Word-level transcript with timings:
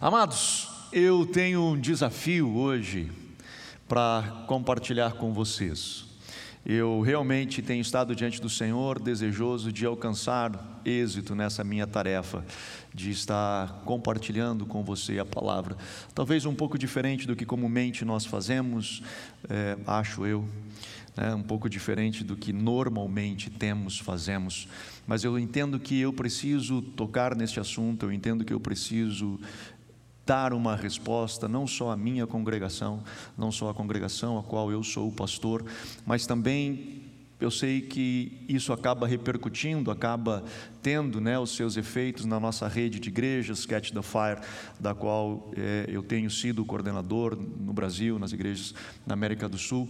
Amados, 0.00 0.68
eu 0.92 1.26
tenho 1.26 1.64
um 1.64 1.76
desafio 1.76 2.56
hoje 2.56 3.10
para 3.88 4.44
compartilhar 4.46 5.14
com 5.14 5.32
vocês. 5.32 6.04
Eu 6.68 7.00
realmente 7.00 7.62
tenho 7.62 7.80
estado 7.80 8.12
diante 8.12 8.40
do 8.40 8.50
Senhor 8.50 9.00
desejoso 9.00 9.70
de 9.70 9.86
alcançar 9.86 10.80
êxito 10.84 11.32
nessa 11.32 11.62
minha 11.62 11.86
tarefa, 11.86 12.44
de 12.92 13.12
estar 13.12 13.82
compartilhando 13.84 14.66
com 14.66 14.82
você 14.82 15.20
a 15.20 15.24
palavra. 15.24 15.76
Talvez 16.12 16.44
um 16.44 16.56
pouco 16.56 16.76
diferente 16.76 17.24
do 17.24 17.36
que 17.36 17.46
comumente 17.46 18.04
nós 18.04 18.26
fazemos, 18.26 19.00
é, 19.48 19.78
acho 19.86 20.26
eu, 20.26 20.44
né, 21.16 21.32
um 21.36 21.42
pouco 21.42 21.70
diferente 21.70 22.24
do 22.24 22.34
que 22.34 22.52
normalmente 22.52 23.48
temos, 23.48 24.00
fazemos, 24.00 24.66
mas 25.06 25.22
eu 25.22 25.38
entendo 25.38 25.78
que 25.78 26.00
eu 26.00 26.12
preciso 26.12 26.82
tocar 26.82 27.36
neste 27.36 27.60
assunto, 27.60 28.06
eu 28.06 28.12
entendo 28.12 28.44
que 28.44 28.52
eu 28.52 28.58
preciso 28.58 29.38
dar 30.26 30.52
uma 30.52 30.74
resposta 30.74 31.46
não 31.46 31.66
só 31.66 31.92
à 31.92 31.96
minha 31.96 32.26
congregação, 32.26 33.02
não 33.38 33.52
só 33.52 33.70
à 33.70 33.74
congregação 33.74 34.36
a 34.36 34.42
qual 34.42 34.72
eu 34.72 34.82
sou 34.82 35.08
o 35.08 35.12
pastor, 35.12 35.64
mas 36.04 36.26
também 36.26 37.06
eu 37.38 37.50
sei 37.50 37.82
que 37.82 38.44
isso 38.48 38.72
acaba 38.72 39.06
repercutindo, 39.06 39.90
acaba 39.90 40.42
tendo 40.82 41.20
né, 41.20 41.38
os 41.38 41.54
seus 41.54 41.76
efeitos 41.76 42.24
na 42.24 42.40
nossa 42.40 42.66
rede 42.66 42.98
de 42.98 43.10
igrejas, 43.10 43.66
Catch 43.66 43.90
the 43.90 44.00
Fire, 44.00 44.40
da 44.80 44.94
qual 44.94 45.50
é, 45.54 45.84
eu 45.86 46.02
tenho 46.02 46.30
sido 46.30 46.64
coordenador 46.64 47.36
no 47.36 47.74
Brasil, 47.74 48.18
nas 48.18 48.32
igrejas 48.32 48.74
na 49.06 49.12
América 49.12 49.48
do 49.48 49.58
Sul, 49.58 49.88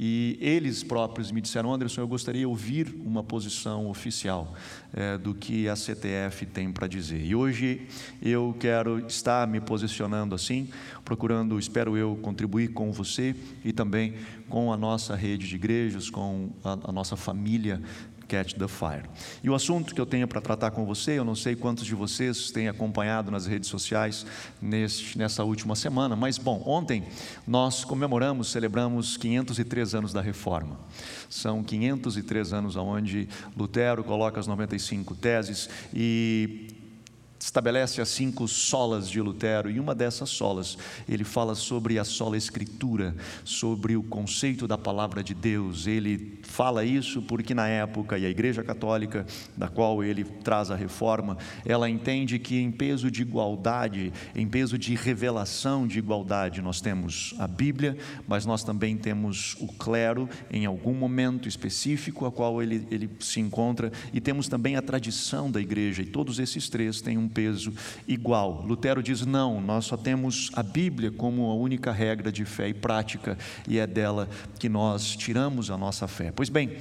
e 0.00 0.38
eles 0.40 0.84
próprios 0.84 1.32
me 1.32 1.40
disseram, 1.40 1.74
Anderson, 1.74 2.02
eu 2.02 2.06
gostaria 2.06 2.42
de 2.42 2.46
ouvir 2.46 2.94
uma 3.04 3.24
posição 3.24 3.88
oficial 3.88 4.54
é, 4.94 5.18
do 5.18 5.34
que 5.34 5.68
a 5.68 5.74
CTF 5.74 6.46
tem 6.46 6.70
para 6.70 6.86
dizer. 6.86 7.20
E 7.20 7.34
hoje 7.34 7.88
eu 8.22 8.54
quero 8.60 9.04
estar 9.08 9.48
me 9.48 9.60
posicionando 9.60 10.36
assim, 10.36 10.68
procurando, 11.04 11.58
espero 11.58 11.96
eu, 11.96 12.16
contribuir 12.22 12.68
com 12.68 12.92
você 12.92 13.34
e 13.64 13.72
também 13.72 14.14
com 14.48 14.72
a 14.72 14.76
nossa 14.76 15.16
rede 15.16 15.48
de 15.48 15.56
igrejas, 15.56 16.08
com 16.08 16.50
a, 16.62 16.78
a 16.90 16.92
nossa 16.92 17.16
família 17.16 17.82
Catch 18.28 18.54
the 18.54 18.68
Fire. 18.68 19.04
E 19.42 19.48
o 19.48 19.54
assunto 19.54 19.94
que 19.94 20.00
eu 20.00 20.06
tenho 20.06 20.28
para 20.28 20.40
tratar 20.40 20.70
com 20.70 20.84
você, 20.84 21.18
eu 21.18 21.24
não 21.24 21.34
sei 21.34 21.56
quantos 21.56 21.84
de 21.84 21.94
vocês 21.94 22.50
têm 22.50 22.68
acompanhado 22.68 23.30
nas 23.30 23.46
redes 23.46 23.68
sociais 23.68 24.26
neste, 24.60 25.16
nessa 25.16 25.42
última 25.42 25.74
semana, 25.74 26.14
mas 26.14 26.38
bom, 26.38 26.62
ontem 26.66 27.04
nós 27.46 27.84
comemoramos, 27.84 28.52
celebramos 28.52 29.16
503 29.16 29.94
anos 29.94 30.12
da 30.12 30.20
Reforma. 30.20 30.78
São 31.28 31.64
503 31.64 32.52
anos 32.52 32.76
onde 32.76 33.28
Lutero 33.56 34.04
coloca 34.04 34.38
as 34.38 34.46
95 34.46 35.14
teses 35.14 35.68
e 35.92 36.77
estabelece 37.48 38.02
as 38.02 38.10
cinco 38.10 38.46
solas 38.46 39.08
de 39.08 39.22
Lutero, 39.22 39.70
e 39.70 39.80
uma 39.80 39.94
dessas 39.94 40.28
solas, 40.28 40.76
ele 41.08 41.24
fala 41.24 41.54
sobre 41.54 41.98
a 41.98 42.04
sola 42.04 42.36
escritura, 42.36 43.16
sobre 43.42 43.96
o 43.96 44.02
conceito 44.02 44.68
da 44.68 44.76
palavra 44.76 45.24
de 45.24 45.32
Deus. 45.32 45.86
Ele 45.86 46.38
fala 46.42 46.84
isso 46.84 47.22
porque 47.22 47.54
na 47.54 47.66
época, 47.66 48.18
e 48.18 48.26
a 48.26 48.28
Igreja 48.28 48.62
Católica, 48.62 49.26
da 49.56 49.66
qual 49.66 50.04
ele 50.04 50.24
traz 50.24 50.70
a 50.70 50.76
reforma, 50.76 51.38
ela 51.64 51.88
entende 51.88 52.38
que 52.38 52.58
em 52.58 52.70
peso 52.70 53.10
de 53.10 53.22
igualdade, 53.22 54.12
em 54.36 54.46
peso 54.46 54.76
de 54.76 54.94
revelação 54.94 55.86
de 55.86 55.98
igualdade, 55.98 56.60
nós 56.60 56.82
temos 56.82 57.34
a 57.38 57.48
Bíblia, 57.48 57.96
mas 58.26 58.44
nós 58.44 58.62
também 58.62 58.94
temos 58.94 59.56
o 59.58 59.68
clero 59.68 60.28
em 60.50 60.66
algum 60.66 60.92
momento 60.92 61.48
específico 61.48 62.26
a 62.26 62.30
qual 62.30 62.62
ele, 62.62 62.86
ele 62.90 63.08
se 63.20 63.40
encontra, 63.40 63.90
e 64.12 64.20
temos 64.20 64.48
também 64.48 64.76
a 64.76 64.82
tradição 64.82 65.50
da 65.50 65.60
igreja, 65.60 66.02
e 66.02 66.06
todos 66.06 66.38
esses 66.38 66.68
três 66.68 67.00
têm 67.00 67.16
um 67.16 67.28
peso 67.38 67.72
igual. 68.08 68.64
Lutero 68.66 69.00
diz: 69.00 69.24
não, 69.24 69.60
nós 69.60 69.84
só 69.84 69.96
temos 69.96 70.50
a 70.54 70.62
Bíblia 70.62 71.12
como 71.12 71.48
a 71.48 71.54
única 71.54 71.92
regra 71.92 72.32
de 72.32 72.44
fé 72.44 72.68
e 72.68 72.74
prática, 72.74 73.38
e 73.68 73.78
é 73.78 73.86
dela 73.86 74.28
que 74.58 74.68
nós 74.68 75.14
tiramos 75.14 75.70
a 75.70 75.78
nossa 75.78 76.08
fé. 76.08 76.32
Pois 76.34 76.48
bem, 76.48 76.76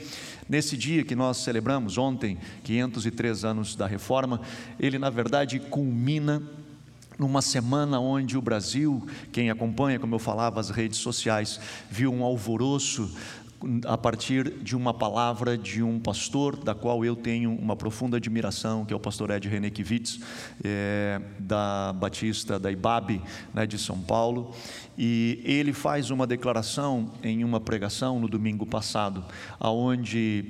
Nesse 0.50 0.78
dia 0.78 1.04
que 1.04 1.14
nós 1.14 1.40
celebramos 1.40 1.98
ontem, 1.98 2.38
503 2.64 3.44
anos 3.44 3.76
da 3.76 3.86
reforma, 3.86 4.40
ele 4.80 4.98
na 4.98 5.10
verdade 5.10 5.60
culmina 5.60 6.42
numa 7.20 7.42
semana 7.42 8.00
onde 8.00 8.38
o 8.38 8.42
Brasil, 8.42 9.06
quem 9.34 9.50
acompanha, 9.50 10.00
como 10.00 10.16
eu 10.16 10.20
falava, 10.20 10.62
as 10.62 10.70
redes 10.70 11.00
sociais, 11.00 11.60
viu 11.92 12.14
um 12.14 12.24
alvoroço 12.24 13.14
a 13.86 13.98
partir 13.98 14.52
de 14.62 14.76
uma 14.76 14.94
palavra 14.94 15.58
de 15.58 15.82
um 15.82 16.00
pastor, 16.00 16.56
da 16.56 16.76
qual 16.76 17.04
eu 17.04 17.16
tenho 17.16 17.52
uma 17.52 17.76
profunda 17.76 18.18
admiração, 18.18 18.86
que 18.86 18.94
é 18.94 18.96
o 18.96 19.00
pastor 19.00 19.32
Ed 19.32 19.48
Renekiewicz, 19.48 20.20
é, 20.64 21.20
da 21.40 21.94
Batista 21.94 22.60
da 22.60 22.72
Ibabe, 22.72 23.22
né, 23.54 23.66
de 23.66 23.78
São 23.78 24.00
Paulo, 24.00 24.54
e 24.98 25.42
ele 25.44 25.74
faz 25.74 26.12
uma 26.12 26.28
declaração 26.28 27.12
em 27.24 27.44
uma 27.44 27.60
pregação 27.60 28.20
no 28.20 28.28
domingo 28.28 28.66
passado, 28.66 29.26
aonde 29.60 30.46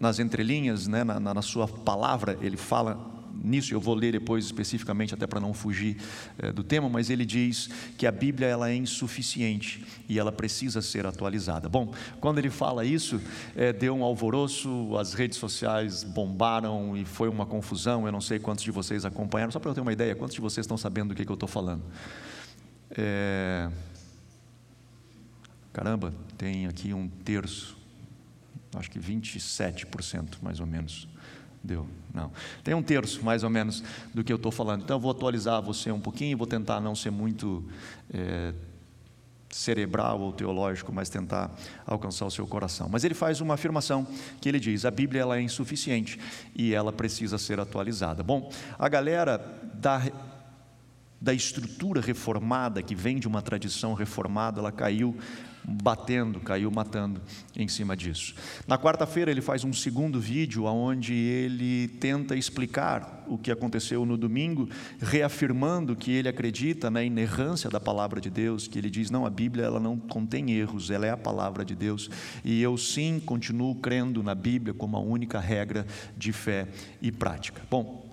nas 0.00 0.18
entrelinhas, 0.18 0.86
né, 0.86 1.04
na, 1.04 1.20
na 1.20 1.42
sua 1.42 1.68
palavra, 1.68 2.38
ele 2.40 2.56
fala 2.56 3.15
nisso, 3.42 3.72
eu 3.72 3.80
vou 3.80 3.94
ler 3.94 4.12
depois 4.12 4.44
especificamente, 4.44 5.14
até 5.14 5.26
para 5.26 5.40
não 5.40 5.52
fugir 5.52 5.96
é, 6.38 6.52
do 6.52 6.62
tema, 6.62 6.88
mas 6.88 7.10
ele 7.10 7.24
diz 7.24 7.68
que 7.96 8.06
a 8.06 8.12
Bíblia 8.12 8.48
ela 8.48 8.70
é 8.70 8.74
insuficiente 8.74 9.84
e 10.08 10.18
ela 10.18 10.32
precisa 10.32 10.82
ser 10.82 11.06
atualizada. 11.06 11.68
Bom, 11.68 11.92
quando 12.20 12.38
ele 12.38 12.50
fala 12.50 12.84
isso, 12.84 13.20
é, 13.54 13.72
deu 13.72 13.94
um 13.94 14.04
alvoroço, 14.04 14.96
as 14.98 15.14
redes 15.14 15.38
sociais 15.38 16.04
bombaram 16.04 16.96
e 16.96 17.04
foi 17.04 17.28
uma 17.28 17.46
confusão. 17.46 18.06
Eu 18.06 18.12
não 18.12 18.20
sei 18.20 18.38
quantos 18.38 18.64
de 18.64 18.70
vocês 18.70 19.04
acompanharam, 19.04 19.52
só 19.52 19.58
para 19.58 19.70
eu 19.70 19.74
ter 19.74 19.80
uma 19.80 19.92
ideia, 19.92 20.14
quantos 20.14 20.34
de 20.34 20.40
vocês 20.40 20.64
estão 20.64 20.76
sabendo 20.76 21.10
do 21.10 21.14
que, 21.14 21.24
que 21.24 21.30
eu 21.30 21.34
estou 21.34 21.48
falando? 21.48 21.82
É... 22.90 23.70
Caramba, 25.72 26.14
tem 26.38 26.66
aqui 26.66 26.94
um 26.94 27.06
terço, 27.06 27.76
acho 28.74 28.90
que 28.90 28.98
27% 28.98 30.36
mais 30.40 30.58
ou 30.58 30.66
menos 30.66 31.06
Deu, 31.66 31.86
não. 32.14 32.30
Tem 32.62 32.74
um 32.74 32.82
terço, 32.82 33.24
mais 33.24 33.42
ou 33.42 33.50
menos, 33.50 33.82
do 34.14 34.22
que 34.22 34.32
eu 34.32 34.36
estou 34.36 34.52
falando. 34.52 34.84
Então, 34.84 34.96
eu 34.96 35.00
vou 35.00 35.10
atualizar 35.10 35.60
você 35.60 35.90
um 35.90 36.00
pouquinho, 36.00 36.38
vou 36.38 36.46
tentar 36.46 36.80
não 36.80 36.94
ser 36.94 37.10
muito 37.10 37.64
é, 38.14 38.54
cerebral 39.50 40.20
ou 40.20 40.32
teológico, 40.32 40.92
mas 40.92 41.08
tentar 41.08 41.50
alcançar 41.84 42.24
o 42.24 42.30
seu 42.30 42.46
coração. 42.46 42.88
Mas 42.88 43.02
ele 43.02 43.14
faz 43.14 43.40
uma 43.40 43.54
afirmação 43.54 44.06
que 44.40 44.48
ele 44.48 44.60
diz: 44.60 44.84
a 44.84 44.90
Bíblia 44.92 45.22
ela 45.22 45.38
é 45.38 45.42
insuficiente 45.42 46.20
e 46.54 46.72
ela 46.72 46.92
precisa 46.92 47.36
ser 47.36 47.58
atualizada. 47.58 48.22
Bom, 48.22 48.52
a 48.78 48.88
galera 48.88 49.38
da 49.74 50.02
da 51.18 51.32
estrutura 51.32 52.00
reformada 52.00 52.82
que 52.82 52.94
vem 52.94 53.18
de 53.18 53.26
uma 53.26 53.40
tradição 53.40 53.94
reformada, 53.94 54.60
ela 54.60 54.70
caiu 54.70 55.16
batendo, 55.66 56.38
caiu 56.38 56.70
matando 56.70 57.20
em 57.56 57.66
cima 57.66 57.96
disso. 57.96 58.34
Na 58.68 58.78
quarta-feira 58.78 59.30
ele 59.30 59.40
faz 59.40 59.64
um 59.64 59.72
segundo 59.72 60.20
vídeo 60.20 60.64
onde 60.64 61.12
ele 61.12 61.88
tenta 61.88 62.36
explicar 62.36 63.24
o 63.26 63.36
que 63.36 63.50
aconteceu 63.50 64.06
no 64.06 64.16
domingo, 64.16 64.68
reafirmando 65.00 65.96
que 65.96 66.12
ele 66.12 66.28
acredita 66.28 66.88
na 66.88 67.02
inerrância 67.02 67.68
da 67.68 67.80
palavra 67.80 68.20
de 68.20 68.30
Deus, 68.30 68.68
que 68.68 68.78
ele 68.78 68.88
diz: 68.88 69.10
"Não, 69.10 69.26
a 69.26 69.30
Bíblia 69.30 69.64
ela 69.64 69.80
não 69.80 69.98
contém 69.98 70.52
erros, 70.52 70.90
ela 70.90 71.06
é 71.06 71.10
a 71.10 71.16
palavra 71.16 71.64
de 71.64 71.74
Deus". 71.74 72.08
E 72.44 72.62
eu 72.62 72.76
sim 72.78 73.20
continuo 73.24 73.74
crendo 73.74 74.22
na 74.22 74.34
Bíblia 74.34 74.72
como 74.72 74.96
a 74.96 75.00
única 75.00 75.40
regra 75.40 75.84
de 76.16 76.32
fé 76.32 76.68
e 77.02 77.10
prática. 77.10 77.62
Bom, 77.68 78.05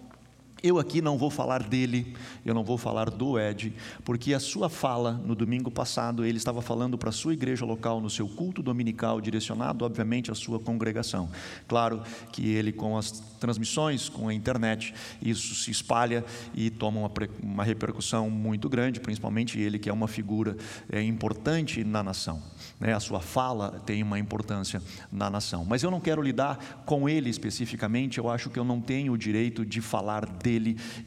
eu 0.64 0.80
aqui 0.80 1.02
não 1.02 1.18
vou 1.18 1.30
falar 1.30 1.62
dele, 1.62 2.16
eu 2.46 2.54
não 2.54 2.64
vou 2.64 2.78
falar 2.78 3.10
do 3.10 3.38
Ed, 3.38 3.74
porque 4.06 4.34
a 4.34 4.40
sua 4.40 4.70
fala 4.70 5.12
no 5.26 5.36
domingo 5.36 5.70
passado, 5.70 6.26
ele 6.26 6.38
estava 6.38 6.62
falando 6.62 6.98
para 6.98 7.10
a 7.10 7.12
sua 7.12 7.34
igreja 7.34 7.66
local, 7.66 8.00
no 8.00 8.10
seu 8.10 8.30
culto 8.30 8.64
dominical, 8.64 9.20
direcionado, 9.20 9.84
obviamente, 9.84 10.32
à 10.32 10.36
sua 10.36 10.62
congregação. 10.62 11.30
Claro 11.68 12.02
que 12.32 12.50
ele, 12.50 12.72
com 12.72 12.98
as 12.98 13.12
transmissões, 13.42 14.08
com 14.08 14.30
a 14.30 14.34
internet, 14.34 14.94
isso 15.22 15.54
se 15.54 15.70
espalha 15.70 16.24
e 16.56 16.70
toma 16.70 17.02
uma, 17.02 17.12
uma 17.42 17.64
repercussão 17.66 18.30
muito 18.30 18.70
grande, 18.70 19.02
principalmente 19.02 19.60
ele, 19.60 19.78
que 19.78 19.90
é 19.90 19.94
uma 19.94 20.08
figura 20.08 20.56
é, 20.90 21.02
importante 21.04 21.84
na 21.84 22.02
nação 22.02 22.42
né, 22.84 22.94
a 22.94 23.00
sua 23.00 23.22
fala 23.22 23.82
tem 23.86 24.04
uma 24.04 24.20
importância 24.20 24.82
na 25.10 25.30
nação. 25.30 25.66
Mas 25.66 25.84
eu 25.84 25.90
não 25.90 26.02
quero 26.02 26.22
lidar 26.22 26.84
com 26.86 27.08
ele 27.08 27.30
especificamente, 27.30 28.18
eu 28.18 28.30
acho 28.30 28.50
que 28.50 28.60
eu 28.60 28.66
não 28.66 28.82
tenho 28.82 29.14
o 29.14 29.18
direito 29.18 29.66
de 29.66 29.80
falar 29.80 30.26
dele, 30.26 30.53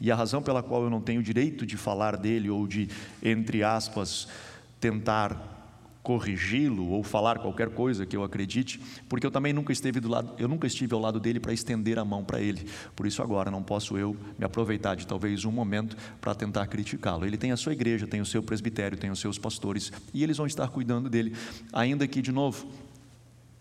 e 0.01 0.11
a 0.11 0.15
razão 0.15 0.41
pela 0.41 0.63
qual 0.63 0.83
eu 0.83 0.89
não 0.89 1.01
tenho 1.01 1.21
direito 1.21 1.65
de 1.65 1.77
falar 1.77 2.17
dele, 2.17 2.49
ou 2.49 2.67
de, 2.67 2.89
entre 3.21 3.63
aspas, 3.63 4.27
tentar 4.79 5.55
corrigi-lo 6.07 6.87
ou 6.87 7.03
falar 7.03 7.37
qualquer 7.37 7.67
coisa 7.67 8.05
que 8.05 8.15
eu 8.15 8.23
acredite, 8.23 8.79
porque 9.09 9.25
eu 9.25 9.31
também 9.31 9.51
nunca 9.51 9.73
esteve 9.73 9.99
do 9.99 10.07
lado, 10.07 10.33
eu 10.37 10.47
nunca 10.47 10.65
estive 10.65 10.93
ao 10.93 11.01
lado 11.01 11.19
dele 11.19 11.37
para 11.37 11.51
estender 11.51 11.99
a 11.99 12.05
mão 12.05 12.23
para 12.23 12.39
ele. 12.39 12.65
Por 12.95 13.05
isso 13.05 13.21
agora 13.21 13.51
não 13.51 13.61
posso 13.61 13.97
eu 13.97 14.15
me 14.39 14.45
aproveitar 14.45 14.95
de 14.95 15.05
talvez 15.05 15.43
um 15.43 15.51
momento 15.51 15.97
para 16.21 16.33
tentar 16.33 16.65
criticá-lo. 16.67 17.25
Ele 17.25 17.35
tem 17.35 17.51
a 17.51 17.57
sua 17.57 17.73
igreja, 17.73 18.07
tem 18.07 18.21
o 18.21 18.25
seu 18.25 18.41
presbitério, 18.41 18.97
tem 18.97 19.11
os 19.11 19.19
seus 19.19 19.37
pastores 19.37 19.91
e 20.13 20.23
eles 20.23 20.37
vão 20.37 20.47
estar 20.47 20.69
cuidando 20.69 21.09
dele, 21.09 21.33
ainda 21.73 22.07
que 22.07 22.21
de 22.21 22.31
novo 22.31 22.65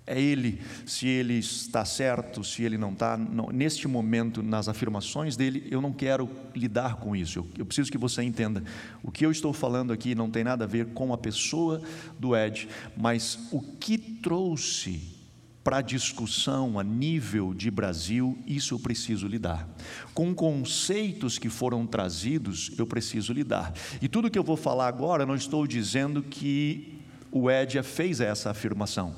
é 0.06 0.20
ele, 0.20 0.60
se 0.86 1.08
ele 1.08 1.34
está 1.34 1.84
certo, 1.84 2.44
se 2.44 2.62
ele 2.62 2.78
não 2.78 2.92
está. 2.92 3.16
Não, 3.16 3.48
neste 3.48 3.88
momento, 3.88 4.40
nas 4.40 4.68
afirmações 4.68 5.36
dele, 5.36 5.66
eu 5.68 5.80
não 5.80 5.92
quero 5.92 6.30
lidar 6.54 6.96
com 6.96 7.16
isso. 7.16 7.40
Eu, 7.40 7.48
eu, 7.58 7.66
preciso 7.66 7.90
que 7.90 7.98
você 7.98 8.22
entenda. 8.22 8.62
O 9.02 9.10
que 9.10 9.26
eu 9.26 9.32
estou 9.32 9.52
falando 9.52 9.92
aqui 9.92 10.14
não 10.14 10.30
tem 10.30 10.44
nada 10.44 10.64
a 10.64 10.68
ver 10.68 10.86
com 10.86 11.12
a 11.12 11.18
pessoa 11.18 11.82
do 12.18 12.36
Ed, 12.36 12.68
mas 12.96 13.48
o 13.50 13.60
que 13.60 13.98
trouxe 13.98 15.16
para 15.64 15.78
a 15.78 15.82
discussão 15.82 16.78
a 16.78 16.84
nível 16.84 17.52
de 17.52 17.68
Brasil, 17.72 18.38
isso 18.46 18.74
eu 18.74 18.78
preciso 18.78 19.26
lidar. 19.26 19.68
Com 20.14 20.32
conceitos 20.32 21.36
que 21.36 21.48
foram 21.48 21.84
trazidos, 21.84 22.70
eu 22.78 22.86
preciso 22.86 23.32
lidar. 23.32 23.74
E 24.00 24.06
tudo 24.06 24.30
que 24.30 24.38
eu 24.38 24.44
vou 24.44 24.56
falar 24.56 24.86
agora, 24.86 25.26
não 25.26 25.34
estou 25.34 25.66
dizendo 25.66 26.22
que 26.22 27.00
o 27.32 27.50
Ed 27.50 27.82
fez 27.82 28.20
essa 28.20 28.50
afirmação. 28.50 29.16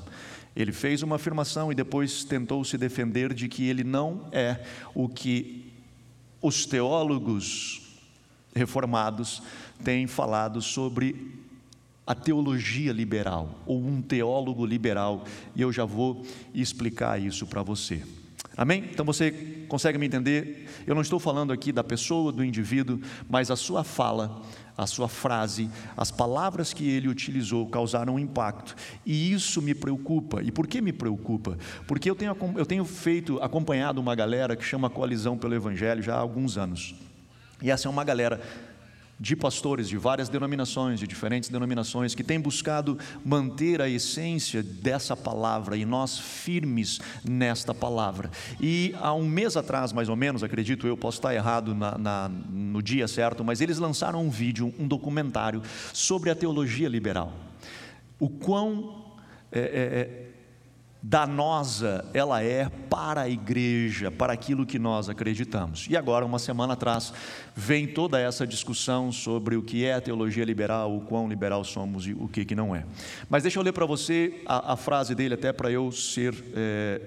Ele 0.55 0.71
fez 0.71 1.03
uma 1.03 1.15
afirmação 1.15 1.71
e 1.71 1.75
depois 1.75 2.23
tentou 2.23 2.63
se 2.63 2.77
defender 2.77 3.33
de 3.33 3.47
que 3.47 3.67
ele 3.67 3.83
não 3.83 4.27
é 4.31 4.63
o 4.93 5.07
que 5.07 5.71
os 6.41 6.65
teólogos 6.65 7.81
reformados 8.53 9.41
têm 9.83 10.07
falado 10.07 10.61
sobre 10.61 11.39
a 12.05 12.15
teologia 12.15 12.91
liberal, 12.91 13.59
ou 13.67 13.79
um 13.79 14.01
teólogo 14.01 14.65
liberal, 14.65 15.23
e 15.55 15.61
eu 15.61 15.71
já 15.71 15.85
vou 15.85 16.25
explicar 16.55 17.21
isso 17.21 17.45
para 17.45 17.61
você. 17.61 18.03
Amém? 18.57 18.83
Então 18.91 19.05
você 19.05 19.31
consegue 19.69 19.97
me 19.97 20.07
entender? 20.07 20.67
Eu 20.87 20.95
não 20.95 21.01
estou 21.01 21.19
falando 21.19 21.53
aqui 21.53 21.71
da 21.71 21.83
pessoa, 21.83 22.31
do 22.31 22.43
indivíduo, 22.43 22.99
mas 23.29 23.51
a 23.51 23.55
sua 23.55 23.83
fala 23.83 24.41
a 24.79 24.87
sua 24.87 25.09
frase, 25.09 25.69
as 25.97 26.09
palavras 26.09 26.71
que 26.71 26.89
ele 26.89 27.09
utilizou 27.09 27.67
causaram 27.67 28.15
um 28.15 28.19
impacto. 28.19 28.73
E 29.05 29.33
isso 29.33 29.61
me 29.61 29.75
preocupa. 29.75 30.41
E 30.41 30.51
por 30.51 30.65
que 30.67 30.79
me 30.79 30.93
preocupa? 30.93 31.57
Porque 31.85 32.09
eu 32.09 32.15
tenho, 32.15 32.33
eu 32.55 32.65
tenho 32.65 32.85
feito, 32.85 33.37
acompanhado 33.43 33.99
uma 33.99 34.15
galera 34.15 34.55
que 34.55 34.63
chama 34.63 34.89
Coalizão 34.89 35.37
pelo 35.37 35.53
Evangelho 35.53 36.01
já 36.01 36.15
há 36.15 36.19
alguns 36.19 36.57
anos. 36.57 36.95
E 37.61 37.69
essa 37.69 37.89
é 37.89 37.91
uma 37.91 38.05
galera 38.05 38.39
de 39.19 39.35
pastores 39.35 39.89
de 39.89 39.97
várias 39.97 40.29
denominações, 40.29 40.99
de 40.99 41.05
diferentes 41.05 41.49
denominações, 41.49 42.15
que 42.15 42.23
têm 42.23 42.39
buscado 42.39 42.97
manter 43.25 43.81
a 43.81 43.89
essência 43.89 44.63
dessa 44.63 45.15
palavra 45.15 45.75
e 45.75 45.85
nós 45.85 46.17
firmes 46.17 46.99
nesta 47.23 47.73
palavra. 47.73 48.31
E 48.61 48.95
há 49.01 49.13
um 49.13 49.27
mês 49.27 49.57
atrás, 49.57 49.91
mais 49.91 50.07
ou 50.07 50.15
menos, 50.15 50.43
acredito 50.43 50.87
eu, 50.87 50.95
posso 50.95 51.17
estar 51.17 51.35
errado 51.35 51.75
na, 51.75 51.97
na, 51.97 52.29
no 52.29 52.81
dia 52.81 53.07
certo, 53.07 53.43
mas 53.43 53.59
eles 53.59 53.77
lançaram 53.77 54.23
um 54.23 54.29
vídeo, 54.29 54.73
um 54.79 54.87
documentário 54.87 55.61
sobre 55.93 56.29
a 56.29 56.35
teologia 56.35 56.87
liberal. 56.87 57.33
O 58.17 58.29
quão 58.29 59.05
é, 59.51 59.59
é, 59.59 59.63
é 59.63 60.29
danosa 61.01 62.05
ela 62.13 62.43
é 62.43 62.69
para 62.89 63.21
a 63.21 63.29
igreja, 63.29 64.11
para 64.11 64.33
aquilo 64.33 64.65
que 64.65 64.77
nós 64.77 65.07
acreditamos. 65.07 65.87
E 65.89 65.95
agora, 65.95 66.25
uma 66.25 66.39
semana 66.39 66.73
atrás, 66.73 67.13
vem 67.55 67.87
toda 67.87 68.19
essa 68.19 68.45
discussão 68.45 69.11
sobre 69.11 69.55
o 69.55 69.63
que 69.63 69.85
é 69.85 69.93
a 69.93 70.01
teologia 70.01 70.43
liberal, 70.43 70.95
o 70.95 71.01
quão 71.01 71.29
liberal 71.29 71.63
somos 71.63 72.05
e 72.05 72.13
o 72.13 72.27
que, 72.27 72.43
que 72.43 72.55
não 72.55 72.75
é. 72.75 72.85
Mas 73.29 73.43
deixa 73.43 73.59
eu 73.59 73.63
ler 73.63 73.71
para 73.71 73.85
você 73.85 74.41
a, 74.45 74.73
a, 74.73 74.75
frase 74.75 75.15
dele, 75.15 75.35
até 75.35 75.53
para 75.53 75.71
eu 75.71 75.91
ser. 75.91 76.35
É, 76.53 77.01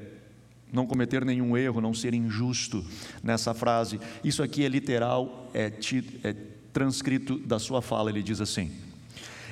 não 0.73 0.87
cometer 0.87 1.23
nenhum 1.23 1.55
erro, 1.55 1.83
não 1.83 1.93
ser 1.93 2.15
injusto 2.15 2.83
nessa 3.23 3.53
frase. 3.53 4.01
Isso 4.25 4.43
aqui 4.43 4.65
é 4.65 4.69
literal, 4.69 5.51
é, 5.53 5.71
é 6.25 6.35
transcrito 6.73 7.39
da 7.41 7.59
sua 7.59 7.83
fala. 7.83 8.09
Ele 8.09 8.23
diz 8.23 8.41
assim: 8.41 8.73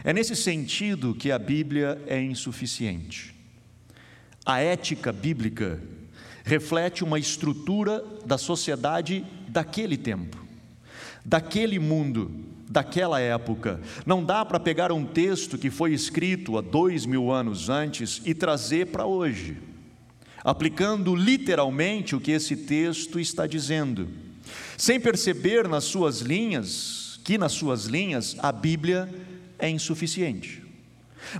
É 0.02 0.14
nesse 0.14 0.34
sentido 0.34 1.14
que 1.14 1.30
a 1.30 1.38
Bíblia 1.38 2.02
é 2.06 2.18
insuficiente 2.22 3.38
a 4.44 4.60
ética 4.60 5.12
bíblica 5.12 5.80
reflete 6.44 7.04
uma 7.04 7.18
estrutura 7.18 8.04
da 8.24 8.38
sociedade 8.38 9.24
daquele 9.48 9.96
tempo, 9.96 10.38
daquele 11.24 11.78
mundo, 11.78 12.30
daquela 12.68 13.20
época. 13.20 13.80
Não 14.06 14.24
dá 14.24 14.44
para 14.44 14.58
pegar 14.60 14.92
um 14.92 15.04
texto 15.04 15.58
que 15.58 15.70
foi 15.70 15.92
escrito 15.92 16.56
há 16.56 16.60
dois 16.60 17.04
mil 17.04 17.30
anos 17.30 17.68
antes 17.68 18.22
e 18.24 18.34
trazer 18.34 18.86
para 18.86 19.06
hoje, 19.06 19.56
aplicando 20.42 21.14
literalmente 21.14 22.16
o 22.16 22.20
que 22.20 22.30
esse 22.30 22.56
texto 22.56 23.20
está 23.20 23.46
dizendo, 23.46 24.08
sem 24.76 24.98
perceber 24.98 25.68
nas 25.68 25.84
suas 25.84 26.20
linhas, 26.20 27.20
que 27.24 27.36
nas 27.36 27.52
suas 27.52 27.84
linhas 27.84 28.36
a 28.38 28.50
Bíblia 28.50 29.08
é 29.58 29.68
insuficiente. 29.68 30.59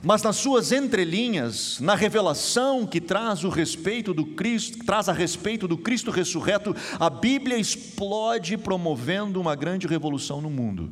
Mas 0.03 0.23
nas 0.23 0.37
suas 0.37 0.73
entrelinhas, 0.73 1.81
na 1.81 1.95
revelação 1.95 2.87
que 2.87 3.01
traz 3.01 3.45
o 3.45 3.49
respeito 3.49 4.15
do 4.15 4.25
Cristo, 4.25 4.85
traz 4.85 5.09
a 5.09 5.13
respeito 5.13 5.67
do 5.67 5.77
Cristo 5.77 6.11
ressurreto, 6.11 6.75
a 6.99 7.11
Bíblia 7.11 7.57
explode 7.57 8.57
promovendo 8.57 9.41
uma 9.41 9.55
grande 9.55 9.87
revolução 9.87 10.41
no 10.41 10.51
mundo. 10.51 10.91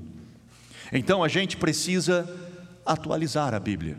Então 0.92 1.22
a 1.22 1.28
gente 1.28 1.56
precisa 1.56 2.28
atualizar 2.84 3.54
a 3.54 3.60
Bíblia. 3.60 3.98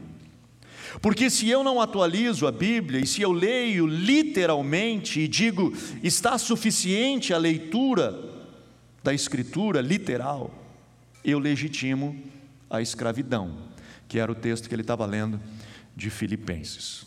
Porque 1.02 1.30
se 1.30 1.48
eu 1.48 1.64
não 1.64 1.80
atualizo 1.80 2.48
a 2.48 2.52
Bíblia 2.52 3.00
e 3.00 3.08
se 3.08 3.22
eu 3.22 3.32
leio 3.32 3.86
literalmente 3.86 5.22
e 5.22 5.28
digo 5.28 5.72
está 6.04 6.38
suficiente 6.38 7.34
a 7.34 7.38
leitura 7.38 8.20
da 9.04 9.14
escritura 9.14 9.82
literal, 9.82 10.52
eu 11.24 11.38
legitimo 11.38 12.20
a 12.70 12.82
escravidão 12.82 13.69
que 14.10 14.20
era 14.20 14.30
o 14.30 14.36
texto 14.36 14.68
que 14.68 14.76
ele 14.76 14.82
estava 14.82 15.06
lendo 15.06 15.40
de 15.96 16.10
Filipenses. 16.10 17.06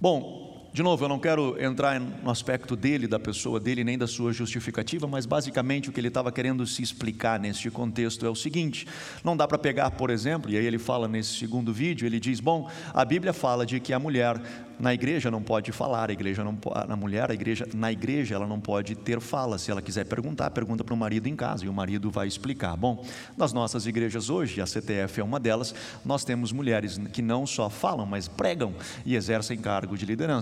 Bom, 0.00 0.70
de 0.72 0.82
novo, 0.82 1.04
eu 1.04 1.08
não 1.08 1.18
quero 1.18 1.60
entrar 1.62 2.00
no 2.00 2.30
aspecto 2.30 2.74
dele, 2.74 3.06
da 3.06 3.18
pessoa 3.18 3.60
dele, 3.60 3.84
nem 3.84 3.98
da 3.98 4.06
sua 4.06 4.32
justificativa, 4.32 5.06
mas 5.06 5.26
basicamente 5.26 5.90
o 5.90 5.92
que 5.92 6.00
ele 6.00 6.08
estava 6.08 6.32
querendo 6.32 6.66
se 6.66 6.80
explicar 6.80 7.38
neste 7.38 7.70
contexto 7.70 8.24
é 8.24 8.30
o 8.30 8.34
seguinte: 8.34 8.86
não 9.22 9.36
dá 9.36 9.46
para 9.46 9.58
pegar, 9.58 9.90
por 9.90 10.10
exemplo, 10.10 10.50
e 10.50 10.56
aí 10.56 10.64
ele 10.64 10.78
fala 10.78 11.06
nesse 11.06 11.34
segundo 11.34 11.72
vídeo, 11.72 12.06
ele 12.06 12.18
diz: 12.18 12.40
bom, 12.40 12.70
a 12.94 13.04
Bíblia 13.04 13.32
fala 13.32 13.66
de 13.66 13.80
que 13.80 13.92
a 13.92 13.98
mulher 13.98 14.40
na 14.80 14.94
igreja 14.94 15.30
não 15.30 15.42
pode 15.42 15.72
falar, 15.72 16.10
a 16.10 16.12
igreja 16.12 16.42
não 16.42 16.58
a 16.74 16.96
mulher, 16.96 17.30
a 17.30 17.34
igreja 17.34 17.68
na 17.74 17.92
igreja 17.92 18.34
ela 18.34 18.46
não 18.46 18.60
pode 18.60 18.94
ter 18.94 19.20
fala. 19.20 19.58
Se 19.58 19.70
ela 19.70 19.82
quiser 19.82 20.04
perguntar, 20.06 20.50
pergunta 20.50 20.82
para 20.82 20.94
o 20.94 20.96
marido 20.96 21.28
em 21.28 21.36
casa 21.36 21.64
e 21.64 21.68
o 21.68 21.72
marido 21.72 22.10
vai 22.10 22.26
explicar. 22.26 22.76
Bom, 22.76 23.04
nas 23.36 23.52
nossas 23.52 23.86
igrejas 23.86 24.30
hoje, 24.30 24.60
a 24.60 24.66
CTF 24.66 25.20
é 25.20 25.24
uma 25.24 25.38
delas, 25.38 25.74
nós 26.04 26.24
temos 26.24 26.50
mulheres 26.52 26.98
que 27.12 27.22
não 27.22 27.46
só 27.46 27.68
falam, 27.68 28.06
mas 28.06 28.26
pregam 28.26 28.74
e 29.04 29.14
exercem 29.14 29.58
cargo 29.58 29.96
de 29.96 30.06
liderança 30.06 30.40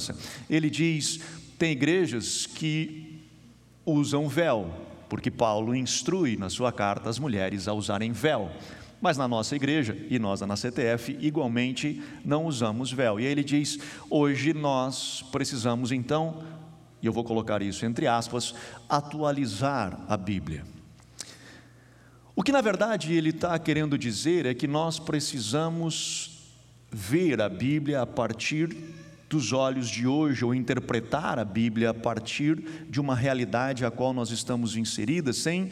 ele 0.48 0.70
diz: 0.70 1.20
tem 1.58 1.72
igrejas 1.72 2.46
que 2.46 3.22
usam 3.84 4.28
véu, 4.28 4.70
porque 5.08 5.30
Paulo 5.30 5.74
instrui 5.74 6.36
na 6.36 6.50
sua 6.50 6.72
carta 6.72 7.08
as 7.08 7.18
mulheres 7.18 7.68
a 7.68 7.72
usarem 7.72 8.12
véu. 8.12 8.50
Mas 9.00 9.16
na 9.16 9.28
nossa 9.28 9.54
igreja, 9.54 9.96
e 10.10 10.18
nós 10.18 10.40
na 10.40 10.56
CTF, 10.56 11.16
igualmente 11.20 12.02
não 12.24 12.46
usamos 12.46 12.92
véu. 12.92 13.20
E 13.20 13.26
aí 13.26 13.32
ele 13.32 13.44
diz: 13.44 13.78
hoje 14.10 14.52
nós 14.52 15.24
precisamos 15.30 15.92
então, 15.92 16.42
e 17.00 17.06
eu 17.06 17.12
vou 17.12 17.22
colocar 17.22 17.62
isso 17.62 17.86
entre 17.86 18.06
aspas, 18.06 18.54
atualizar 18.88 20.00
a 20.08 20.16
Bíblia. 20.16 20.64
O 22.34 22.42
que 22.42 22.52
na 22.52 22.60
verdade 22.60 23.12
ele 23.12 23.30
está 23.30 23.58
querendo 23.58 23.98
dizer 23.98 24.46
é 24.46 24.54
que 24.54 24.66
nós 24.66 24.98
precisamos 24.98 26.38
ver 26.90 27.40
a 27.40 27.48
Bíblia 27.48 28.02
a 28.02 28.06
partir 28.06 28.76
dos 29.28 29.52
olhos 29.52 29.88
de 29.88 30.06
hoje 30.06 30.44
ou 30.44 30.54
interpretar 30.54 31.38
a 31.38 31.44
Bíblia 31.44 31.90
a 31.90 31.94
partir 31.94 32.56
de 32.88 33.00
uma 33.00 33.14
realidade 33.14 33.84
a 33.84 33.90
qual 33.90 34.12
nós 34.12 34.30
estamos 34.30 34.76
inseridas, 34.76 35.36
sem 35.36 35.70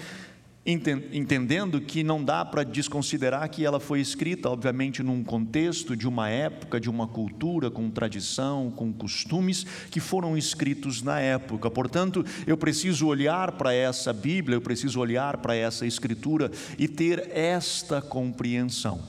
entendendo 0.66 1.80
que 1.80 2.02
não 2.02 2.24
dá 2.24 2.44
para 2.44 2.64
desconsiderar 2.64 3.48
que 3.48 3.64
ela 3.64 3.78
foi 3.78 4.00
escrita, 4.00 4.50
obviamente, 4.50 5.00
num 5.00 5.22
contexto 5.22 5.96
de 5.96 6.08
uma 6.08 6.28
época, 6.28 6.80
de 6.80 6.90
uma 6.90 7.06
cultura, 7.06 7.70
com 7.70 7.88
tradição, 7.88 8.72
com 8.72 8.92
costumes 8.92 9.64
que 9.90 10.00
foram 10.00 10.36
escritos 10.36 11.02
na 11.02 11.20
época. 11.20 11.70
Portanto, 11.70 12.24
eu 12.48 12.56
preciso 12.56 13.06
olhar 13.06 13.52
para 13.52 13.72
essa 13.72 14.12
Bíblia, 14.12 14.56
eu 14.56 14.60
preciso 14.60 14.98
olhar 14.98 15.36
para 15.36 15.54
essa 15.54 15.86
Escritura 15.86 16.50
e 16.76 16.88
ter 16.88 17.30
esta 17.32 18.02
compreensão. 18.02 19.00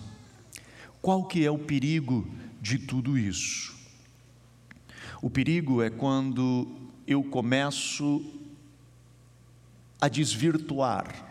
Qual 1.02 1.26
que 1.26 1.44
é 1.44 1.50
o 1.50 1.58
perigo 1.58 2.28
de 2.62 2.78
tudo 2.78 3.18
isso? 3.18 3.76
O 5.24 5.30
perigo 5.30 5.82
é 5.82 5.90
quando 5.90 6.68
eu 7.08 7.24
começo 7.24 8.24
a 10.00 10.08
desvirtuar 10.08 11.26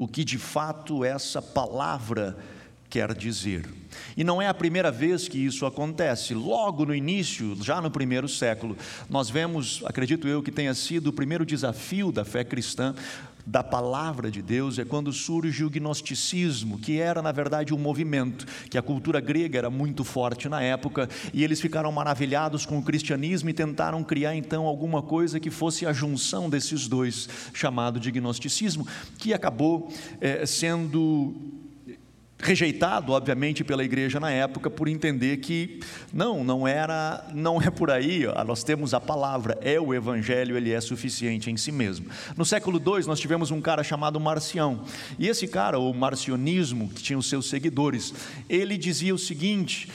o 0.00 0.08
que 0.08 0.24
de 0.24 0.38
fato 0.38 1.04
essa 1.04 1.42
palavra 1.42 2.34
quer 2.88 3.14
dizer. 3.14 3.68
E 4.16 4.24
não 4.24 4.40
é 4.40 4.48
a 4.48 4.54
primeira 4.54 4.90
vez 4.90 5.28
que 5.28 5.36
isso 5.36 5.66
acontece. 5.66 6.32
Logo 6.32 6.86
no 6.86 6.94
início, 6.94 7.54
já 7.62 7.82
no 7.82 7.90
primeiro 7.90 8.26
século, 8.26 8.78
nós 9.10 9.28
vemos, 9.28 9.82
acredito 9.84 10.26
eu, 10.26 10.42
que 10.42 10.50
tenha 10.50 10.72
sido 10.72 11.08
o 11.08 11.12
primeiro 11.12 11.44
desafio 11.44 12.10
da 12.10 12.24
fé 12.24 12.42
cristã, 12.42 12.94
da 13.46 13.62
palavra 13.62 14.30
de 14.30 14.42
Deus 14.42 14.78
é 14.78 14.84
quando 14.84 15.12
surge 15.12 15.64
o 15.64 15.70
gnosticismo, 15.70 16.78
que 16.78 16.98
era 16.98 17.22
na 17.22 17.32
verdade 17.32 17.74
um 17.74 17.78
movimento, 17.78 18.46
que 18.68 18.78
a 18.78 18.82
cultura 18.82 19.20
grega 19.20 19.58
era 19.58 19.70
muito 19.70 20.04
forte 20.04 20.48
na 20.48 20.62
época, 20.62 21.08
e 21.32 21.44
eles 21.44 21.60
ficaram 21.60 21.90
maravilhados 21.92 22.66
com 22.66 22.78
o 22.78 22.82
cristianismo 22.82 23.50
e 23.50 23.54
tentaram 23.54 24.02
criar 24.02 24.34
então 24.34 24.66
alguma 24.66 25.02
coisa 25.02 25.40
que 25.40 25.50
fosse 25.50 25.86
a 25.86 25.92
junção 25.92 26.48
desses 26.48 26.88
dois, 26.88 27.28
chamado 27.52 27.98
de 27.98 28.10
gnosticismo, 28.10 28.86
que 29.18 29.32
acabou 29.32 29.92
é, 30.20 30.44
sendo 30.46 31.59
rejeitado, 32.42 33.12
obviamente, 33.12 33.62
pela 33.62 33.84
igreja 33.84 34.18
na 34.18 34.30
época 34.30 34.70
por 34.70 34.88
entender 34.88 35.38
que 35.38 35.80
não, 36.12 36.42
não 36.42 36.66
era, 36.66 37.26
não 37.34 37.60
é 37.60 37.70
por 37.70 37.90
aí. 37.90 38.24
Nós 38.46 38.64
temos 38.64 38.94
a 38.94 39.00
palavra, 39.00 39.58
é 39.60 39.80
o 39.80 39.94
evangelho, 39.94 40.56
ele 40.56 40.72
é 40.72 40.80
suficiente 40.80 41.50
em 41.50 41.56
si 41.56 41.72
mesmo. 41.72 42.06
No 42.36 42.44
século 42.44 42.78
II 42.78 43.06
nós 43.06 43.20
tivemos 43.20 43.50
um 43.50 43.60
cara 43.60 43.82
chamado 43.82 44.18
Marcião. 44.18 44.84
E 45.18 45.28
esse 45.28 45.46
cara, 45.46 45.78
o 45.78 45.92
marcionismo, 45.92 46.88
que 46.88 47.02
tinha 47.02 47.18
os 47.18 47.28
seus 47.28 47.48
seguidores, 47.48 48.14
ele 48.48 48.76
dizia 48.76 49.14
o 49.14 49.18
seguinte: 49.18 49.88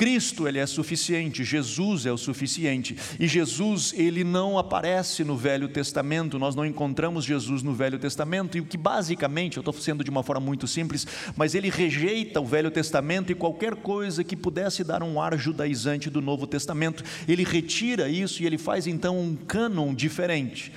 Cristo 0.00 0.48
ele 0.48 0.58
é 0.58 0.64
suficiente, 0.64 1.44
Jesus 1.44 2.06
é 2.06 2.10
o 2.10 2.16
suficiente. 2.16 2.96
E 3.18 3.28
Jesus 3.28 3.92
ele 3.94 4.24
não 4.24 4.56
aparece 4.56 5.22
no 5.22 5.36
Velho 5.36 5.68
Testamento, 5.68 6.38
nós 6.38 6.54
não 6.54 6.64
encontramos 6.64 7.22
Jesus 7.22 7.62
no 7.62 7.74
Velho 7.74 7.98
Testamento, 7.98 8.56
e 8.56 8.62
o 8.62 8.64
que 8.64 8.78
basicamente, 8.78 9.58
eu 9.58 9.60
estou 9.60 9.74
sendo 9.74 10.02
de 10.02 10.08
uma 10.08 10.22
forma 10.22 10.40
muito 10.40 10.66
simples, 10.66 11.06
mas 11.36 11.54
ele 11.54 11.68
rejeita 11.68 12.40
o 12.40 12.46
Velho 12.46 12.70
Testamento 12.70 13.30
e 13.30 13.34
qualquer 13.34 13.76
coisa 13.76 14.24
que 14.24 14.34
pudesse 14.34 14.82
dar 14.82 15.02
um 15.02 15.20
ar 15.20 15.36
judaizante 15.36 16.08
do 16.08 16.22
Novo 16.22 16.46
Testamento, 16.46 17.04
ele 17.28 17.44
retira 17.44 18.08
isso 18.08 18.42
e 18.42 18.46
ele 18.46 18.56
faz 18.56 18.86
então 18.86 19.20
um 19.20 19.36
cânon 19.36 19.94
diferente. 19.94 20.72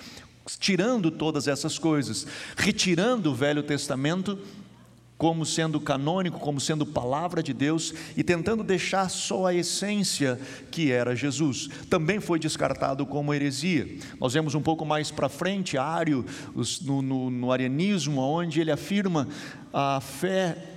Tirando 0.60 1.10
todas 1.10 1.48
essas 1.48 1.80
coisas, 1.80 2.28
retirando 2.58 3.32
o 3.32 3.36
Velho 3.36 3.64
Testamento 3.64 4.38
como 5.18 5.46
sendo 5.46 5.80
canônico, 5.80 6.40
como 6.40 6.60
sendo 6.60 6.86
palavra 6.86 7.42
de 7.42 7.54
Deus 7.54 7.94
e 8.18 8.24
tentando 8.24 8.64
deixar 8.64 9.10
só 9.10 9.46
a 9.46 9.54
essência 9.54 10.40
que 10.72 10.92
era 10.92 11.16
Jesus. 11.16 11.70
Também 11.90 12.20
foi 12.20 12.40
descartado 12.40 13.06
como 13.06 13.34
heresia. 13.34 13.88
Nós 14.20 14.34
vemos 14.34 14.56
um 14.56 14.62
pouco 14.62 14.86
mais 14.86 15.12
para 15.12 15.30
frente 15.30 15.78
Ário, 15.78 16.26
no, 16.82 17.02
no, 17.02 17.30
no 17.30 17.52
arianismo, 17.52 18.22
onde 18.22 18.60
ele 18.60 18.72
afirma 18.72 19.28
a 19.72 20.02
fé 20.02 20.73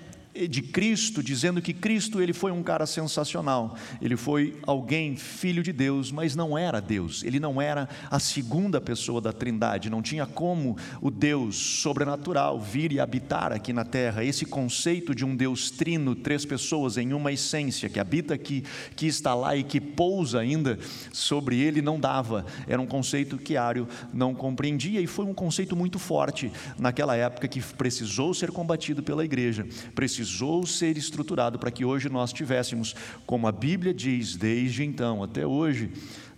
de 0.46 0.60
Cristo, 0.60 1.22
dizendo 1.22 1.62
que 1.62 1.72
Cristo 1.72 2.20
ele 2.20 2.34
foi 2.34 2.52
um 2.52 2.62
cara 2.62 2.84
sensacional. 2.84 3.74
Ele 4.02 4.16
foi 4.16 4.58
alguém 4.66 5.16
filho 5.16 5.62
de 5.62 5.72
Deus, 5.72 6.12
mas 6.12 6.36
não 6.36 6.58
era 6.58 6.80
Deus. 6.80 7.24
Ele 7.24 7.40
não 7.40 7.62
era 7.62 7.88
a 8.10 8.18
segunda 8.18 8.80
pessoa 8.80 9.20
da 9.20 9.32
Trindade. 9.32 9.88
Não 9.88 10.02
tinha 10.02 10.26
como 10.26 10.76
o 11.00 11.10
Deus 11.10 11.56
sobrenatural 11.56 12.60
vir 12.60 12.92
e 12.92 13.00
habitar 13.00 13.52
aqui 13.52 13.72
na 13.72 13.84
terra. 13.84 14.22
Esse 14.22 14.44
conceito 14.44 15.14
de 15.14 15.24
um 15.24 15.34
Deus 15.34 15.70
trino, 15.70 16.14
três 16.14 16.44
pessoas 16.44 16.98
em 16.98 17.14
uma 17.14 17.32
essência 17.32 17.88
que 17.88 17.98
habita 17.98 18.34
aqui, 18.34 18.62
que 18.94 19.06
está 19.06 19.34
lá 19.34 19.56
e 19.56 19.64
que 19.64 19.80
pousa 19.80 20.40
ainda 20.40 20.78
sobre 21.12 21.58
ele 21.60 21.80
não 21.80 21.98
dava. 21.98 22.44
Era 22.66 22.82
um 22.82 22.86
conceito 22.86 23.38
que 23.38 23.56
Ário 23.56 23.88
não 24.12 24.34
compreendia 24.34 25.00
e 25.00 25.06
foi 25.06 25.24
um 25.24 25.34
conceito 25.34 25.74
muito 25.74 25.98
forte 25.98 26.52
naquela 26.78 27.16
época 27.16 27.48
que 27.48 27.62
precisou 27.62 28.34
ser 28.34 28.50
combatido 28.50 29.02
pela 29.02 29.24
igreja. 29.24 29.66
Precisou 29.94 30.25
precisou 30.26 30.66
ser 30.66 30.98
estruturado 30.98 31.56
para 31.56 31.70
que 31.70 31.84
hoje 31.84 32.08
nós 32.08 32.32
tivéssemos, 32.32 32.96
como 33.24 33.46
a 33.46 33.52
Bíblia 33.52 33.94
diz, 33.94 34.34
desde 34.34 34.84
então 34.84 35.22
até 35.22 35.46
hoje, 35.46 35.92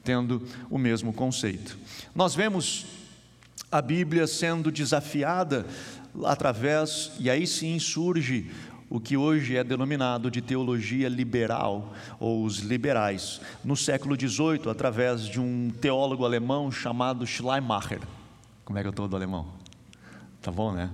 tendo 0.04 0.46
o 0.68 0.76
mesmo 0.76 1.10
conceito. 1.10 1.78
Nós 2.14 2.34
vemos 2.34 2.84
a 3.72 3.80
Bíblia 3.80 4.26
sendo 4.26 4.70
desafiada 4.70 5.66
através, 6.24 7.12
e 7.18 7.30
aí 7.30 7.46
sim 7.46 7.78
surge 7.78 8.50
o 8.90 9.00
que 9.00 9.16
hoje 9.16 9.56
é 9.56 9.64
denominado 9.64 10.30
de 10.30 10.42
teologia 10.42 11.08
liberal, 11.08 11.94
ou 12.20 12.44
os 12.44 12.58
liberais, 12.58 13.40
no 13.64 13.74
século 13.74 14.14
XVIII, 14.14 14.70
através 14.70 15.22
de 15.22 15.40
um 15.40 15.70
teólogo 15.80 16.26
alemão 16.26 16.70
chamado 16.70 17.26
Schleiermacher. 17.26 18.00
Como 18.66 18.78
é 18.78 18.82
que 18.82 18.88
eu 18.88 18.90
estou 18.90 19.08
do 19.08 19.16
alemão? 19.16 19.46
Tá 20.42 20.50
bom, 20.50 20.72
né? 20.72 20.90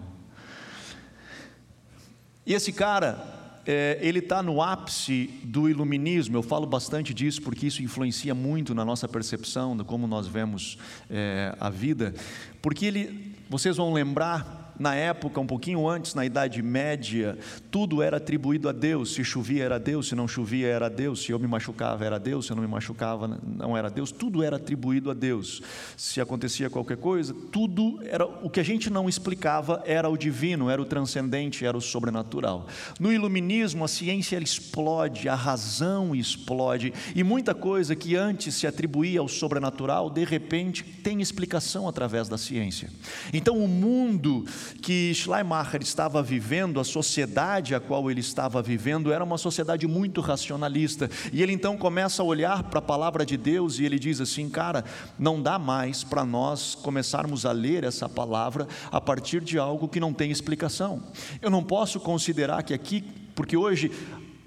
E 2.46 2.52
esse 2.52 2.72
cara, 2.72 3.34
é, 3.66 3.98
ele 4.00 4.18
está 4.18 4.42
no 4.42 4.60
ápice 4.60 5.30
do 5.42 5.68
iluminismo. 5.68 6.36
Eu 6.36 6.42
falo 6.42 6.66
bastante 6.66 7.14
disso 7.14 7.40
porque 7.42 7.66
isso 7.66 7.82
influencia 7.82 8.34
muito 8.34 8.74
na 8.74 8.84
nossa 8.84 9.08
percepção 9.08 9.76
de 9.76 9.84
como 9.84 10.06
nós 10.06 10.26
vemos 10.26 10.78
é, 11.10 11.54
a 11.58 11.70
vida. 11.70 12.14
Porque 12.60 12.86
ele, 12.86 13.34
vocês 13.48 13.76
vão 13.76 13.92
lembrar 13.92 14.63
na 14.78 14.94
época, 14.94 15.40
um 15.40 15.46
pouquinho 15.46 15.88
antes, 15.88 16.14
na 16.14 16.24
Idade 16.24 16.62
Média, 16.62 17.38
tudo 17.70 18.02
era 18.02 18.16
atribuído 18.16 18.68
a 18.68 18.72
Deus. 18.72 19.14
Se 19.14 19.24
chovia 19.24 19.64
era 19.64 19.78
Deus, 19.78 20.08
se 20.08 20.14
não 20.14 20.26
chovia 20.26 20.68
era 20.68 20.88
Deus, 20.88 21.22
se 21.22 21.32
eu 21.32 21.38
me 21.38 21.46
machucava 21.46 22.04
era 22.04 22.18
Deus, 22.18 22.46
se 22.46 22.52
eu 22.52 22.56
não 22.56 22.62
me 22.62 22.68
machucava 22.68 23.40
não 23.44 23.76
era 23.76 23.88
Deus. 23.90 24.10
Tudo 24.10 24.42
era 24.42 24.56
atribuído 24.56 25.10
a 25.10 25.14
Deus. 25.14 25.62
Se 25.96 26.20
acontecia 26.20 26.68
qualquer 26.68 26.96
coisa, 26.96 27.34
tudo 27.52 28.00
era 28.04 28.24
o 28.24 28.50
que 28.50 28.60
a 28.60 28.64
gente 28.64 28.90
não 28.90 29.08
explicava 29.08 29.82
era 29.86 30.08
o 30.08 30.16
divino, 30.16 30.68
era 30.70 30.80
o 30.80 30.84
transcendente, 30.84 31.64
era 31.64 31.76
o 31.76 31.80
sobrenatural. 31.80 32.66
No 32.98 33.12
iluminismo, 33.12 33.84
a 33.84 33.88
ciência 33.88 34.36
explode, 34.38 35.28
a 35.28 35.34
razão 35.34 36.14
explode 36.14 36.92
e 37.14 37.22
muita 37.22 37.54
coisa 37.54 37.94
que 37.94 38.16
antes 38.16 38.54
se 38.54 38.66
atribuía 38.66 39.20
ao 39.20 39.28
sobrenatural, 39.28 40.10
de 40.10 40.24
repente 40.24 40.82
tem 40.82 41.20
explicação 41.20 41.88
através 41.88 42.28
da 42.28 42.38
ciência. 42.38 42.90
Então, 43.32 43.58
o 43.58 43.68
mundo 43.68 44.44
que 44.82 45.12
Schleiermacher 45.14 45.82
estava 45.82 46.22
vivendo, 46.22 46.80
a 46.80 46.84
sociedade 46.84 47.74
a 47.74 47.80
qual 47.80 48.10
ele 48.10 48.20
estava 48.20 48.62
vivendo, 48.62 49.12
era 49.12 49.24
uma 49.24 49.38
sociedade 49.38 49.86
muito 49.86 50.20
racionalista. 50.20 51.10
E 51.32 51.42
ele 51.42 51.52
então 51.52 51.76
começa 51.76 52.22
a 52.22 52.24
olhar 52.24 52.62
para 52.64 52.78
a 52.78 52.82
palavra 52.82 53.24
de 53.24 53.36
Deus 53.36 53.78
e 53.78 53.84
ele 53.84 53.98
diz 53.98 54.20
assim: 54.20 54.48
cara, 54.48 54.84
não 55.18 55.40
dá 55.40 55.58
mais 55.58 56.04
para 56.04 56.24
nós 56.24 56.74
começarmos 56.74 57.46
a 57.46 57.52
ler 57.52 57.84
essa 57.84 58.08
palavra 58.08 58.66
a 58.90 59.00
partir 59.00 59.40
de 59.40 59.58
algo 59.58 59.88
que 59.88 60.00
não 60.00 60.12
tem 60.12 60.30
explicação. 60.30 61.02
Eu 61.40 61.50
não 61.50 61.62
posso 61.62 62.00
considerar 62.00 62.62
que 62.62 62.74
aqui, 62.74 63.04
porque 63.34 63.56
hoje 63.56 63.90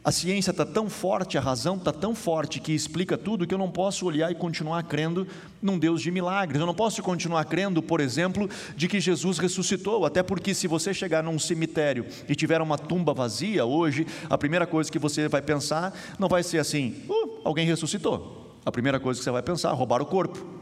a 0.08 0.12
ciência 0.14 0.52
está 0.52 0.66
tão 0.66 0.90
forte, 0.90 1.38
a 1.38 1.42
razão 1.42 1.76
está 1.76 1.92
tão 1.92 2.16
forte 2.16 2.62
que 2.62 2.72
explica 2.72 3.18
tudo 3.18 3.46
que 3.46 3.54
eu 3.54 3.58
não 3.58 3.70
posso 3.70 4.06
olhar 4.06 4.32
e 4.32 4.36
continuar 4.36 4.82
crendo 4.84 5.28
num 5.62 5.78
Deus 5.78 6.02
de 6.02 6.10
milagres. 6.10 6.62
Eu 6.62 6.66
não 6.66 6.74
posso 6.74 7.04
continuar 7.04 7.44
crendo, 7.44 7.84
por 7.84 8.00
exemplo, 8.00 8.50
de 8.74 8.88
que 8.88 9.02
Jesus 9.02 9.38
ressuscitou, 9.38 10.06
até 10.06 10.24
porque 10.24 10.54
se 10.54 10.66
você 10.66 10.94
chegar 10.94 11.22
num 11.22 11.38
cemitério 11.38 12.06
e 12.26 12.36
tiver 12.36 12.62
uma 12.62 12.78
tumba 12.78 13.14
vazia 13.14 13.66
hoje, 13.66 14.08
a 14.30 14.38
primeira 14.38 14.66
coisa 14.66 14.90
que 14.90 14.98
você 14.98 15.28
vai 15.28 15.42
pensar 15.42 15.94
não 16.18 16.30
vai 16.30 16.42
ser 16.42 16.60
assim: 16.60 17.04
uh, 17.10 17.42
alguém 17.44 17.68
ressuscitou. 17.68 18.56
A 18.66 18.72
primeira 18.72 19.02
coisa 19.02 19.20
que 19.20 19.26
você 19.26 19.32
vai 19.32 19.44
pensar, 19.44 19.74
roubar 19.74 20.02
o 20.02 20.06
corpo. 20.06 20.62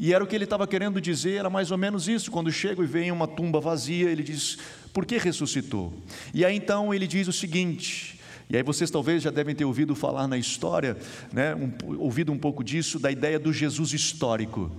E 0.00 0.14
era 0.14 0.24
o 0.24 0.26
que 0.26 0.34
ele 0.34 0.44
estava 0.44 0.66
querendo 0.66 1.02
dizer, 1.02 1.38
era 1.38 1.50
mais 1.50 1.70
ou 1.70 1.76
menos 1.76 2.08
isso. 2.08 2.30
Quando 2.30 2.50
chega 2.50 2.82
e 2.82 2.86
vem 2.86 3.12
uma 3.12 3.28
tumba 3.28 3.60
vazia, 3.60 4.08
ele 4.08 4.22
diz: 4.22 4.56
por 4.94 5.04
que 5.04 5.18
ressuscitou? 5.18 5.92
E 6.32 6.46
aí 6.46 6.56
então 6.56 6.94
ele 6.94 7.06
diz 7.06 7.28
o 7.28 7.32
seguinte: 7.32 8.15
e 8.48 8.56
aí 8.56 8.62
vocês 8.62 8.90
talvez 8.90 9.22
já 9.22 9.30
devem 9.30 9.54
ter 9.54 9.64
ouvido 9.64 9.94
falar 9.94 10.28
na 10.28 10.38
história, 10.38 10.96
né, 11.32 11.54
um, 11.54 11.98
ouvido 11.98 12.32
um 12.32 12.38
pouco 12.38 12.62
disso, 12.62 12.98
da 12.98 13.10
ideia 13.10 13.38
do 13.38 13.52
Jesus 13.52 13.92
histórico 13.92 14.70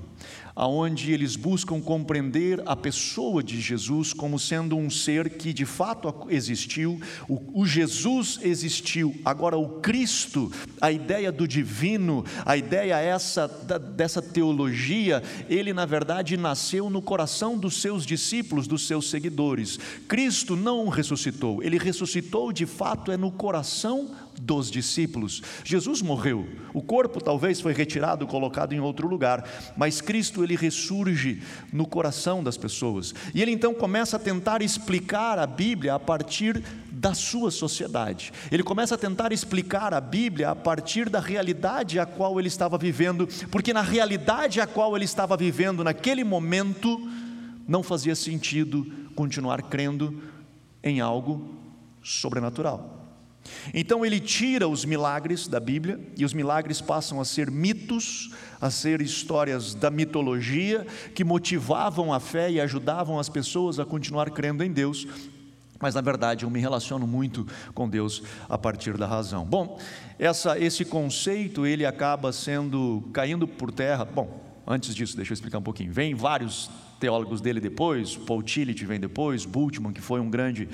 aonde 0.58 1.14
eles 1.14 1.36
buscam 1.36 1.80
compreender 1.80 2.64
a 2.66 2.76
pessoa 2.76 3.44
de 3.44 3.62
Jesus 3.62 4.12
como 4.12 4.40
sendo 4.40 4.76
um 4.76 4.90
ser 4.90 5.30
que 5.30 5.54
de 5.54 5.66
fato 5.66 6.12
existiu, 6.30 7.00
o, 7.30 7.64
Jesus 7.64 8.40
existiu, 8.42 9.16
agora 9.24 9.56
o 9.56 9.80
Cristo, 9.82 10.52
a 10.82 10.92
ideia 10.92 11.32
do 11.32 11.48
divino, 11.48 12.26
a 12.44 12.58
ideia 12.58 13.00
essa 13.00 13.48
dessa 13.96 14.20
teologia, 14.20 15.22
ele 15.48 15.74
na 15.74 15.86
verdade 15.86 16.36
nasceu 16.36 16.90
no 16.90 17.04
coração 17.04 17.56
dos 17.56 17.80
seus 17.80 18.04
discípulos, 18.04 18.68
dos 18.68 18.88
seus 18.88 19.12
seguidores. 19.12 19.78
Cristo 20.08 20.56
não 20.56 20.90
ressuscitou, 20.90 21.62
ele 21.62 21.78
ressuscitou 21.78 22.52
de 22.52 22.66
fato 22.66 23.12
é 23.12 23.18
no 23.18 23.32
coração 23.32 24.10
dos 24.42 24.70
discípulos. 24.70 25.42
Jesus 25.64 26.02
morreu, 26.02 26.48
o 26.74 26.82
corpo 26.82 27.22
talvez 27.22 27.60
foi 27.60 27.74
retirado, 27.74 28.28
colocado 28.28 28.74
em 28.74 28.80
outro 28.80 29.08
lugar, 29.08 29.48
mas 29.76 30.02
Cristo 30.02 30.44
ele 30.44 30.56
ressurge 30.56 31.42
no 31.74 31.88
coração 31.88 32.44
das 32.44 32.58
pessoas. 32.58 33.14
E 33.34 33.42
ele 33.42 33.52
então 33.52 33.74
começa 33.74 34.18
a 34.18 34.20
tentar 34.20 34.62
explicar 34.62 35.40
a 35.40 35.48
Bíblia 35.48 35.96
a 35.96 36.00
partir 36.00 36.64
da 36.92 37.14
sua 37.14 37.52
sociedade. 37.52 38.32
Ele 38.52 38.64
começa 38.64 38.96
a 38.96 38.98
tentar 38.98 39.32
explicar 39.32 39.94
a 39.94 40.02
Bíblia 40.02 40.52
a 40.52 40.56
partir 40.56 41.10
da 41.10 41.20
realidade 41.20 42.00
a 42.00 42.06
qual 42.06 42.40
ele 42.40 42.48
estava 42.48 42.78
vivendo, 42.78 43.28
porque 43.52 43.74
na 43.74 43.82
realidade 43.82 44.62
a 44.62 44.68
qual 44.68 44.96
ele 44.96 45.06
estava 45.06 45.38
vivendo 45.38 45.84
naquele 45.84 46.24
momento 46.24 47.00
não 47.68 47.84
fazia 47.84 48.16
sentido 48.16 48.86
continuar 49.16 49.62
crendo 49.64 50.22
em 50.84 51.02
algo 51.02 51.56
sobrenatural. 52.02 52.97
Então 53.74 54.06
ele 54.06 54.20
tira 54.20 54.68
os 54.68 54.86
milagres 54.86 55.48
da 55.48 55.60
Bíblia 55.60 56.00
e 56.18 56.26
os 56.26 56.34
milagres 56.34 56.82
passam 56.82 57.20
a 57.22 57.26
ser 57.26 57.50
mitos, 57.52 58.32
a 58.60 58.70
ser 58.70 59.02
histórias 59.02 59.74
da 59.74 59.90
mitologia 59.90 60.86
que 61.14 61.24
motivavam 61.24 62.14
a 62.14 62.20
fé 62.20 62.52
e 62.52 62.62
ajudavam 62.62 63.20
as 63.20 63.30
pessoas 63.30 63.80
a 63.80 63.86
continuar 63.86 64.30
crendo 64.32 64.64
em 64.64 64.72
Deus. 64.72 65.08
Mas 65.80 65.94
na 65.94 66.02
verdade 66.02 66.44
eu 66.44 66.50
me 66.50 66.60
relaciono 66.60 67.06
muito 67.06 67.46
com 67.74 67.88
Deus 67.88 68.24
a 68.50 68.58
partir 68.58 68.98
da 68.98 69.06
razão. 69.06 69.46
Bom, 69.46 69.80
essa, 70.18 70.58
esse 70.58 70.84
conceito 70.84 71.66
ele 71.66 71.86
acaba 71.86 72.32
sendo 72.32 73.08
caindo 73.14 73.48
por 73.48 73.72
terra. 73.72 74.04
Bom, 74.04 74.44
antes 74.66 74.96
disso, 74.96 75.16
deixa 75.16 75.32
eu 75.32 75.36
explicar 75.36 75.60
um 75.60 75.64
pouquinho. 75.64 75.94
Vem 75.94 76.16
vários 76.16 76.70
teólogos 77.00 77.42
dele 77.42 77.60
depois, 77.60 78.16
Paul 78.16 78.42
Tillich 78.42 78.84
vem 78.86 79.00
depois, 79.00 79.46
Bultmann, 79.46 79.94
que 79.94 80.02
foi 80.02 80.20
um 80.20 80.30
grande 80.30 80.68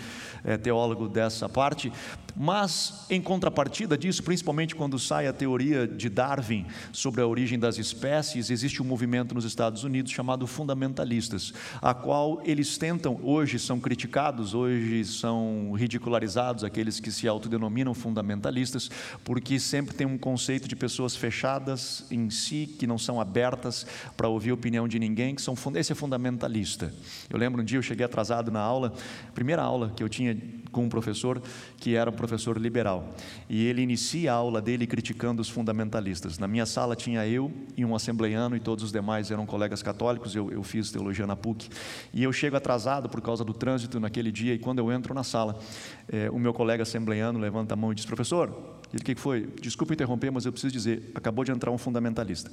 é, 0.43 0.57
teólogo 0.57 1.07
dessa 1.07 1.49
parte, 1.49 1.91
mas 2.35 3.05
em 3.09 3.21
contrapartida 3.21 3.97
disso, 3.97 4.23
principalmente 4.23 4.75
quando 4.75 4.97
sai 4.97 5.27
a 5.27 5.33
teoria 5.33 5.87
de 5.87 6.09
Darwin 6.09 6.65
sobre 6.91 7.21
a 7.21 7.27
origem 7.27 7.59
das 7.59 7.77
espécies, 7.77 8.49
existe 8.49 8.81
um 8.81 8.85
movimento 8.85 9.35
nos 9.35 9.45
Estados 9.45 9.83
Unidos 9.83 10.11
chamado 10.11 10.47
fundamentalistas, 10.47 11.53
a 11.81 11.93
qual 11.93 12.41
eles 12.45 12.77
tentam, 12.77 13.19
hoje 13.23 13.59
são 13.59 13.79
criticados, 13.79 14.53
hoje 14.53 15.05
são 15.05 15.71
ridicularizados 15.73 16.63
aqueles 16.63 16.99
que 16.99 17.11
se 17.11 17.27
autodenominam 17.27 17.93
fundamentalistas, 17.93 18.89
porque 19.23 19.59
sempre 19.59 19.95
tem 19.95 20.07
um 20.07 20.17
conceito 20.17 20.67
de 20.67 20.75
pessoas 20.75 21.15
fechadas 21.15 22.05
em 22.09 22.29
si, 22.29 22.67
que 22.77 22.87
não 22.87 22.97
são 22.97 23.21
abertas 23.21 23.85
para 24.17 24.27
ouvir 24.27 24.51
a 24.51 24.53
opinião 24.53 24.87
de 24.87 24.99
ninguém, 24.99 25.35
que 25.35 25.41
são 25.41 25.55
esse 25.75 25.91
é 25.91 25.95
fundamentalista. 25.95 26.93
Eu 27.29 27.37
lembro 27.37 27.61
um 27.61 27.65
dia 27.65 27.77
eu 27.77 27.83
cheguei 27.83 28.05
atrasado 28.05 28.51
na 28.51 28.59
aula, 28.59 28.93
primeira 29.33 29.61
aula 29.61 29.91
que 29.95 30.03
eu 30.03 30.09
tinha 30.09 30.37
com 30.73 30.83
um 30.83 30.89
professor 30.89 31.41
que 31.77 31.95
era 31.95 32.09
um 32.09 32.13
professor 32.13 32.57
liberal. 32.57 33.07
E 33.47 33.65
ele 33.65 33.81
inicia 33.81 34.33
a 34.33 34.35
aula 34.35 34.61
dele 34.61 34.85
criticando 34.85 35.41
os 35.41 35.47
fundamentalistas. 35.47 36.37
Na 36.37 36.47
minha 36.47 36.65
sala 36.65 36.95
tinha 36.95 37.25
eu 37.25 37.49
e 37.77 37.85
um 37.85 37.95
assembleiano, 37.95 38.57
e 38.57 38.59
todos 38.59 38.83
os 38.83 38.91
demais 38.91 39.31
eram 39.31 39.45
colegas 39.45 39.81
católicos. 39.81 40.35
Eu, 40.35 40.51
eu 40.51 40.63
fiz 40.63 40.91
teologia 40.91 41.25
na 41.25 41.37
PUC. 41.37 41.69
E 42.13 42.23
eu 42.23 42.33
chego 42.33 42.57
atrasado 42.57 43.07
por 43.07 43.21
causa 43.21 43.45
do 43.45 43.53
trânsito 43.53 43.99
naquele 43.99 44.31
dia, 44.31 44.53
e 44.53 44.59
quando 44.59 44.79
eu 44.79 44.91
entro 44.91 45.13
na 45.13 45.23
sala, 45.23 45.57
é, 46.11 46.29
o 46.29 46.39
meu 46.39 46.53
colega 46.53 46.83
assembleiano 46.83 47.39
levanta 47.39 47.75
a 47.75 47.77
mão 47.77 47.91
e 47.91 47.95
diz: 47.95 48.05
Professor, 48.05 48.49
o 48.93 49.03
que 49.03 49.15
foi? 49.15 49.47
Desculpa 49.59 49.93
interromper, 49.93 50.31
mas 50.31 50.45
eu 50.45 50.51
preciso 50.51 50.73
dizer: 50.73 51.11
acabou 51.15 51.45
de 51.45 51.51
entrar 51.51 51.71
um 51.71 51.77
fundamentalista. 51.77 52.51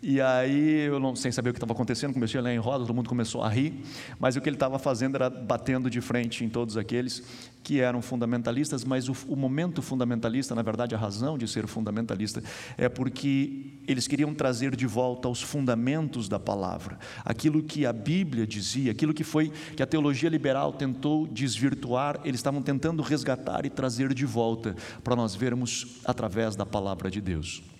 E 0.00 0.20
aí, 0.20 0.86
eu 0.86 1.00
não, 1.00 1.16
sem 1.16 1.32
saber 1.32 1.50
o 1.50 1.52
que 1.52 1.56
estava 1.56 1.72
acontecendo, 1.72 2.14
comecei 2.14 2.38
a 2.38 2.42
ler 2.42 2.54
em 2.54 2.58
roda, 2.58 2.84
todo 2.84 2.94
mundo 2.94 3.08
começou 3.08 3.42
a 3.42 3.48
rir, 3.48 3.82
mas 4.20 4.36
o 4.36 4.40
que 4.40 4.48
ele 4.48 4.54
estava 4.54 4.78
fazendo 4.78 5.16
era 5.16 5.28
batendo 5.28 5.90
de 5.90 6.00
frente 6.00 6.44
em 6.44 6.48
todos 6.48 6.76
aqueles 6.76 7.20
que 7.64 7.80
eram 7.80 8.00
fundamentalistas, 8.00 8.84
mas 8.84 9.08
o, 9.08 9.16
o, 9.26 9.34
momento 9.34 9.82
fundamentalista, 9.82 10.54
na 10.54 10.62
verdade, 10.62 10.94
a 10.94 10.98
razão 10.98 11.36
de 11.36 11.48
ser 11.48 11.66
fundamentalista, 11.66 12.40
é 12.76 12.88
porque 12.88 13.72
eles 13.88 14.06
queriam 14.06 14.32
trazer 14.32 14.76
de 14.76 14.86
volta 14.86 15.28
os 15.28 15.42
fundamentos 15.42 16.28
da 16.28 16.38
palavra, 16.38 16.96
aquilo 17.24 17.60
que 17.60 17.84
a 17.84 17.92
Bíblia 17.92 18.46
dizia, 18.46 18.92
aquilo 18.92 19.12
que 19.12 19.24
foi 19.24 19.50
que 19.76 19.82
a 19.82 19.86
teologia 19.86 20.30
liberal 20.30 20.72
tentou 20.72 21.26
desvirtuar, 21.26 22.20
eles 22.24 22.38
estavam 22.38 22.62
tentando 22.62 23.02
resgatar 23.02 23.66
e 23.66 23.70
trazer 23.70 24.14
de 24.14 24.24
volta 24.24 24.76
para 25.02 25.16
nós 25.16 25.34
vermos 25.34 25.98
através 26.04 26.54
da 26.54 26.64
palavra 26.64 27.10
de 27.10 27.20
Deus. 27.20 27.77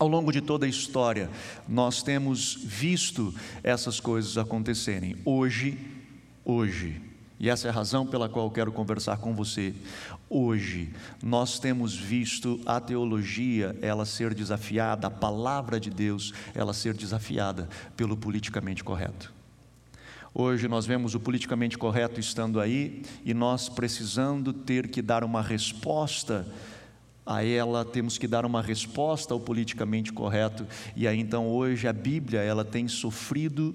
Ao 0.00 0.08
longo 0.08 0.32
de 0.32 0.40
toda 0.40 0.64
a 0.64 0.68
história, 0.68 1.28
nós 1.68 2.02
temos 2.02 2.54
visto 2.54 3.34
essas 3.62 4.00
coisas 4.00 4.38
acontecerem. 4.38 5.14
Hoje, 5.26 5.76
hoje, 6.42 7.02
e 7.38 7.50
essa 7.50 7.68
é 7.68 7.70
a 7.70 7.74
razão 7.74 8.06
pela 8.06 8.26
qual 8.26 8.46
eu 8.46 8.50
quero 8.50 8.72
conversar 8.72 9.18
com 9.18 9.34
você. 9.34 9.74
Hoje, 10.26 10.88
nós 11.22 11.58
temos 11.58 11.94
visto 11.94 12.58
a 12.64 12.80
teologia 12.80 13.76
ela 13.82 14.06
ser 14.06 14.32
desafiada, 14.32 15.08
a 15.08 15.10
palavra 15.10 15.78
de 15.78 15.90
Deus 15.90 16.32
ela 16.54 16.72
ser 16.72 16.94
desafiada 16.94 17.68
pelo 17.94 18.16
politicamente 18.16 18.82
correto. 18.82 19.30
Hoje 20.32 20.66
nós 20.66 20.86
vemos 20.86 21.14
o 21.14 21.20
politicamente 21.20 21.76
correto 21.76 22.18
estando 22.18 22.58
aí 22.58 23.02
e 23.22 23.34
nós 23.34 23.68
precisando 23.68 24.50
ter 24.50 24.88
que 24.88 25.02
dar 25.02 25.22
uma 25.24 25.42
resposta 25.42 26.46
a 27.30 27.44
ela 27.44 27.84
temos 27.84 28.18
que 28.18 28.26
dar 28.26 28.44
uma 28.44 28.60
resposta 28.60 29.32
ao 29.32 29.38
politicamente 29.38 30.12
correto. 30.12 30.66
E 30.96 31.06
aí 31.06 31.20
então 31.20 31.46
hoje 31.46 31.86
a 31.86 31.92
Bíblia 31.92 32.40
ela 32.40 32.64
tem 32.64 32.88
sofrido 32.88 33.72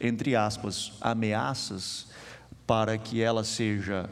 entre 0.00 0.34
aspas 0.34 0.94
ameaças 1.02 2.06
para 2.66 2.96
que 2.96 3.20
ela 3.20 3.44
seja 3.44 4.08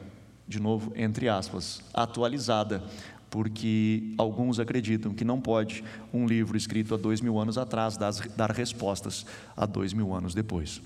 de 0.47 0.61
novo 0.61 0.93
entre 0.95 1.27
aspas 1.27 1.81
atualizada 1.95 2.85
porque 3.31 4.13
alguns 4.19 4.61
acreditam 4.61 5.15
que 5.15 5.25
não 5.25 5.41
pode 5.41 5.83
um 6.13 6.27
livro 6.27 6.55
escrito 6.55 6.95
há 6.95 6.99
dois 6.99 7.23
mil 7.23 7.39
anos 7.39 7.57
atrás 7.57 7.97
dar, 7.97 8.51
respostas 8.51 9.25
a 9.57 9.65
dois 9.65 9.95
mil 9.95 10.15
anos 10.15 10.35
depois. 10.35 10.83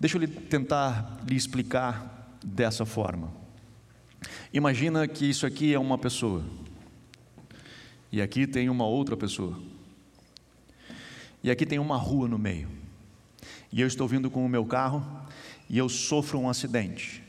Deixa 0.00 0.16
eu 0.16 0.26
tentar 0.26 1.20
lhe 1.28 1.36
explicar 1.36 2.34
dessa 2.42 2.86
forma. 2.86 3.30
Imagina 4.54 5.06
que 5.06 5.28
isso 5.28 5.44
aqui 5.44 5.74
é 5.74 5.78
uma 5.78 5.98
pessoa. 5.98 6.42
E 8.12 8.20
aqui 8.20 8.46
tem 8.46 8.68
uma 8.68 8.86
outra 8.86 9.16
pessoa. 9.16 9.58
E 11.42 11.50
aqui 11.50 11.64
tem 11.64 11.78
uma 11.78 11.96
rua 11.96 12.28
no 12.28 12.38
meio. 12.38 12.68
E 13.72 13.80
eu 13.80 13.86
estou 13.86 14.06
vindo 14.06 14.30
com 14.30 14.44
o 14.44 14.48
meu 14.48 14.66
carro 14.66 15.02
e 15.68 15.78
eu 15.78 15.88
sofro 15.88 16.38
um 16.38 16.48
acidente. 16.48 17.22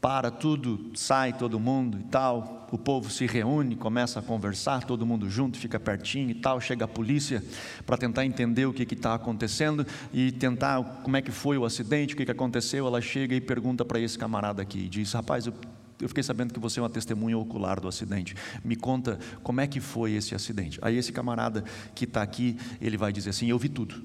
Para 0.00 0.30
tudo, 0.30 0.90
sai 0.94 1.32
todo 1.32 1.60
mundo 1.60 1.98
e 2.00 2.04
tal. 2.04 2.66
O 2.72 2.78
povo 2.78 3.10
se 3.10 3.26
reúne, 3.26 3.76
começa 3.76 4.18
a 4.18 4.22
conversar, 4.22 4.84
todo 4.84 5.06
mundo 5.06 5.28
junto, 5.28 5.58
fica 5.58 5.78
pertinho 5.78 6.30
e 6.30 6.34
tal. 6.34 6.60
Chega 6.60 6.86
a 6.86 6.88
polícia 6.88 7.44
para 7.86 7.96
tentar 7.96 8.24
entender 8.24 8.66
o 8.66 8.72
que 8.72 8.82
está 8.82 9.14
acontecendo 9.14 9.86
e 10.12 10.32
tentar 10.32 10.82
como 11.04 11.16
é 11.16 11.22
que 11.22 11.30
foi 11.30 11.58
o 11.58 11.64
acidente, 11.64 12.14
o 12.14 12.16
que, 12.16 12.24
que 12.24 12.32
aconteceu. 12.32 12.86
Ela 12.86 13.00
chega 13.00 13.34
e 13.34 13.40
pergunta 13.40 13.84
para 13.84 14.00
esse 14.00 14.18
camarada 14.18 14.62
aqui 14.62 14.88
diz: 14.88 15.12
Rapaz, 15.12 15.46
eu 15.46 15.54
eu 16.00 16.08
fiquei 16.08 16.22
sabendo 16.22 16.54
que 16.54 16.60
você 16.60 16.80
é 16.80 16.82
uma 16.82 16.90
testemunha 16.90 17.36
ocular 17.36 17.80
do 17.80 17.88
acidente. 17.88 18.34
Me 18.64 18.76
conta 18.76 19.18
como 19.42 19.60
é 19.60 19.66
que 19.66 19.80
foi 19.80 20.12
esse 20.12 20.34
acidente. 20.34 20.78
Aí 20.82 20.96
esse 20.96 21.12
camarada 21.12 21.62
que 21.94 22.04
está 22.04 22.22
aqui, 22.22 22.56
ele 22.80 22.96
vai 22.96 23.12
dizer 23.12 23.30
assim: 23.30 23.48
Eu 23.48 23.58
vi 23.58 23.68
tudo. 23.68 24.02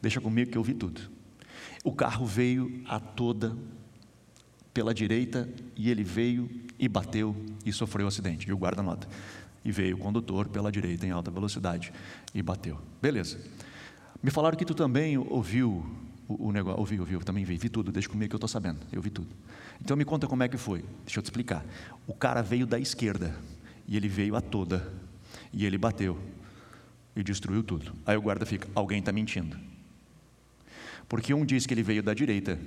Deixa 0.00 0.20
comigo 0.20 0.50
que 0.50 0.58
eu 0.58 0.62
vi 0.62 0.74
tudo. 0.74 1.00
O 1.84 1.92
carro 1.92 2.24
veio 2.24 2.82
a 2.86 2.98
toda 2.98 3.56
pela 4.72 4.94
direita 4.94 5.48
e 5.76 5.90
ele 5.90 6.04
veio 6.04 6.48
e 6.78 6.88
bateu 6.88 7.36
e 7.64 7.72
sofreu 7.72 8.06
o 8.06 8.08
acidente. 8.08 8.48
E 8.48 8.52
o 8.52 8.56
guarda 8.56 8.82
nota. 8.82 9.08
E 9.64 9.70
veio 9.70 9.96
o 9.96 9.98
condutor 9.98 10.48
pela 10.48 10.72
direita 10.72 11.06
em 11.06 11.10
alta 11.10 11.30
velocidade 11.30 11.92
e 12.34 12.42
bateu. 12.42 12.78
Beleza. 13.00 13.38
Me 14.22 14.30
falaram 14.30 14.56
que 14.56 14.64
tu 14.64 14.74
também 14.74 15.18
ouviu 15.18 15.84
o, 16.38 16.52
negócio. 16.52 16.78
Ouvi, 16.80 17.00
ouvi, 17.00 17.14
eu 17.14 17.20
também 17.20 17.44
vi, 17.44 17.56
vi 17.56 17.68
tudo, 17.68 17.90
deixa 17.90 18.08
comigo 18.08 18.28
que 18.28 18.34
eu 18.34 18.38
estou 18.38 18.48
sabendo, 18.48 18.80
eu 18.92 19.00
vi 19.00 19.10
tudo. 19.10 19.28
Então 19.80 19.96
me 19.96 20.04
conta 20.04 20.26
como 20.26 20.42
é 20.42 20.48
que 20.48 20.56
foi, 20.56 20.84
deixa 21.04 21.18
eu 21.18 21.22
te 21.22 21.26
explicar. 21.26 21.64
O 22.06 22.14
cara 22.14 22.42
veio 22.42 22.66
da 22.66 22.78
esquerda, 22.78 23.34
e 23.86 23.96
ele 23.96 24.08
veio 24.08 24.36
a 24.36 24.40
toda, 24.40 24.86
e 25.52 25.64
ele 25.64 25.78
bateu, 25.78 26.18
e 27.16 27.22
destruiu 27.22 27.62
tudo. 27.62 27.92
Aí 28.06 28.16
o 28.16 28.22
guarda 28.22 28.46
fica, 28.46 28.68
alguém 28.74 29.00
está 29.00 29.12
mentindo. 29.12 29.56
Porque 31.08 31.34
um 31.34 31.44
diz 31.44 31.66
que 31.66 31.74
ele 31.74 31.82
veio 31.82 32.02
da 32.02 32.14
direita, 32.14 32.58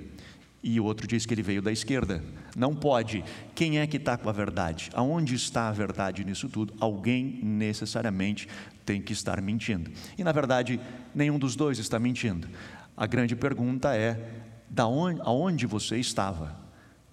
e 0.62 0.80
o 0.80 0.84
outro 0.84 1.06
diz 1.06 1.26
que 1.26 1.34
ele 1.34 1.42
veio 1.42 1.60
da 1.60 1.70
esquerda. 1.70 2.24
Não 2.56 2.74
pode. 2.74 3.22
Quem 3.54 3.80
é 3.80 3.86
que 3.86 3.98
está 3.98 4.16
com 4.16 4.30
a 4.30 4.32
verdade? 4.32 4.90
Aonde 4.94 5.34
está 5.34 5.68
a 5.68 5.72
verdade 5.72 6.24
nisso 6.24 6.48
tudo? 6.48 6.72
Alguém 6.80 7.40
necessariamente 7.42 8.48
tem 8.84 9.00
que 9.00 9.12
estar 9.12 9.42
mentindo. 9.42 9.90
E 10.16 10.24
na 10.24 10.32
verdade, 10.32 10.80
nenhum 11.14 11.38
dos 11.38 11.54
dois 11.54 11.78
está 11.78 11.98
mentindo. 11.98 12.48
A 12.96 13.06
grande 13.06 13.34
pergunta 13.34 13.94
é: 13.94 14.42
da 14.68 14.86
onde, 14.86 15.20
aonde 15.22 15.66
você 15.66 15.98
estava 15.98 16.56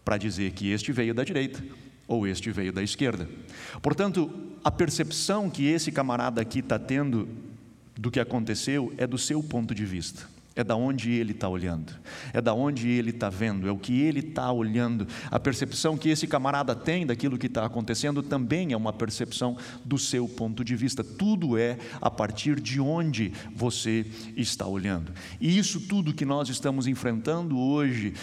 para 0.03 0.17
dizer 0.17 0.51
que 0.51 0.71
este 0.71 0.91
veio 0.91 1.13
da 1.13 1.23
direita 1.23 1.63
ou 2.07 2.27
este 2.27 2.51
veio 2.51 2.73
da 2.73 2.83
esquerda? 2.83 3.27
Portanto, 3.81 4.31
a 4.63 4.71
percepção 4.71 5.49
que 5.49 5.65
esse 5.67 5.91
camarada 5.91 6.41
aqui 6.41 6.59
está 6.59 6.77
tendo 6.77 7.27
do 7.97 8.11
que 8.11 8.19
aconteceu 8.19 8.93
é 8.97 9.05
do 9.05 9.17
seu 9.17 9.41
ponto 9.43 9.73
de 9.73 9.85
vista. 9.85 10.27
É 10.53 10.65
da 10.65 10.75
onde 10.75 11.11
ele 11.11 11.31
está 11.31 11.47
olhando, 11.47 11.93
é 12.33 12.41
da 12.41 12.53
onde 12.53 12.89
ele 12.89 13.11
está 13.11 13.29
vendo, 13.29 13.69
é 13.69 13.71
o 13.71 13.77
que 13.77 14.01
ele 14.01 14.19
está 14.19 14.51
olhando. 14.51 15.07
A 15.29 15.39
percepção 15.39 15.97
que 15.97 16.09
esse 16.09 16.27
camarada 16.27 16.75
tem 16.75 17.05
daquilo 17.05 17.37
que 17.37 17.47
está 17.47 17.65
acontecendo 17.65 18.21
também 18.21 18.73
é 18.73 18.77
uma 18.77 18.91
percepção 18.91 19.55
do 19.85 19.97
seu 19.97 20.27
ponto 20.27 20.61
de 20.61 20.75
vista. 20.75 21.05
Tudo 21.05 21.57
é 21.57 21.77
a 22.01 22.11
partir 22.11 22.59
de 22.59 22.81
onde 22.81 23.31
você 23.55 24.05
está 24.35 24.67
olhando. 24.67 25.13
E 25.39 25.57
isso 25.57 25.79
tudo 25.79 26.13
que 26.13 26.25
nós 26.25 26.49
estamos 26.49 26.85
enfrentando 26.85 27.57
hoje, 27.57 28.13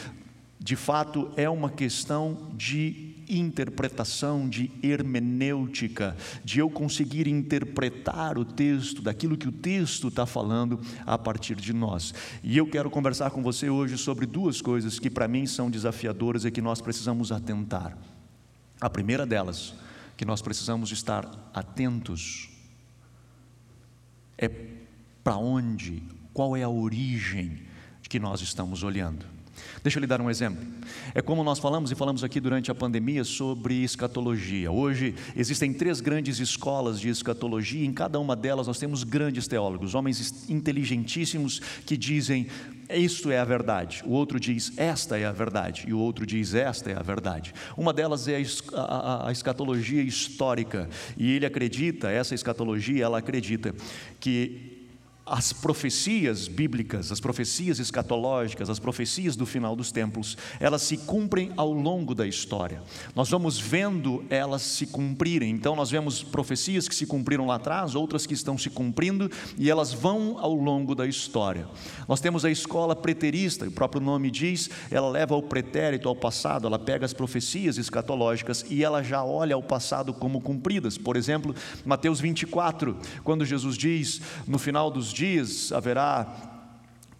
de 0.60 0.76
fato, 0.76 1.30
é 1.34 1.48
uma 1.48 1.70
questão 1.70 2.50
de 2.54 3.07
interpretação, 3.28 4.48
de 4.48 4.70
hermenêutica, 4.82 6.16
de 6.44 6.58
eu 6.58 6.70
conseguir 6.70 7.26
interpretar 7.26 8.38
o 8.38 8.44
texto, 8.44 9.02
daquilo 9.02 9.36
que 9.36 9.48
o 9.48 9.52
texto 9.52 10.08
está 10.08 10.26
falando 10.26 10.80
a 11.06 11.18
partir 11.18 11.56
de 11.56 11.72
nós. 11.72 12.14
E 12.42 12.56
eu 12.56 12.66
quero 12.68 12.90
conversar 12.90 13.30
com 13.30 13.42
você 13.42 13.68
hoje 13.68 13.98
sobre 13.98 14.26
duas 14.26 14.60
coisas 14.60 14.98
que 14.98 15.10
para 15.10 15.28
mim 15.28 15.46
são 15.46 15.70
desafiadoras 15.70 16.44
e 16.44 16.50
que 16.50 16.60
nós 16.60 16.80
precisamos 16.80 17.32
atentar. 17.32 17.96
A 18.80 18.88
primeira 18.88 19.26
delas, 19.26 19.74
que 20.16 20.24
nós 20.24 20.42
precisamos 20.42 20.92
estar 20.92 21.50
atentos, 21.52 22.48
é 24.36 24.48
para 25.22 25.36
onde, 25.36 26.02
qual 26.32 26.56
é 26.56 26.62
a 26.62 26.68
origem 26.68 27.58
que 28.08 28.18
nós 28.18 28.40
estamos 28.40 28.82
olhando. 28.82 29.37
Deixa 29.82 29.98
eu 29.98 30.00
lhe 30.00 30.06
dar 30.06 30.20
um 30.20 30.30
exemplo. 30.30 30.64
É 31.14 31.22
como 31.22 31.44
nós 31.44 31.58
falamos 31.58 31.90
e 31.90 31.94
falamos 31.94 32.24
aqui 32.24 32.40
durante 32.40 32.70
a 32.70 32.74
pandemia 32.74 33.24
sobre 33.24 33.82
escatologia. 33.82 34.70
Hoje 34.70 35.14
existem 35.36 35.72
três 35.72 36.00
grandes 36.00 36.38
escolas 36.38 37.00
de 37.00 37.08
escatologia, 37.08 37.86
em 37.86 37.92
cada 37.92 38.18
uma 38.18 38.34
delas 38.34 38.66
nós 38.66 38.78
temos 38.78 39.04
grandes 39.04 39.46
teólogos, 39.46 39.94
homens 39.94 40.48
inteligentíssimos 40.48 41.60
que 41.84 41.96
dizem 41.96 42.46
isto 42.90 43.30
é 43.30 43.38
a 43.38 43.44
verdade. 43.44 44.02
O 44.06 44.10
outro 44.12 44.40
diz 44.40 44.72
esta 44.76 45.18
é 45.18 45.26
a 45.26 45.32
verdade 45.32 45.84
e 45.86 45.92
o 45.92 45.98
outro 45.98 46.24
diz 46.24 46.54
esta 46.54 46.90
é 46.90 46.98
a 46.98 47.02
verdade. 47.02 47.52
Uma 47.76 47.92
delas 47.92 48.26
é 48.28 48.42
a, 48.72 48.80
a, 48.80 49.28
a 49.28 49.32
escatologia 49.32 50.02
histórica 50.02 50.88
e 51.16 51.32
ele 51.32 51.44
acredita, 51.44 52.10
essa 52.10 52.34
escatologia, 52.34 53.04
ela 53.04 53.18
acredita 53.18 53.74
que 54.18 54.67
as 55.30 55.52
profecias 55.52 56.48
bíblicas, 56.48 57.12
as 57.12 57.20
profecias 57.20 57.78
escatológicas, 57.78 58.70
as 58.70 58.78
profecias 58.78 59.36
do 59.36 59.44
final 59.44 59.76
dos 59.76 59.92
tempos, 59.92 60.36
elas 60.58 60.82
se 60.82 60.96
cumprem 60.96 61.52
ao 61.56 61.72
longo 61.72 62.14
da 62.14 62.26
história. 62.26 62.82
Nós 63.14 63.28
vamos 63.28 63.58
vendo 63.58 64.24
elas 64.30 64.62
se 64.62 64.86
cumprirem. 64.86 65.50
Então 65.50 65.76
nós 65.76 65.90
vemos 65.90 66.22
profecias 66.22 66.88
que 66.88 66.94
se 66.94 67.06
cumpriram 67.06 67.46
lá 67.46 67.56
atrás, 67.56 67.94
outras 67.94 68.26
que 68.26 68.34
estão 68.34 68.56
se 68.56 68.70
cumprindo 68.70 69.30
e 69.56 69.70
elas 69.70 69.92
vão 69.92 70.38
ao 70.38 70.54
longo 70.54 70.94
da 70.94 71.06
história. 71.06 71.68
Nós 72.06 72.20
temos 72.20 72.44
a 72.44 72.50
escola 72.50 72.96
preterista, 72.96 73.66
o 73.66 73.72
próprio 73.72 74.00
nome 74.00 74.30
diz, 74.30 74.70
ela 74.90 75.08
leva 75.08 75.36
o 75.36 75.42
pretérito 75.42 76.08
ao 76.08 76.16
passado, 76.16 76.66
ela 76.66 76.78
pega 76.78 77.04
as 77.04 77.12
profecias 77.12 77.76
escatológicas 77.76 78.64
e 78.70 78.82
ela 78.82 79.02
já 79.02 79.22
olha 79.22 79.54
ao 79.54 79.62
passado 79.62 80.12
como 80.14 80.40
cumpridas. 80.40 80.96
Por 80.96 81.16
exemplo, 81.16 81.54
Mateus 81.84 82.20
24, 82.20 82.96
quando 83.22 83.44
Jesus 83.44 83.76
diz 83.76 84.20
no 84.46 84.58
final 84.58 84.90
dos 84.90 85.12
dias 85.18 85.72
haverá 85.72 86.26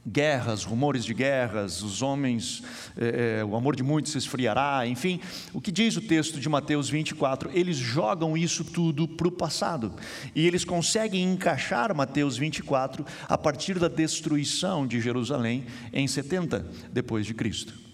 guerras, 0.06 0.62
rumores 0.62 1.04
de 1.04 1.12
guerras, 1.12 1.82
os 1.82 2.00
homens, 2.00 2.62
é, 2.96 3.44
o 3.44 3.56
amor 3.56 3.74
de 3.74 3.82
muitos 3.82 4.12
se 4.12 4.18
esfriará, 4.18 4.86
enfim, 4.86 5.20
o 5.52 5.60
que 5.60 5.72
diz 5.72 5.96
o 5.96 6.00
texto 6.00 6.38
de 6.38 6.48
Mateus 6.48 6.88
24? 6.88 7.50
Eles 7.52 7.76
jogam 7.76 8.36
isso 8.36 8.64
tudo 8.64 9.08
para 9.08 9.26
o 9.26 9.32
passado 9.32 9.92
e 10.32 10.46
eles 10.46 10.64
conseguem 10.64 11.24
encaixar 11.24 11.94
Mateus 11.94 12.38
24 12.38 13.04
a 13.28 13.36
partir 13.36 13.80
da 13.80 13.88
destruição 13.88 14.86
de 14.86 15.00
Jerusalém 15.00 15.66
em 15.92 16.06
70 16.06 16.64
depois 16.92 17.26
de 17.26 17.34
Cristo. 17.34 17.87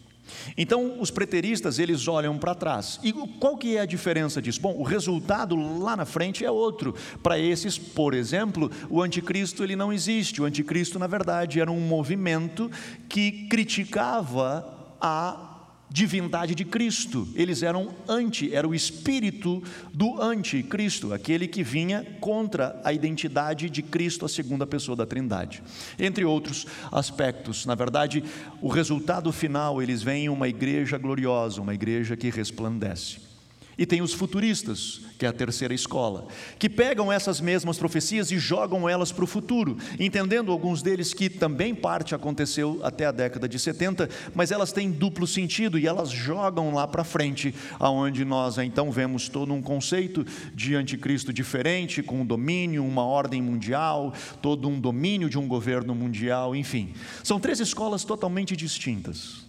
Então, 0.57 1.01
os 1.01 1.11
preteristas, 1.11 1.79
eles 1.79 2.09
olham 2.09 2.39
para 2.39 2.55
trás. 2.55 2.99
E 3.03 3.13
qual 3.13 3.57
que 3.57 3.77
é 3.77 3.81
a 3.81 3.87
diferença 3.87 4.41
disso? 4.41 4.61
Bom, 4.61 4.75
o 4.77 4.83
resultado 4.83 5.57
lá 5.57 5.97
na 5.97 6.05
frente 6.05 6.45
é 6.45 6.51
outro. 6.51 6.95
Para 7.23 7.39
esses, 7.39 7.79
por 7.79 8.15
exemplo, 8.15 8.71
o 8.89 9.03
anticristo 9.03 9.63
ele 9.63 9.77
não 9.77 9.93
existe. 9.93 10.41
O 10.41 10.45
anticristo, 10.45 10.99
na 10.99 11.07
verdade, 11.07 11.61
era 11.61 11.71
um 11.71 11.81
movimento 11.81 12.71
que 13.09 13.47
criticava 13.49 14.95
a 15.01 15.54
divindade 15.95 16.57
de 16.57 16.65
Cristo. 16.65 17.29
Eles 17.37 17.63
eram 17.63 17.95
anti, 18.09 18.53
era 18.53 18.67
o 18.67 18.75
espírito 18.75 19.63
do 19.93 20.21
anticristo, 20.21 21.13
aquele 21.13 21.47
que 21.47 21.63
vinha 21.63 22.05
contra 22.19 22.81
a 22.83 22.93
identidade 22.93 23.71
de 23.71 23.81
Cristo, 23.81 24.25
a 24.25 24.29
segunda 24.29 24.67
pessoa 24.67 24.97
da 24.97 25.07
Trindade. 25.07 25.63
Entre 25.97 26.25
outros 26.25 26.67
aspectos, 26.91 27.65
na 27.65 27.77
verdade, 27.77 28.25
o 28.61 28.67
resultado 28.67 29.31
final, 29.31 29.81
eles 29.81 30.03
veem 30.03 30.29
uma 30.29 30.49
igreja 30.49 30.99
gloriosa, 30.99 31.63
uma 31.63 31.75
igreja 31.75 32.17
que 32.17 32.29
resplandece. 32.29 33.34
E 33.77 33.85
tem 33.85 34.03
os 34.03 34.13
futuristas, 34.13 35.01
que 35.19 35.27
é 35.27 35.29
a 35.29 35.33
terceira 35.33 35.75
escola, 35.75 36.27
que 36.59 36.69
pegam 36.69 37.13
essas 37.13 37.41
mesmas 37.41 37.79
profecias 37.79 38.31
e 38.31 38.39
jogam 38.39 38.89
elas 38.89 39.11
para 39.11 39.25
o 39.25 39.27
futuro, 39.27 39.77
entendendo 39.99 40.53
alguns 40.53 40.83
deles 40.83 41.13
que 41.13 41.29
também 41.29 41.75
parte 41.75 42.15
aconteceu 42.15 42.81
até 42.83 43.07
a 43.07 43.13
década 43.13 43.49
de 43.49 43.59
70, 43.59 44.09
mas 44.35 44.51
elas 44.51 44.73
têm 44.73 44.91
duplo 44.91 45.27
sentido 45.27 45.79
e 45.79 45.87
elas 45.87 46.11
jogam 46.11 46.73
lá 46.73 46.87
para 46.87 47.05
frente, 47.05 47.55
aonde 47.79 48.25
nós 48.25 48.59
então 48.59 48.91
vemos 48.91 49.29
todo 49.29 49.53
um 49.53 49.63
conceito 49.63 50.25
de 50.55 50.75
anticristo 50.75 51.33
diferente, 51.33 52.03
com 52.03 52.21
um 52.21 52.27
domínio, 52.27 52.85
uma 52.85 53.05
ordem 53.05 53.43
mundial, 53.43 54.13
todo 54.41 54.69
um 54.69 54.79
domínio 54.79 55.29
de 55.29 55.39
um 55.39 55.49
governo 55.49 55.95
mundial, 55.95 56.55
enfim. 56.55 56.95
São 57.23 57.41
três 57.41 57.61
escolas 57.61 58.05
totalmente 58.05 58.57
distintas, 58.57 59.45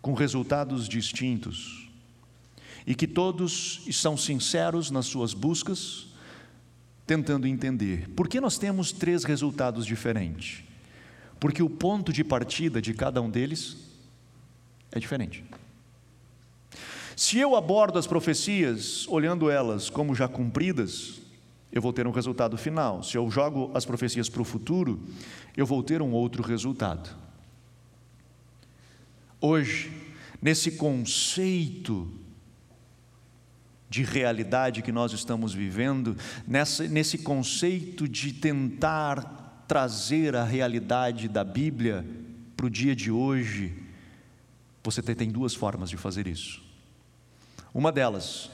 com 0.00 0.14
resultados 0.14 0.88
distintos 0.88 1.85
e 2.86 2.94
que 2.94 3.06
todos 3.06 3.82
são 3.90 4.16
sinceros 4.16 4.90
nas 4.90 5.06
suas 5.06 5.34
buscas, 5.34 6.06
tentando 7.06 7.46
entender. 7.46 8.08
Por 8.10 8.28
que 8.28 8.40
nós 8.40 8.56
temos 8.56 8.92
três 8.92 9.24
resultados 9.24 9.84
diferentes? 9.84 10.62
Porque 11.40 11.62
o 11.62 11.68
ponto 11.68 12.12
de 12.12 12.22
partida 12.22 12.80
de 12.80 12.94
cada 12.94 13.20
um 13.20 13.28
deles 13.28 13.76
é 14.92 15.00
diferente. 15.00 15.44
Se 17.16 17.38
eu 17.38 17.56
abordo 17.56 17.98
as 17.98 18.06
profecias 18.06 19.06
olhando 19.08 19.50
elas 19.50 19.90
como 19.90 20.14
já 20.14 20.28
cumpridas, 20.28 21.20
eu 21.72 21.82
vou 21.82 21.92
ter 21.92 22.06
um 22.06 22.10
resultado 22.10 22.56
final. 22.56 23.02
Se 23.02 23.16
eu 23.16 23.30
jogo 23.30 23.70
as 23.74 23.84
profecias 23.84 24.28
para 24.28 24.42
o 24.42 24.44
futuro, 24.44 25.00
eu 25.56 25.66
vou 25.66 25.82
ter 25.82 26.00
um 26.02 26.12
outro 26.12 26.42
resultado. 26.42 27.10
Hoje, 29.40 29.92
nesse 30.40 30.72
conceito 30.72 32.10
de 33.88 34.02
realidade 34.02 34.82
que 34.82 34.92
nós 34.92 35.12
estamos 35.12 35.54
vivendo, 35.54 36.16
nessa, 36.46 36.86
nesse 36.88 37.18
conceito 37.18 38.08
de 38.08 38.32
tentar 38.32 39.64
trazer 39.68 40.34
a 40.36 40.44
realidade 40.44 41.28
da 41.28 41.44
Bíblia 41.44 42.04
para 42.56 42.66
o 42.66 42.70
dia 42.70 42.94
de 42.96 43.10
hoje, 43.10 43.74
você 44.82 45.02
tem 45.02 45.30
duas 45.30 45.54
formas 45.54 45.90
de 45.90 45.96
fazer 45.96 46.26
isso. 46.26 46.62
Uma 47.74 47.92
delas 47.92 48.50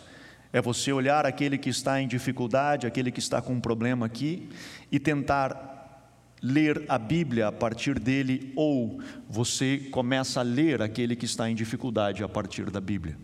é 0.52 0.60
você 0.60 0.92
olhar 0.92 1.24
aquele 1.24 1.56
que 1.56 1.70
está 1.70 2.00
em 2.00 2.08
dificuldade, 2.08 2.86
aquele 2.86 3.10
que 3.10 3.20
está 3.20 3.40
com 3.40 3.54
um 3.54 3.60
problema 3.60 4.06
aqui, 4.06 4.48
e 4.90 4.98
tentar 4.98 5.70
ler 6.42 6.84
a 6.88 6.98
Bíblia 6.98 7.48
a 7.48 7.52
partir 7.52 7.98
dele, 7.98 8.52
ou 8.56 9.00
você 9.28 9.78
começa 9.90 10.40
a 10.40 10.42
ler 10.42 10.82
aquele 10.82 11.14
que 11.14 11.24
está 11.24 11.48
em 11.48 11.54
dificuldade 11.54 12.24
a 12.24 12.28
partir 12.28 12.70
da 12.70 12.80
Bíblia. 12.80 13.16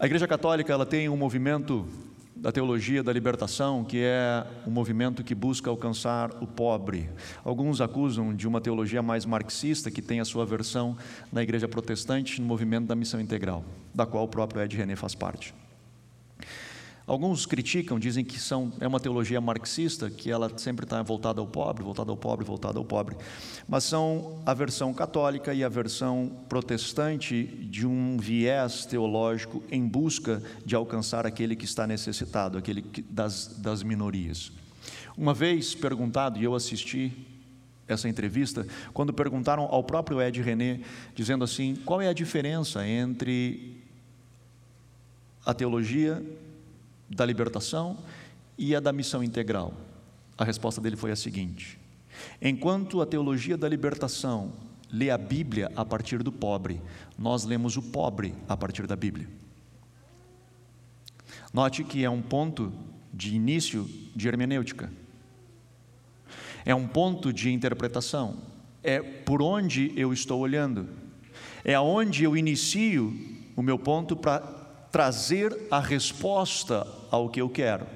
A 0.00 0.06
Igreja 0.06 0.26
Católica 0.26 0.72
ela 0.72 0.86
tem 0.86 1.10
um 1.10 1.16
movimento 1.16 1.86
da 2.34 2.50
teologia 2.50 3.02
da 3.02 3.12
libertação, 3.12 3.84
que 3.84 3.98
é 4.02 4.46
um 4.66 4.70
movimento 4.70 5.22
que 5.22 5.34
busca 5.34 5.68
alcançar 5.68 6.30
o 6.40 6.46
pobre. 6.46 7.10
Alguns 7.44 7.82
acusam 7.82 8.34
de 8.34 8.48
uma 8.48 8.62
teologia 8.62 9.02
mais 9.02 9.26
marxista, 9.26 9.90
que 9.90 10.00
tem 10.00 10.18
a 10.18 10.24
sua 10.24 10.46
versão 10.46 10.96
na 11.30 11.42
Igreja 11.42 11.68
Protestante, 11.68 12.40
no 12.40 12.46
movimento 12.46 12.86
da 12.86 12.96
missão 12.96 13.20
integral, 13.20 13.62
da 13.94 14.06
qual 14.06 14.24
o 14.24 14.28
próprio 14.28 14.62
Ed 14.62 14.74
René 14.74 14.96
faz 14.96 15.14
parte. 15.14 15.52
Alguns 17.10 17.44
criticam, 17.44 17.98
dizem 17.98 18.24
que 18.24 18.38
são, 18.38 18.72
é 18.78 18.86
uma 18.86 19.00
teologia 19.00 19.40
marxista, 19.40 20.08
que 20.08 20.30
ela 20.30 20.48
sempre 20.56 20.84
está 20.84 21.02
voltada 21.02 21.40
ao 21.40 21.46
pobre, 21.48 21.82
voltada 21.82 22.08
ao 22.08 22.16
pobre, 22.16 22.44
voltada 22.44 22.78
ao 22.78 22.84
pobre. 22.84 23.16
Mas 23.68 23.82
são 23.82 24.40
a 24.46 24.54
versão 24.54 24.94
católica 24.94 25.52
e 25.52 25.64
a 25.64 25.68
versão 25.68 26.30
protestante 26.48 27.42
de 27.42 27.84
um 27.84 28.16
viés 28.16 28.86
teológico 28.86 29.60
em 29.72 29.88
busca 29.88 30.40
de 30.64 30.76
alcançar 30.76 31.26
aquele 31.26 31.56
que 31.56 31.64
está 31.64 31.84
necessitado, 31.84 32.56
aquele 32.56 32.80
que, 32.80 33.02
das, 33.02 33.58
das 33.58 33.82
minorias. 33.82 34.52
Uma 35.18 35.34
vez 35.34 35.74
perguntado, 35.74 36.38
e 36.38 36.44
eu 36.44 36.54
assisti 36.54 37.12
essa 37.88 38.08
entrevista, 38.08 38.64
quando 38.94 39.12
perguntaram 39.12 39.64
ao 39.64 39.82
próprio 39.82 40.22
Ed 40.22 40.40
René, 40.40 40.78
dizendo 41.16 41.42
assim: 41.42 41.74
qual 41.84 42.00
é 42.00 42.06
a 42.06 42.12
diferença 42.12 42.86
entre 42.86 43.82
a 45.44 45.52
teologia 45.52 46.24
da 47.10 47.26
libertação 47.26 47.98
e 48.56 48.74
a 48.74 48.80
da 48.80 48.92
missão 48.92 49.22
integral? 49.22 49.74
A 50.38 50.44
resposta 50.44 50.80
dele 50.80 50.96
foi 50.96 51.10
a 51.10 51.16
seguinte: 51.16 51.78
enquanto 52.40 53.02
a 53.02 53.06
teologia 53.06 53.56
da 53.56 53.68
libertação 53.68 54.52
lê 54.90 55.10
a 55.10 55.18
Bíblia 55.18 55.70
a 55.76 55.84
partir 55.84 56.22
do 56.22 56.32
pobre, 56.32 56.80
nós 57.18 57.44
lemos 57.44 57.76
o 57.76 57.82
pobre 57.82 58.34
a 58.48 58.56
partir 58.56 58.86
da 58.86 58.96
Bíblia. 58.96 59.28
Note 61.52 61.84
que 61.84 62.04
é 62.04 62.10
um 62.10 62.22
ponto 62.22 62.72
de 63.12 63.34
início 63.34 63.88
de 64.14 64.28
hermenêutica, 64.28 64.90
é 66.64 66.74
um 66.74 66.86
ponto 66.86 67.32
de 67.32 67.50
interpretação, 67.50 68.38
é 68.82 69.00
por 69.00 69.42
onde 69.42 69.92
eu 69.96 70.12
estou 70.12 70.40
olhando, 70.40 70.88
é 71.64 71.74
aonde 71.74 72.24
eu 72.24 72.36
inicio 72.36 73.14
o 73.56 73.62
meu 73.62 73.78
ponto 73.78 74.16
para 74.16 74.59
trazer 74.90 75.56
a 75.70 75.78
resposta 75.80 76.86
ao 77.10 77.28
que 77.28 77.40
eu 77.40 77.48
quero. 77.48 77.86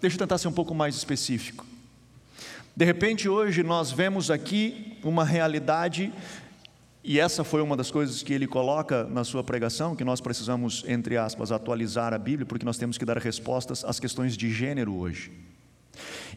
Deixa 0.00 0.16
eu 0.16 0.18
tentar 0.18 0.38
ser 0.38 0.48
um 0.48 0.52
pouco 0.52 0.74
mais 0.74 0.94
específico. 0.96 1.66
De 2.74 2.84
repente, 2.84 3.28
hoje 3.28 3.62
nós 3.62 3.90
vemos 3.92 4.30
aqui 4.30 4.98
uma 5.02 5.24
realidade 5.24 6.12
E 7.04 7.18
essa 7.18 7.42
foi 7.42 7.60
uma 7.60 7.76
das 7.76 7.90
coisas 7.90 8.22
que 8.22 8.32
ele 8.32 8.46
coloca 8.46 9.04
na 9.04 9.24
sua 9.24 9.42
pregação, 9.42 9.96
que 9.96 10.04
nós 10.04 10.20
precisamos, 10.20 10.84
entre 10.86 11.16
aspas, 11.16 11.50
atualizar 11.50 12.14
a 12.14 12.18
Bíblia, 12.18 12.46
porque 12.46 12.64
nós 12.64 12.78
temos 12.78 12.96
que 12.96 13.04
dar 13.04 13.18
respostas 13.18 13.84
às 13.84 13.98
questões 13.98 14.36
de 14.36 14.52
gênero 14.52 14.94
hoje. 14.94 15.32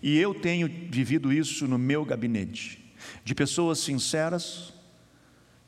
E 0.02 0.18
eu 0.18 0.34
tenho 0.34 0.68
vivido 0.90 1.32
isso 1.32 1.68
no 1.68 1.78
meu 1.78 2.04
gabinete, 2.04 2.84
de 3.24 3.36
pessoas 3.36 3.78
sinceras, 3.80 4.74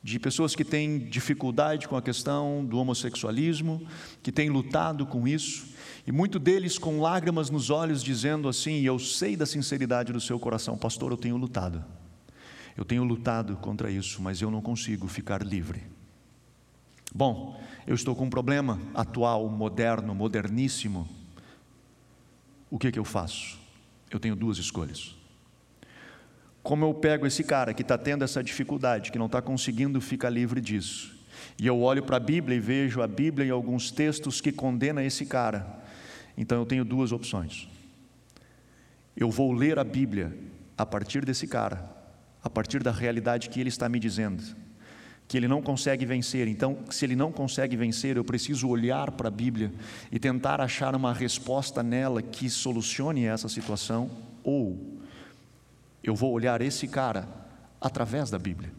de 0.02 0.18
pessoas 0.18 0.54
que 0.54 0.64
têm 0.64 0.98
dificuldade 0.98 1.88
com 1.88 1.96
a 1.96 2.02
questão 2.02 2.64
do 2.64 2.78
homossexualismo, 2.78 3.86
que 4.22 4.30
têm 4.30 4.48
lutado 4.48 5.04
com 5.04 5.26
isso, 5.26 5.66
e 6.06 6.12
muito 6.12 6.38
deles 6.38 6.78
com 6.78 7.00
lágrimas 7.00 7.50
nos 7.50 7.68
olhos, 7.68 8.02
dizendo 8.02 8.48
assim: 8.48 8.80
Eu 8.80 8.98
sei 8.98 9.36
da 9.36 9.44
sinceridade 9.44 10.12
do 10.12 10.20
seu 10.20 10.38
coração, 10.38 10.78
pastor, 10.78 11.10
eu 11.10 11.18
tenho 11.18 11.36
lutado. 11.36 11.84
Eu 12.76 12.84
tenho 12.84 13.02
lutado 13.02 13.56
contra 13.56 13.90
isso, 13.90 14.22
mas 14.22 14.40
eu 14.40 14.50
não 14.50 14.62
consigo 14.62 15.08
ficar 15.08 15.42
livre. 15.42 15.82
Bom, 17.12 17.60
eu 17.86 17.94
estou 17.94 18.14
com 18.14 18.26
um 18.26 18.30
problema 18.30 18.80
atual, 18.94 19.48
moderno, 19.48 20.14
moderníssimo. 20.14 21.08
O 22.70 22.78
que, 22.78 22.86
é 22.86 22.92
que 22.92 22.98
eu 22.98 23.04
faço? 23.04 23.58
Eu 24.10 24.20
tenho 24.20 24.36
duas 24.36 24.58
escolhas. 24.58 25.17
Como 26.62 26.84
eu 26.84 26.92
pego 26.92 27.26
esse 27.26 27.44
cara 27.44 27.72
que 27.72 27.82
está 27.82 27.96
tendo 27.96 28.24
essa 28.24 28.42
dificuldade, 28.42 29.10
que 29.10 29.18
não 29.18 29.26
está 29.26 29.40
conseguindo 29.40 30.00
ficar 30.00 30.30
livre 30.30 30.60
disso, 30.60 31.16
e 31.58 31.66
eu 31.66 31.80
olho 31.80 32.02
para 32.02 32.16
a 32.16 32.20
Bíblia 32.20 32.56
e 32.56 32.60
vejo 32.60 33.02
a 33.02 33.06
Bíblia 33.06 33.46
em 33.46 33.50
alguns 33.50 33.90
textos 33.90 34.40
que 34.40 34.52
condena 34.52 35.02
esse 35.02 35.24
cara, 35.24 35.66
então 36.36 36.58
eu 36.58 36.66
tenho 36.66 36.84
duas 36.84 37.10
opções. 37.12 37.68
Eu 39.16 39.30
vou 39.30 39.52
ler 39.52 39.78
a 39.78 39.84
Bíblia 39.84 40.36
a 40.76 40.86
partir 40.86 41.24
desse 41.24 41.46
cara, 41.46 41.84
a 42.42 42.48
partir 42.48 42.82
da 42.82 42.92
realidade 42.92 43.48
que 43.48 43.58
ele 43.58 43.68
está 43.68 43.88
me 43.88 43.98
dizendo, 43.98 44.44
que 45.26 45.36
ele 45.36 45.48
não 45.48 45.60
consegue 45.60 46.06
vencer. 46.06 46.46
Então, 46.46 46.78
se 46.88 47.04
ele 47.04 47.16
não 47.16 47.32
consegue 47.32 47.76
vencer, 47.76 48.16
eu 48.16 48.24
preciso 48.24 48.68
olhar 48.68 49.10
para 49.10 49.26
a 49.26 49.30
Bíblia 49.30 49.72
e 50.12 50.18
tentar 50.18 50.60
achar 50.60 50.94
uma 50.94 51.12
resposta 51.12 51.82
nela 51.82 52.22
que 52.22 52.48
solucione 52.48 53.24
essa 53.24 53.48
situação, 53.48 54.08
ou 54.44 54.97
eu 56.02 56.14
vou 56.14 56.32
olhar 56.32 56.60
esse 56.60 56.88
cara 56.88 57.28
através 57.80 58.30
da 58.30 58.38
Bíblia 58.38 58.72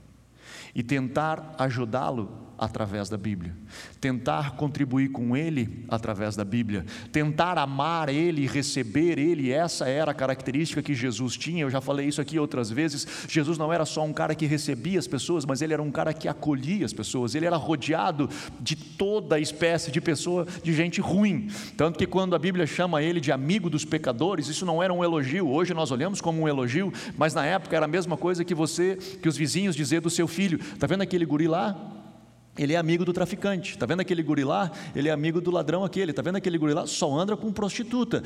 e 0.74 0.84
tentar 0.84 1.56
ajudá-lo 1.58 2.49
através 2.60 3.10
da 3.10 3.18
Bíblia, 3.18 3.56
tentar 4.02 4.56
contribuir 4.56 5.10
com 5.10 5.36
Ele 5.36 5.86
através 5.88 6.36
da 6.36 6.44
Bíblia, 6.44 6.86
tentar 7.12 7.58
amar 7.58 8.10
Ele 8.10 8.46
receber 8.46 9.18
Ele, 9.18 9.52
essa 9.52 9.88
era 9.88 10.12
a 10.12 10.14
característica 10.14 10.82
que 10.82 10.94
Jesus 10.94 11.38
tinha. 11.38 11.64
Eu 11.64 11.70
já 11.70 11.80
falei 11.80 12.08
isso 12.08 12.20
aqui 12.20 12.38
outras 12.38 12.70
vezes. 12.70 13.08
Jesus 13.28 13.58
não 13.58 13.72
era 13.72 13.86
só 13.86 14.04
um 14.04 14.12
cara 14.12 14.36
que 14.36 14.46
recebia 14.46 15.00
as 15.00 15.08
pessoas, 15.08 15.46
mas 15.46 15.62
ele 15.62 15.74
era 15.74 15.82
um 15.82 15.92
cara 15.92 16.14
que 16.14 16.28
acolhia 16.28 16.86
as 16.86 16.94
pessoas, 16.94 17.34
ele 17.34 17.46
era 17.46 17.56
rodeado 17.56 18.30
de 18.60 18.76
toda 18.76 19.40
espécie 19.40 19.92
de 19.92 20.02
pessoa, 20.02 20.46
de 20.62 20.74
gente 20.74 21.00
ruim. 21.00 21.48
Tanto 21.78 21.98
que 21.98 22.06
quando 22.06 22.36
a 22.36 22.40
Bíblia 22.40 22.68
chama 22.68 23.02
ele 23.02 23.22
de 23.22 23.32
amigo 23.32 23.70
dos 23.70 23.86
pecadores, 23.86 24.48
isso 24.48 24.66
não 24.66 24.84
era 24.84 24.94
um 24.94 25.04
elogio, 25.04 25.48
hoje 25.48 25.74
nós 25.74 25.92
olhamos 25.92 26.20
como 26.20 26.42
um 26.42 26.48
elogio, 26.48 26.92
mas 27.18 27.34
na 27.34 27.46
época 27.46 27.76
era 27.76 27.86
a 27.86 27.88
mesma 27.88 28.18
coisa 28.18 28.44
que 28.44 28.54
você, 28.54 28.98
que 29.22 29.30
os 29.30 29.38
vizinhos 29.38 29.76
dizer 29.76 30.02
do 30.02 30.10
seu 30.10 30.28
filho: 30.28 30.60
está 30.60 30.86
vendo 30.88 31.02
aquele 31.02 31.26
guri 31.26 31.48
lá? 31.48 31.99
Ele 32.58 32.74
é 32.74 32.78
amigo 32.78 33.06
do 33.06 33.14
traficante. 33.14 33.72
Está 33.72 33.86
vendo 33.86 34.02
aquele 34.02 34.22
guri 34.22 34.44
lá? 34.44 34.72
Ele 34.96 35.08
é 35.08 35.12
amigo 35.12 35.40
do 35.40 35.50
ladrão 35.50 35.84
aquele. 35.84 36.12
Está 36.12 36.22
vendo 36.22 36.36
aquele 36.36 36.58
guri 36.58 36.74
lá? 36.74 36.86
Só 36.86 37.18
anda 37.18 37.38
com 37.38 37.52
prostituta. 37.54 38.22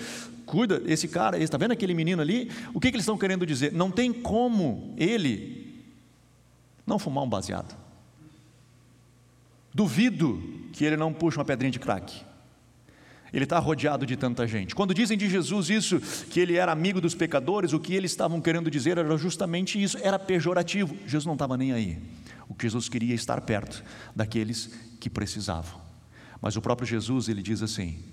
Cuida, 0.45 0.81
esse 0.86 1.07
cara, 1.07 1.38
está 1.38 1.57
vendo 1.57 1.71
aquele 1.71 1.93
menino 1.93 2.21
ali? 2.21 2.49
O 2.73 2.79
que, 2.79 2.89
que 2.89 2.95
eles 2.95 3.03
estão 3.03 3.17
querendo 3.17 3.45
dizer? 3.45 3.71
Não 3.71 3.91
tem 3.91 4.12
como 4.12 4.93
ele 4.97 5.83
não 6.86 6.97
fumar 6.97 7.23
um 7.23 7.29
baseado. 7.29 7.75
Duvido 9.73 10.41
que 10.71 10.83
ele 10.83 10.97
não 10.97 11.13
puxe 11.13 11.38
uma 11.38 11.45
pedrinha 11.45 11.71
de 11.71 11.79
crack. 11.79 12.21
Ele 13.31 13.45
está 13.45 13.57
rodeado 13.57 14.05
de 14.05 14.15
tanta 14.15 14.45
gente. 14.45 14.75
Quando 14.75 14.93
dizem 14.93 15.17
de 15.17 15.27
Jesus 15.27 15.69
isso, 15.69 15.99
que 16.29 16.39
ele 16.39 16.55
era 16.55 16.71
amigo 16.71 17.01
dos 17.01 17.15
pecadores, 17.15 17.73
o 17.73 17.79
que 17.79 17.95
eles 17.95 18.12
estavam 18.12 18.39
querendo 18.39 18.69
dizer 18.69 18.99
era 18.99 19.17
justamente 19.17 19.81
isso, 19.81 19.97
era 20.03 20.19
pejorativo. 20.19 20.95
Jesus 21.07 21.25
não 21.25 21.33
estava 21.33 21.57
nem 21.57 21.71
aí. 21.71 21.97
O 22.47 22.53
que 22.53 22.63
Jesus 22.63 22.89
queria 22.89 23.15
estar 23.15 23.41
perto 23.41 23.84
daqueles 24.15 24.69
que 24.99 25.10
precisavam. 25.10 25.82
Mas 26.41 26.56
o 26.56 26.62
próprio 26.62 26.88
Jesus, 26.88 27.29
ele 27.29 27.41
diz 27.41 27.62
assim, 27.62 28.03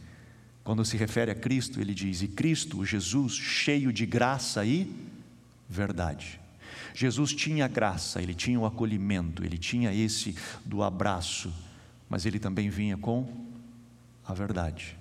quando 0.62 0.84
se 0.84 0.96
refere 0.96 1.30
a 1.30 1.34
Cristo, 1.34 1.80
ele 1.80 1.94
diz: 1.94 2.22
"E 2.22 2.28
Cristo, 2.28 2.84
Jesus, 2.84 3.34
cheio 3.34 3.92
de 3.92 4.06
graça 4.06 4.64
e 4.64 4.92
verdade". 5.68 6.38
Jesus 6.94 7.32
tinha 7.32 7.66
graça, 7.66 8.20
ele 8.20 8.34
tinha 8.34 8.58
o 8.58 8.66
acolhimento, 8.66 9.44
ele 9.44 9.58
tinha 9.58 9.92
esse 9.92 10.36
do 10.64 10.82
abraço, 10.82 11.52
mas 12.08 12.26
ele 12.26 12.38
também 12.38 12.68
vinha 12.68 12.96
com 12.96 13.28
a 14.26 14.34
verdade. 14.34 14.96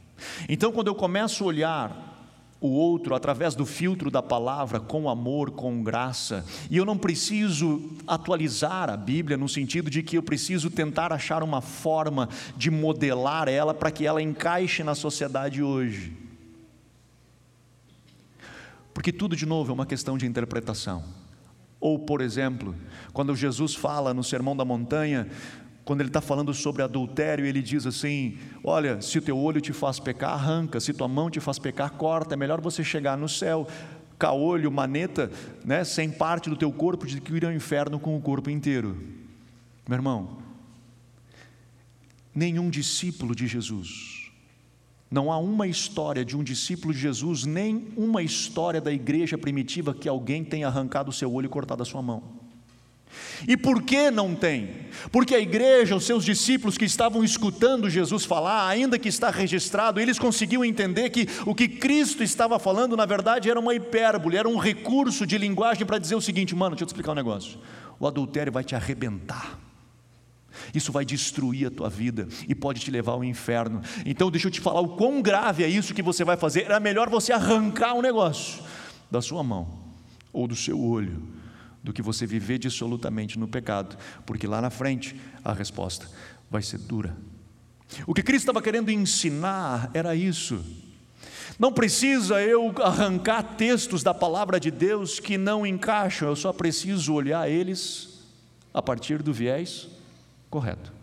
Então, 0.48 0.72
quando 0.72 0.88
eu 0.88 0.96
começo 0.96 1.44
a 1.44 1.48
olhar 1.48 2.19
o 2.62 2.68
outro 2.68 3.16
através 3.16 3.56
do 3.56 3.66
filtro 3.66 4.12
da 4.12 4.22
palavra, 4.22 4.80
com 4.80 5.10
amor, 5.10 5.52
com 5.52 5.82
graça. 5.82 6.46
E 6.70 6.76
eu 6.76 6.86
não 6.86 6.98
preciso 6.98 7.90
atualizar 8.06 8.90
a 8.90 8.98
Bíblia 8.98 9.38
no 9.38 9.48
sentido 9.48 9.90
de 9.90 10.04
que 10.04 10.18
eu 10.18 10.24
preciso 10.24 10.70
tentar 10.70 11.14
achar 11.14 11.42
uma 11.42 11.62
forma 11.62 12.28
de 12.58 12.70
modelar 12.70 13.48
ela 13.48 13.74
para 13.74 13.92
que 13.92 14.06
ela 14.06 14.22
encaixe 14.22 14.84
na 14.84 14.94
sociedade 14.94 15.64
hoje. 15.64 16.18
Porque 18.94 19.14
tudo, 19.14 19.36
de 19.36 19.46
novo, 19.46 19.72
é 19.72 19.74
uma 19.74 19.86
questão 19.86 20.18
de 20.18 20.26
interpretação. 20.26 21.04
Ou, 21.80 21.98
por 21.98 22.20
exemplo, 22.20 22.76
quando 23.14 23.34
Jesus 23.34 23.74
fala 23.74 24.14
no 24.14 24.22
Sermão 24.22 24.58
da 24.58 24.66
Montanha, 24.66 25.30
quando 25.90 26.02
ele 26.02 26.10
está 26.10 26.22
falando 26.22 26.54
sobre 26.54 26.84
adultério, 26.84 27.44
ele 27.44 27.64
diz 27.64 27.88
assim: 27.88 28.38
Olha, 28.64 29.02
se 29.02 29.18
o 29.18 29.22
teu 29.24 29.36
olho 29.36 29.60
te 29.60 29.74
faz 29.74 30.00
pecar, 30.00 30.34
arranca, 30.34 30.80
se 30.80 30.94
tua 30.94 31.08
mão 31.08 31.32
te 31.32 31.40
faz 31.40 31.58
pecar, 31.58 31.90
corta. 31.94 32.36
É 32.36 32.38
melhor 32.38 32.62
você 32.62 32.84
chegar 32.84 33.18
no 33.18 33.28
céu, 33.28 33.68
caolho, 34.20 34.72
maneta, 34.72 35.32
né, 35.66 35.84
sem 35.84 36.12
parte 36.12 36.48
do 36.48 36.56
teu 36.56 36.72
corpo, 36.72 37.08
de 37.08 37.20
que 37.20 37.34
ir 37.34 37.44
ao 37.44 37.52
inferno 37.52 38.00
com 38.00 38.16
o 38.16 38.22
corpo 38.22 38.52
inteiro. 38.52 38.96
Meu 39.88 39.98
irmão, 39.98 40.38
nenhum 42.36 42.70
discípulo 42.70 43.34
de 43.34 43.48
Jesus, 43.48 44.32
não 45.10 45.32
há 45.32 45.40
uma 45.40 45.66
história 45.66 46.24
de 46.24 46.38
um 46.38 46.44
discípulo 46.44 46.94
de 46.94 47.00
Jesus, 47.00 47.46
nem 47.46 47.88
uma 47.98 48.22
história 48.22 48.80
da 48.80 48.92
igreja 48.92 49.40
primitiva 49.40 49.92
que 49.96 50.08
alguém 50.08 50.44
tenha 50.44 50.68
arrancado 50.68 51.10
o 51.10 51.14
seu 51.14 51.34
olho 51.34 51.48
e 51.48 51.50
cortado 51.50 51.82
a 51.82 51.86
sua 51.86 52.04
mão. 52.04 52.49
E 53.48 53.56
por 53.58 53.82
que 53.84 54.12
não 54.12 54.36
tem? 54.36 54.88
Porque 55.12 55.34
a 55.34 55.40
igreja, 55.40 55.96
os 55.96 56.06
seus 56.06 56.24
discípulos 56.24 56.78
que 56.78 56.86
estavam 56.86 57.24
escutando 57.24 57.90
Jesus 57.90 58.26
falar, 58.26 58.68
ainda 58.68 59.00
que 59.00 59.10
está 59.10 59.30
registrado, 59.30 60.00
eles 60.00 60.20
conseguiam 60.20 60.64
entender 60.64 61.10
que 61.10 61.28
o 61.46 61.56
que 61.56 61.68
Cristo 61.68 62.24
estava 62.24 62.60
falando, 62.60 62.98
na 62.98 63.06
verdade, 63.06 63.50
era 63.50 63.60
uma 63.60 63.74
hipérbole, 63.74 64.38
era 64.38 64.48
um 64.48 64.58
recurso 64.58 65.26
de 65.26 65.38
linguagem 65.38 65.86
para 65.86 65.98
dizer 65.98 66.16
o 66.16 66.22
seguinte: 66.22 66.56
mano, 66.56 66.72
deixa 66.72 66.84
eu 66.84 66.88
te 66.88 66.90
explicar 66.90 67.12
um 67.12 67.16
negócio. 67.16 67.60
O 68.00 68.08
adultério 68.08 68.52
vai 68.52 68.64
te 68.64 68.76
arrebentar. 68.76 69.60
Isso 70.74 70.92
vai 70.92 71.06
destruir 71.06 71.68
a 71.68 71.72
tua 71.72 71.90
vida 71.90 72.28
e 72.48 72.54
pode 72.54 72.80
te 72.82 72.92
levar 72.92 73.14
ao 73.14 73.24
inferno. 73.24 73.82
Então, 74.06 74.30
deixa 74.30 74.48
eu 74.48 74.52
te 74.52 74.60
falar 74.60 74.82
o 74.82 74.90
quão 74.90 75.22
grave 75.22 75.64
é 75.64 75.68
isso 75.68 75.94
que 75.94 76.02
você 76.02 76.24
vai 76.24 76.36
fazer. 76.36 76.64
Era 76.64 76.80
melhor 76.80 77.10
você 77.10 77.32
arrancar 77.32 77.94
o 77.94 78.00
um 78.00 78.02
negócio 78.02 78.62
da 79.10 79.22
sua 79.22 79.44
mão 79.44 79.68
ou 80.34 80.48
do 80.48 80.56
seu 80.56 80.80
olho 80.80 81.39
do 81.84 81.94
que 81.94 82.02
você 82.02 82.26
viver 82.26 82.58
dissolutamente 82.58 83.40
no 83.40 83.48
pecado, 83.48 83.98
porque 84.26 84.48
lá 84.48 84.62
na 84.62 84.70
frente 84.70 85.16
a 85.44 85.54
resposta 85.54 86.08
vai 86.50 86.62
ser 86.62 86.80
dura. 86.80 87.16
O 88.06 88.14
que 88.14 88.22
Cristo 88.22 88.44
estava 88.44 88.62
querendo 88.62 88.92
ensinar 88.92 89.90
era 89.94 90.16
isso. 90.16 90.64
Não 91.58 91.74
precisa 91.74 92.42
eu 92.42 92.74
arrancar 92.82 93.44
textos 93.44 94.04
da 94.04 94.14
palavra 94.14 94.60
de 94.60 94.72
Deus 94.72 95.20
que 95.20 95.38
não 95.38 95.66
encaixam, 95.66 96.30
eu 96.30 96.36
só 96.36 96.54
preciso 96.54 97.14
olhar 97.14 97.50
eles 97.50 98.24
a 98.74 98.82
partir 98.82 99.22
do 99.22 99.34
viés 99.34 99.88
correto. 100.50 100.99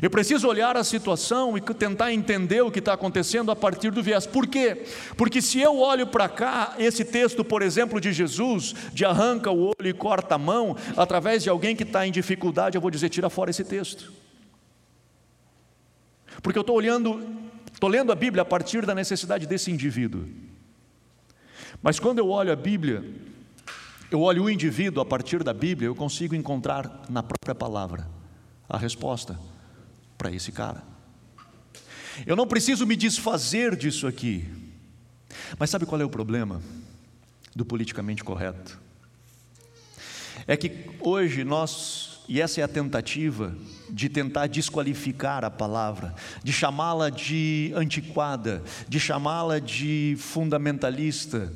Eu 0.00 0.10
preciso 0.10 0.48
olhar 0.48 0.76
a 0.76 0.84
situação 0.84 1.56
e 1.56 1.60
tentar 1.60 2.12
entender 2.12 2.62
o 2.62 2.70
que 2.70 2.78
está 2.78 2.92
acontecendo 2.92 3.50
a 3.50 3.56
partir 3.56 3.90
do 3.90 4.02
viés. 4.02 4.26
Por 4.26 4.46
quê? 4.46 4.84
Porque 5.16 5.42
se 5.42 5.60
eu 5.60 5.78
olho 5.78 6.06
para 6.06 6.28
cá, 6.28 6.74
esse 6.78 7.04
texto, 7.04 7.44
por 7.44 7.62
exemplo, 7.62 8.00
de 8.00 8.12
Jesus, 8.12 8.74
de 8.92 9.04
arranca 9.04 9.50
o 9.50 9.68
olho 9.68 9.88
e 9.88 9.92
corta 9.92 10.36
a 10.36 10.38
mão, 10.38 10.76
através 10.96 11.42
de 11.42 11.50
alguém 11.50 11.74
que 11.74 11.82
está 11.82 12.06
em 12.06 12.12
dificuldade, 12.12 12.76
eu 12.76 12.80
vou 12.80 12.90
dizer: 12.90 13.08
tira 13.08 13.28
fora 13.28 13.50
esse 13.50 13.64
texto. 13.64 14.12
Porque 16.42 16.58
eu 16.58 16.62
estou 16.62 16.76
olhando, 16.76 17.22
estou 17.72 17.88
lendo 17.88 18.12
a 18.12 18.14
Bíblia 18.14 18.42
a 18.42 18.46
partir 18.46 18.86
da 18.86 18.94
necessidade 18.94 19.46
desse 19.46 19.70
indivíduo. 19.70 20.26
Mas 21.82 21.98
quando 21.98 22.18
eu 22.18 22.28
olho 22.28 22.52
a 22.52 22.56
Bíblia, 22.56 23.04
eu 24.10 24.20
olho 24.22 24.44
o 24.44 24.50
indivíduo 24.50 25.02
a 25.02 25.06
partir 25.06 25.42
da 25.42 25.52
Bíblia, 25.52 25.88
eu 25.88 25.94
consigo 25.94 26.34
encontrar 26.34 27.02
na 27.08 27.22
própria 27.22 27.54
palavra 27.54 28.08
a 28.68 28.78
resposta 28.78 29.38
para 30.20 30.30
esse 30.30 30.52
cara. 30.52 30.84
Eu 32.26 32.36
não 32.36 32.46
preciso 32.46 32.86
me 32.86 32.94
desfazer 32.94 33.74
disso 33.74 34.06
aqui. 34.06 34.46
Mas 35.58 35.70
sabe 35.70 35.86
qual 35.86 35.98
é 35.98 36.04
o 36.04 36.10
problema 36.10 36.60
do 37.56 37.64
politicamente 37.64 38.22
correto? 38.22 38.78
É 40.46 40.58
que 40.58 40.90
hoje 41.00 41.42
nós 41.42 42.20
E 42.28 42.40
essa 42.40 42.60
é 42.60 42.62
a 42.62 42.68
tentativa 42.68 43.56
de 43.88 44.08
tentar 44.08 44.46
desqualificar 44.46 45.42
a 45.44 45.50
palavra, 45.50 46.14
de 46.44 46.52
chamá-la 46.52 47.10
de 47.10 47.72
antiquada, 47.74 48.62
de 48.88 49.00
chamá-la 49.00 49.58
de 49.58 50.14
fundamentalista, 50.16 51.52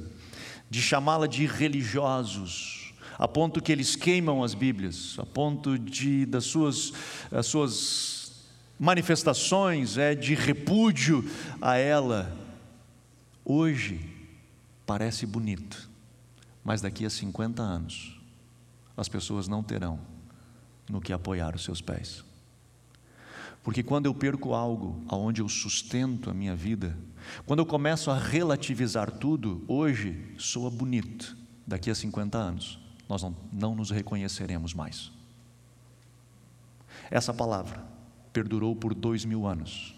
de 0.68 0.82
chamá-la 0.82 1.28
de 1.28 1.46
religiosos, 1.46 2.92
a 3.16 3.28
ponto 3.28 3.62
que 3.62 3.70
eles 3.70 3.94
queimam 3.94 4.42
as 4.42 4.52
Bíblias, 4.52 5.14
a 5.18 5.24
ponto 5.24 5.78
de 5.78 6.26
das 6.26 6.44
suas 6.44 6.92
as 7.30 7.46
suas 7.46 8.13
manifestações 8.78 9.96
é 9.98 10.14
de 10.14 10.34
repúdio 10.34 11.24
a 11.60 11.76
ela. 11.76 12.34
Hoje 13.44 14.00
parece 14.86 15.26
bonito, 15.26 15.88
mas 16.62 16.80
daqui 16.80 17.04
a 17.04 17.10
50 17.10 17.62
anos 17.62 18.20
as 18.96 19.08
pessoas 19.08 19.48
não 19.48 19.62
terão 19.62 19.98
no 20.88 21.00
que 21.00 21.12
apoiar 21.12 21.54
os 21.54 21.64
seus 21.64 21.80
pés. 21.80 22.24
Porque 23.62 23.82
quando 23.82 24.06
eu 24.06 24.14
perco 24.14 24.52
algo 24.52 25.02
aonde 25.08 25.40
eu 25.40 25.48
sustento 25.48 26.28
a 26.28 26.34
minha 26.34 26.54
vida, 26.54 26.96
quando 27.46 27.60
eu 27.60 27.66
começo 27.66 28.10
a 28.10 28.18
relativizar 28.18 29.10
tudo, 29.10 29.64
hoje 29.66 30.34
soa 30.38 30.70
bonito, 30.70 31.36
daqui 31.66 31.90
a 31.90 31.94
50 31.94 32.36
anos 32.36 32.78
nós 33.08 33.22
não, 33.22 33.36
não 33.52 33.74
nos 33.74 33.90
reconheceremos 33.90 34.74
mais. 34.74 35.10
Essa 37.10 37.32
palavra 37.32 37.93
perdurou 38.34 38.74
por 38.74 38.92
dois 38.92 39.24
mil 39.24 39.46
anos. 39.46 39.94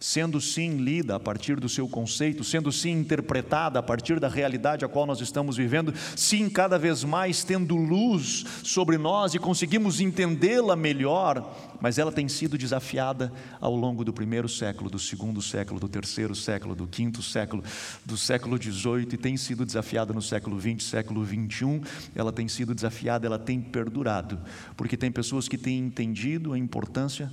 Sendo 0.00 0.40
sim 0.40 0.76
lida 0.76 1.16
a 1.16 1.20
partir 1.20 1.58
do 1.58 1.68
seu 1.68 1.88
conceito, 1.88 2.44
sendo 2.44 2.70
sim 2.70 2.92
interpretada 2.92 3.78
a 3.78 3.82
partir 3.82 4.20
da 4.20 4.28
realidade 4.28 4.84
a 4.84 4.88
qual 4.88 5.04
nós 5.04 5.20
estamos 5.20 5.56
vivendo, 5.56 5.92
sim, 6.14 6.48
cada 6.48 6.78
vez 6.78 7.02
mais 7.02 7.42
tendo 7.42 7.74
luz 7.74 8.44
sobre 8.62 8.96
nós 8.96 9.34
e 9.34 9.38
conseguimos 9.38 10.00
entendê-la 10.00 10.76
melhor, 10.76 11.56
mas 11.80 11.98
ela 11.98 12.12
tem 12.12 12.28
sido 12.28 12.56
desafiada 12.56 13.32
ao 13.60 13.74
longo 13.74 14.04
do 14.04 14.12
primeiro 14.12 14.48
século, 14.48 14.88
do 14.88 14.98
segundo 14.98 15.42
século, 15.42 15.80
do 15.80 15.88
terceiro 15.88 16.34
século, 16.34 16.76
do 16.76 16.86
quinto 16.86 17.22
século, 17.22 17.64
do 18.04 18.16
século 18.16 18.56
XVIII 18.56 19.08
e 19.12 19.16
tem 19.16 19.36
sido 19.36 19.66
desafiada 19.66 20.12
no 20.12 20.22
século 20.22 20.60
XX, 20.60 20.82
século 20.82 21.26
XXI, 21.26 21.80
ela 22.14 22.32
tem 22.32 22.46
sido 22.46 22.74
desafiada, 22.74 23.26
ela 23.26 23.38
tem 23.38 23.60
perdurado, 23.60 24.38
porque 24.76 24.96
tem 24.96 25.10
pessoas 25.10 25.48
que 25.48 25.58
têm 25.58 25.78
entendido 25.78 26.52
a 26.52 26.58
importância 26.58 27.30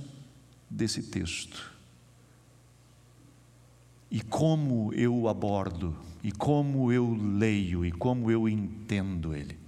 desse 0.70 1.02
texto 1.02 1.76
e 4.10 4.20
como 4.20 4.92
eu 4.94 5.14
o 5.14 5.28
abordo, 5.28 5.96
e 6.22 6.30
como 6.30 6.92
eu 6.92 7.14
leio, 7.14 7.84
e 7.84 7.92
como 7.92 8.30
eu 8.30 8.48
entendo 8.48 9.34
ele. 9.34 9.58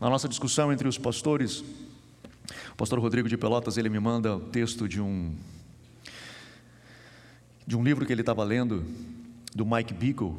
Na 0.00 0.08
nossa 0.08 0.28
discussão 0.28 0.72
entre 0.72 0.88
os 0.88 0.96
pastores, 0.96 1.62
o 2.72 2.76
pastor 2.76 2.98
Rodrigo 2.98 3.28
de 3.28 3.36
Pelotas, 3.36 3.76
ele 3.76 3.88
me 3.88 4.00
manda 4.00 4.36
o 4.36 4.40
texto 4.40 4.88
de 4.88 5.00
um 5.00 5.36
de 7.66 7.76
um 7.76 7.84
livro 7.84 8.04
que 8.04 8.12
ele 8.12 8.22
estava 8.22 8.42
lendo 8.42 8.84
do 9.54 9.64
Mike 9.64 9.94
Bickle. 9.94 10.34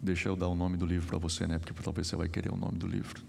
Deixa 0.00 0.28
eu 0.28 0.34
dar 0.34 0.48
o 0.48 0.54
nome 0.56 0.76
do 0.76 0.84
livro 0.84 1.06
para 1.06 1.18
você, 1.18 1.46
né? 1.46 1.60
Porque 1.60 1.80
talvez 1.80 2.08
você 2.08 2.16
vai 2.16 2.28
querer 2.28 2.52
o 2.52 2.56
nome 2.56 2.78
do 2.78 2.88
livro. 2.88 3.22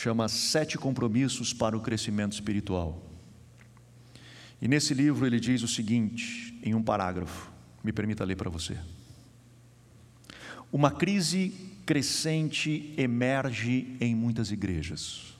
Chama 0.00 0.30
Sete 0.30 0.78
Compromissos 0.78 1.52
para 1.52 1.76
o 1.76 1.80
Crescimento 1.80 2.32
Espiritual. 2.32 3.02
E 4.58 4.66
nesse 4.66 4.94
livro 4.94 5.26
ele 5.26 5.38
diz 5.38 5.62
o 5.62 5.68
seguinte, 5.68 6.58
em 6.62 6.74
um 6.74 6.82
parágrafo, 6.82 7.52
me 7.84 7.92
permita 7.92 8.24
ler 8.24 8.34
para 8.34 8.48
você. 8.48 8.78
Uma 10.72 10.90
crise 10.90 11.52
crescente 11.84 12.94
emerge 12.96 13.94
em 14.00 14.14
muitas 14.14 14.50
igrejas. 14.50 15.36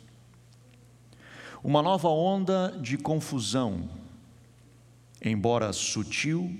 Uma 1.65 1.81
nova 1.81 2.11
onda 2.11 2.79
de 2.83 2.99
confusão, 2.99 3.89
embora 5.25 5.73
sutil, 5.73 6.55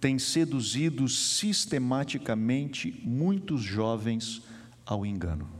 tem 0.00 0.18
seduzido 0.18 1.06
sistematicamente 1.06 3.02
muitos 3.04 3.60
jovens 3.60 4.40
ao 4.86 5.04
engano 5.04 5.57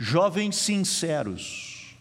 jovens 0.00 0.56
sinceros, 0.56 1.94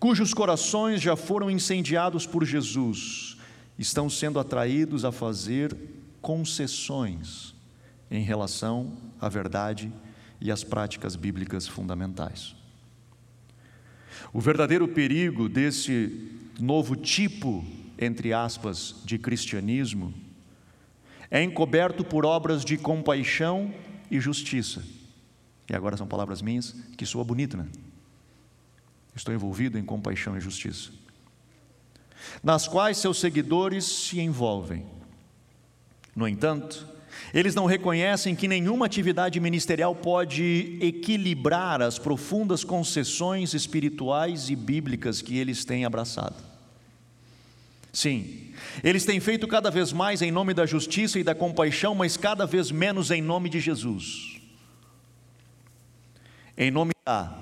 cujos 0.00 0.32
corações 0.32 1.02
já 1.02 1.14
foram 1.14 1.50
incendiados 1.50 2.26
por 2.26 2.42
Jesus, 2.42 3.36
estão 3.78 4.08
sendo 4.08 4.40
atraídos 4.40 5.04
a 5.04 5.12
fazer 5.12 5.76
concessões 6.22 7.54
em 8.10 8.22
relação 8.22 8.96
à 9.20 9.28
verdade 9.28 9.92
e 10.40 10.50
às 10.50 10.64
práticas 10.64 11.14
bíblicas 11.14 11.68
fundamentais. 11.68 12.56
O 14.32 14.40
verdadeiro 14.40 14.88
perigo 14.88 15.50
desse 15.50 16.30
novo 16.58 16.96
tipo, 16.96 17.62
entre 17.98 18.32
aspas, 18.32 18.94
de 19.04 19.18
cristianismo 19.18 20.14
é 21.30 21.42
encoberto 21.42 22.02
por 22.02 22.24
obras 22.24 22.64
de 22.64 22.78
compaixão 22.78 23.70
e 24.10 24.18
justiça 24.18 24.82
e 25.68 25.74
agora 25.74 25.96
são 25.96 26.06
palavras 26.06 26.42
minhas 26.42 26.74
que 26.96 27.06
soa 27.06 27.24
bonito, 27.24 27.56
né? 27.56 27.66
Estou 29.14 29.34
envolvido 29.34 29.78
em 29.78 29.84
compaixão 29.84 30.36
e 30.36 30.40
justiça, 30.40 30.90
nas 32.42 32.66
quais 32.66 32.98
seus 32.98 33.18
seguidores 33.18 33.84
se 33.84 34.20
envolvem. 34.20 34.86
No 36.16 36.26
entanto, 36.26 36.86
eles 37.32 37.54
não 37.54 37.66
reconhecem 37.66 38.34
que 38.34 38.48
nenhuma 38.48 38.86
atividade 38.86 39.38
ministerial 39.40 39.94
pode 39.94 40.78
equilibrar 40.80 41.80
as 41.80 41.98
profundas 41.98 42.64
concessões 42.64 43.54
espirituais 43.54 44.50
e 44.50 44.56
bíblicas 44.56 45.22
que 45.22 45.38
eles 45.38 45.64
têm 45.64 45.84
abraçado. 45.84 46.36
Sim, 47.92 48.52
eles 48.82 49.04
têm 49.04 49.20
feito 49.20 49.46
cada 49.46 49.70
vez 49.70 49.92
mais 49.92 50.22
em 50.22 50.30
nome 50.30 50.54
da 50.54 50.64
justiça 50.64 51.18
e 51.18 51.24
da 51.24 51.34
compaixão, 51.34 51.94
mas 51.94 52.16
cada 52.16 52.46
vez 52.46 52.70
menos 52.70 53.10
em 53.10 53.20
nome 53.20 53.50
de 53.50 53.60
Jesus. 53.60 54.31
Em 56.56 56.70
nome 56.70 56.92
da 57.06 57.32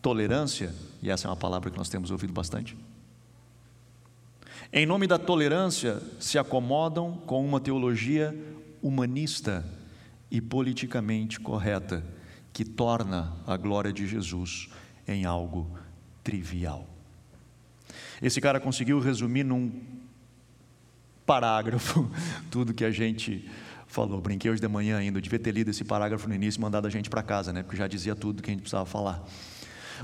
tolerância, 0.00 0.72
e 1.02 1.10
essa 1.10 1.26
é 1.26 1.30
uma 1.30 1.36
palavra 1.36 1.70
que 1.70 1.76
nós 1.76 1.88
temos 1.88 2.10
ouvido 2.10 2.32
bastante, 2.32 2.76
em 4.72 4.86
nome 4.86 5.06
da 5.06 5.18
tolerância 5.18 6.00
se 6.20 6.38
acomodam 6.38 7.16
com 7.26 7.44
uma 7.44 7.60
teologia 7.60 8.34
humanista 8.82 9.64
e 10.30 10.40
politicamente 10.40 11.40
correta, 11.40 12.04
que 12.52 12.64
torna 12.64 13.32
a 13.46 13.56
glória 13.56 13.92
de 13.92 14.06
Jesus 14.06 14.68
em 15.06 15.24
algo 15.24 15.70
trivial. 16.22 16.86
Esse 18.20 18.40
cara 18.40 18.58
conseguiu 18.58 18.98
resumir 18.98 19.44
num 19.44 19.70
parágrafo 21.26 22.08
tudo 22.50 22.72
que 22.72 22.84
a 22.84 22.90
gente 22.90 23.44
falou. 23.86 24.20
Brinquei 24.20 24.50
hoje 24.50 24.60
de 24.60 24.68
manhã 24.68 24.98
ainda, 24.98 25.18
eu 25.18 25.22
devia 25.22 25.38
ter 25.38 25.52
lido 25.52 25.70
esse 25.70 25.84
parágrafo 25.84 26.28
no 26.28 26.34
início 26.34 26.58
e 26.58 26.62
mandado 26.62 26.86
a 26.86 26.90
gente 26.90 27.10
para 27.10 27.22
casa, 27.22 27.52
né? 27.52 27.62
Porque 27.62 27.76
já 27.76 27.86
dizia 27.86 28.14
tudo 28.14 28.42
que 28.42 28.50
a 28.50 28.52
gente 28.52 28.62
precisava 28.62 28.86
falar. 28.86 29.22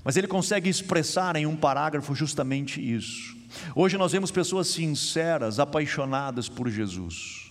Mas 0.05 0.17
ele 0.17 0.27
consegue 0.27 0.69
expressar 0.69 1.37
em 1.37 1.47
um 1.47 1.57
parágrafo 1.57 2.15
justamente 2.15 2.81
isso. 2.81 3.37
Hoje 3.75 3.97
nós 3.97 4.13
vemos 4.13 4.31
pessoas 4.31 4.69
sinceras, 4.69 5.59
apaixonadas 5.59 6.49
por 6.49 6.69
Jesus 6.69 7.42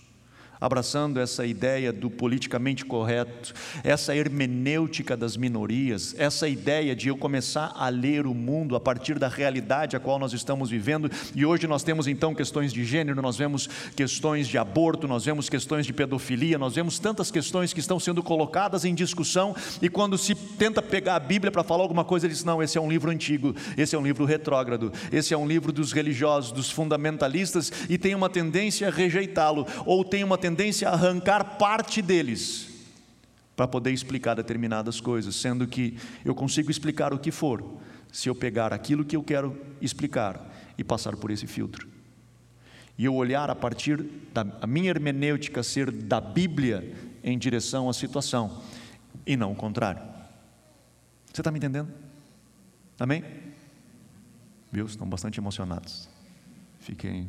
abraçando 0.62 1.18
essa 1.18 1.44
ideia 1.44 1.92
do 1.92 2.08
politicamente 2.08 2.84
correto, 2.84 3.52
essa 3.82 4.14
hermenêutica 4.14 5.16
das 5.16 5.36
minorias, 5.36 6.14
essa 6.16 6.48
ideia 6.48 6.94
de 6.94 7.08
eu 7.08 7.16
começar 7.16 7.72
a 7.74 7.88
ler 7.88 8.28
o 8.28 8.32
mundo 8.32 8.76
a 8.76 8.80
partir 8.80 9.18
da 9.18 9.26
realidade 9.26 9.96
a 9.96 10.00
qual 10.00 10.20
nós 10.20 10.32
estamos 10.32 10.70
vivendo. 10.70 11.10
E 11.34 11.44
hoje 11.44 11.66
nós 11.66 11.82
temos 11.82 12.06
então 12.06 12.32
questões 12.32 12.72
de 12.72 12.84
gênero, 12.84 13.20
nós 13.20 13.36
vemos 13.36 13.68
questões 13.96 14.46
de 14.46 14.56
aborto, 14.56 15.08
nós 15.08 15.24
vemos 15.24 15.48
questões 15.48 15.84
de 15.84 15.92
pedofilia, 15.92 16.56
nós 16.56 16.76
vemos 16.76 17.00
tantas 17.00 17.28
questões 17.28 17.72
que 17.72 17.80
estão 17.80 17.98
sendo 17.98 18.22
colocadas 18.22 18.84
em 18.84 18.94
discussão. 18.94 19.56
E 19.82 19.88
quando 19.88 20.16
se 20.16 20.32
tenta 20.36 20.80
pegar 20.80 21.16
a 21.16 21.20
Bíblia 21.20 21.50
para 21.50 21.64
falar 21.64 21.82
alguma 21.82 22.04
coisa, 22.04 22.26
ele 22.26 22.34
diz: 22.34 22.44
não, 22.44 22.62
esse 22.62 22.78
é 22.78 22.80
um 22.80 22.88
livro 22.88 23.10
antigo, 23.10 23.52
esse 23.76 23.96
é 23.96 23.98
um 23.98 24.04
livro 24.04 24.24
retrógrado, 24.24 24.92
esse 25.10 25.34
é 25.34 25.36
um 25.36 25.48
livro 25.48 25.72
dos 25.72 25.90
religiosos, 25.90 26.52
dos 26.52 26.70
fundamentalistas, 26.70 27.72
e 27.90 27.98
tem 27.98 28.14
uma 28.14 28.30
tendência 28.30 28.86
a 28.86 28.90
rejeitá-lo, 28.92 29.66
ou 29.84 30.04
tem 30.04 30.22
uma 30.22 30.38
tendência 30.38 30.51
tendência 30.52 30.90
a 30.90 30.92
arrancar 30.92 31.56
parte 31.56 32.02
deles 32.02 32.68
para 33.56 33.66
poder 33.66 33.90
explicar 33.90 34.34
determinadas 34.34 35.00
coisas, 35.00 35.34
sendo 35.34 35.66
que 35.66 35.96
eu 36.24 36.34
consigo 36.34 36.70
explicar 36.70 37.14
o 37.14 37.18
que 37.18 37.30
for, 37.30 37.78
se 38.12 38.28
eu 38.28 38.34
pegar 38.34 38.72
aquilo 38.72 39.04
que 39.04 39.16
eu 39.16 39.22
quero 39.22 39.58
explicar 39.80 40.52
e 40.76 40.84
passar 40.84 41.16
por 41.16 41.30
esse 41.30 41.46
filtro. 41.46 41.88
E 42.98 43.06
eu 43.06 43.14
olhar 43.14 43.48
a 43.48 43.54
partir 43.54 44.04
da 44.34 44.46
a 44.60 44.66
minha 44.66 44.90
hermenêutica 44.90 45.62
ser 45.62 45.90
da 45.90 46.20
Bíblia 46.20 46.94
em 47.24 47.38
direção 47.38 47.88
à 47.88 47.94
situação 47.94 48.62
e 49.26 49.36
não 49.36 49.52
o 49.52 49.56
contrário. 49.56 50.02
Você 51.32 51.40
está 51.40 51.50
me 51.50 51.58
entendendo? 51.58 51.90
Amém? 53.00 53.24
Viu? 54.70 54.84
Estão 54.84 55.08
bastante 55.08 55.40
emocionados. 55.40 56.08
Fiquem 56.78 57.28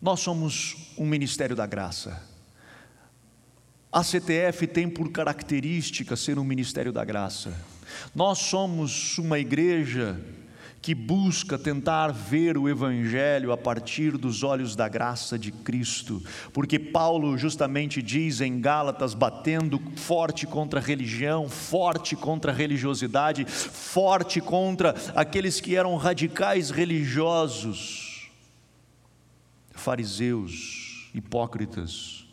Nós 0.00 0.20
somos 0.20 0.76
um 0.98 1.06
ministério 1.06 1.56
da 1.56 1.66
graça. 1.66 2.22
A 3.90 4.02
CTF 4.02 4.66
tem 4.66 4.88
por 4.88 5.10
característica 5.10 6.16
ser 6.16 6.38
um 6.38 6.44
ministério 6.44 6.92
da 6.92 7.02
graça. 7.04 7.54
Nós 8.14 8.38
somos 8.38 9.16
uma 9.16 9.38
igreja 9.38 10.20
que 10.82 10.94
busca 10.94 11.58
tentar 11.58 12.12
ver 12.12 12.56
o 12.56 12.68
Evangelho 12.68 13.50
a 13.50 13.56
partir 13.56 14.16
dos 14.16 14.42
olhos 14.42 14.76
da 14.76 14.86
graça 14.86 15.38
de 15.38 15.50
Cristo, 15.50 16.22
porque 16.52 16.78
Paulo 16.78 17.36
justamente 17.36 18.00
diz 18.00 18.40
em 18.40 18.60
Gálatas, 18.60 19.14
batendo 19.14 19.82
forte 19.96 20.46
contra 20.46 20.78
a 20.78 20.82
religião, 20.82 21.48
forte 21.48 22.14
contra 22.14 22.52
a 22.52 22.54
religiosidade, 22.54 23.44
forte 23.46 24.40
contra 24.40 24.94
aqueles 25.14 25.60
que 25.60 25.74
eram 25.74 25.96
radicais 25.96 26.70
religiosos, 26.70 28.05
fariseus, 29.86 31.08
hipócritas. 31.14 32.26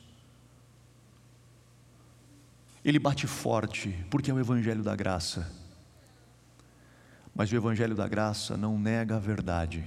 Ele 2.84 2.98
bate 2.98 3.28
forte, 3.28 3.96
porque 4.10 4.32
é 4.32 4.34
o 4.34 4.40
Evangelho 4.40 4.82
da 4.82 4.96
graça. 4.96 5.54
Mas 7.36 7.52
o 7.52 7.56
Evangelho 7.56 7.94
da 7.94 8.08
Graça 8.08 8.58
não 8.58 8.80
nega 8.80 9.18
a 9.18 9.20
verdade. 9.20 9.84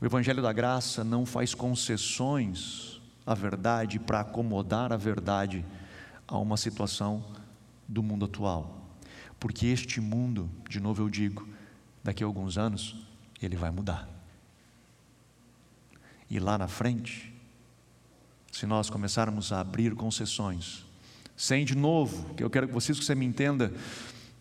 O 0.00 0.06
Evangelho 0.06 0.40
da 0.40 0.52
Graça 0.52 1.02
não 1.02 1.26
faz 1.26 1.52
concessões 1.52 3.00
à 3.26 3.34
verdade 3.34 3.98
para 3.98 4.20
acomodar 4.20 4.92
a 4.92 4.96
verdade 4.96 5.64
a 6.28 6.38
uma 6.38 6.56
situação 6.56 7.24
do 7.88 8.04
mundo 8.04 8.26
atual. 8.26 8.86
Porque 9.40 9.66
este 9.66 10.00
mundo, 10.00 10.48
de 10.70 10.78
novo 10.78 11.02
eu 11.02 11.10
digo, 11.10 11.48
daqui 12.04 12.22
a 12.22 12.26
alguns 12.26 12.56
anos, 12.56 13.04
ele 13.40 13.56
vai 13.56 13.72
mudar. 13.72 14.11
E 16.32 16.40
lá 16.40 16.56
na 16.56 16.66
frente, 16.66 17.30
se 18.50 18.64
nós 18.64 18.88
começarmos 18.88 19.52
a 19.52 19.60
abrir 19.60 19.94
concessões, 19.94 20.82
sem 21.36 21.62
de 21.62 21.76
novo, 21.76 22.32
que 22.34 22.42
eu 22.42 22.48
quero 22.48 22.66
que 22.66 22.72
vocês 22.72 22.98
que 22.98 23.04
você 23.04 23.14
me 23.14 23.26
entenda, 23.26 23.70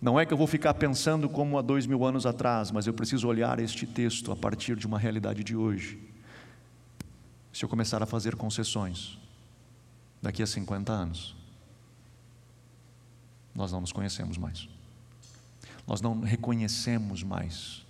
não 0.01 0.17
é 0.17 0.25
que 0.25 0.31
eu 0.31 0.37
vou 0.37 0.47
ficar 0.47 0.73
pensando 0.75 1.27
como 1.27 1.57
há 1.57 1.61
dois 1.61 1.85
mil 1.85 2.05
anos 2.05 2.25
atrás, 2.25 2.71
mas 2.71 2.87
eu 2.87 2.93
preciso 2.93 3.27
olhar 3.27 3.59
este 3.59 3.85
texto 3.85 4.31
a 4.31 4.37
partir 4.37 4.77
de 4.77 4.87
uma 4.87 4.97
realidade 4.97 5.43
de 5.43 5.53
hoje. 5.53 5.99
Se 7.51 7.65
eu 7.65 7.67
começar 7.67 8.01
a 8.01 8.05
fazer 8.05 8.37
concessões, 8.37 9.17
daqui 10.21 10.41
a 10.41 10.47
50 10.47 10.93
anos, 10.93 11.35
nós 13.53 13.69
não 13.69 13.81
nos 13.81 13.91
conhecemos 13.91 14.37
mais, 14.37 14.69
nós 15.85 15.99
não 15.99 16.21
reconhecemos 16.21 17.21
mais, 17.21 17.85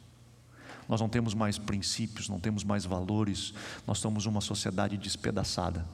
nós 0.92 1.00
não 1.00 1.08
temos 1.08 1.34
mais 1.34 1.58
princípios, 1.58 2.28
não 2.28 2.38
temos 2.38 2.66
mais 2.66 2.84
valores, 2.84 3.54
nós 3.88 3.98
somos 3.98 4.26
uma 4.26 4.42
sociedade 4.42 4.98
despedaçada, 4.98 5.88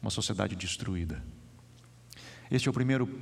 uma 0.00 0.08
sociedade 0.08 0.54
destruída. 0.54 1.20
Este 2.48 2.68
é 2.68 2.70
o 2.70 2.72
primeiro 2.72 3.12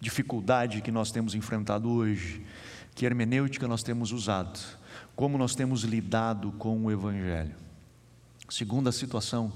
dificuldade 0.00 0.80
que 0.80 0.90
nós 0.90 1.12
temos 1.12 1.36
enfrentado 1.36 1.88
hoje, 1.88 2.44
que 2.96 3.06
hermenêutica 3.06 3.68
nós 3.68 3.84
temos 3.84 4.10
usado, 4.10 4.58
como 5.14 5.38
nós 5.38 5.54
temos 5.54 5.84
lidado 5.84 6.50
com 6.58 6.86
o 6.86 6.90
Evangelho. 6.90 7.54
Segunda 8.48 8.90
situação 8.90 9.52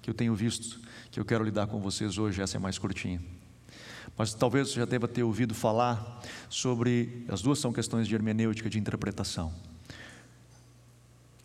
que 0.00 0.08
eu 0.08 0.14
tenho 0.14 0.34
visto, 0.34 0.80
que 1.10 1.20
eu 1.20 1.26
quero 1.26 1.44
lidar 1.44 1.66
com 1.66 1.78
vocês 1.78 2.16
hoje, 2.16 2.40
essa 2.40 2.56
é 2.56 2.58
mais 2.58 2.78
curtinha. 2.78 3.20
Mas 4.16 4.34
talvez 4.34 4.68
você 4.68 4.80
já 4.80 4.84
deva 4.84 5.08
ter 5.08 5.22
ouvido 5.22 5.54
falar 5.54 6.20
sobre, 6.48 7.24
as 7.28 7.40
duas 7.42 7.58
são 7.58 7.72
questões 7.72 8.06
de 8.06 8.14
hermenêutica, 8.14 8.68
de 8.68 8.78
interpretação 8.78 9.52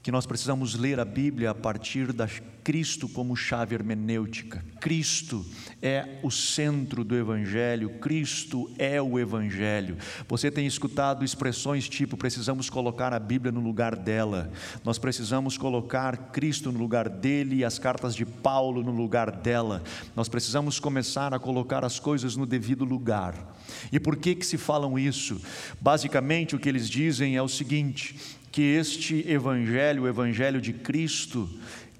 que 0.07 0.11
nós 0.13 0.25
precisamos 0.25 0.73
ler 0.73 1.01
a 1.01 1.03
Bíblia 1.03 1.49
a 1.49 1.53
partir 1.53 2.13
da 2.13 2.29
Cristo 2.63 3.09
como 3.09 3.35
chave 3.35 3.75
hermenêutica. 3.75 4.63
Cristo 4.79 5.45
é 5.81 6.19
o 6.23 6.31
centro 6.31 7.03
do 7.03 7.13
Evangelho, 7.13 7.89
Cristo 7.99 8.71
é 8.77 9.01
o 9.01 9.19
Evangelho. 9.19 9.97
Você 10.29 10.49
tem 10.49 10.65
escutado 10.65 11.25
expressões 11.25 11.89
tipo: 11.89 12.15
precisamos 12.15 12.69
colocar 12.69 13.13
a 13.13 13.19
Bíblia 13.19 13.51
no 13.51 13.59
lugar 13.59 13.97
dela, 13.97 14.49
nós 14.81 14.97
precisamos 14.97 15.57
colocar 15.57 16.31
Cristo 16.31 16.71
no 16.71 16.79
lugar 16.79 17.09
dele 17.09 17.57
e 17.57 17.65
as 17.65 17.77
cartas 17.77 18.15
de 18.15 18.25
Paulo 18.25 18.83
no 18.83 18.91
lugar 18.91 19.29
dela, 19.29 19.83
nós 20.15 20.29
precisamos 20.29 20.79
começar 20.79 21.33
a 21.33 21.39
colocar 21.39 21.83
as 21.83 21.99
coisas 21.99 22.37
no 22.37 22.45
devido 22.45 22.85
lugar. 22.85 23.57
E 23.91 23.99
por 23.99 24.15
que 24.15 24.35
que 24.35 24.45
se 24.45 24.57
falam 24.57 24.97
isso? 24.97 25.41
Basicamente, 25.81 26.55
o 26.55 26.59
que 26.59 26.69
eles 26.69 26.89
dizem 26.89 27.35
é 27.35 27.41
o 27.41 27.49
seguinte: 27.49 28.15
que 28.57 28.63
este 28.63 29.23
evangelho, 29.31 30.01
o 30.01 30.07
evangelho 30.07 30.59
de 30.59 30.73
Cristo, 30.73 31.47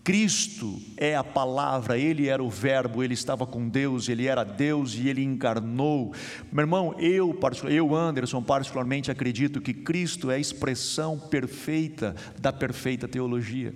Cristo 0.03 0.81
é 0.97 1.15
a 1.15 1.23
palavra, 1.23 1.99
Ele 1.99 2.27
era 2.27 2.43
o 2.43 2.49
Verbo, 2.49 3.03
Ele 3.03 3.13
estava 3.13 3.45
com 3.45 3.69
Deus, 3.69 4.09
Ele 4.09 4.25
era 4.25 4.43
Deus 4.43 4.95
e 4.95 5.07
Ele 5.07 5.21
encarnou. 5.21 6.15
Meu 6.51 6.63
irmão, 6.63 6.95
eu, 6.97 7.39
eu 7.69 7.95
Anderson, 7.95 8.41
particularmente 8.41 9.11
acredito 9.11 9.61
que 9.61 9.71
Cristo 9.71 10.31
é 10.31 10.35
a 10.37 10.39
expressão 10.39 11.19
perfeita 11.19 12.15
da 12.39 12.51
perfeita 12.51 13.07
teologia. 13.07 13.71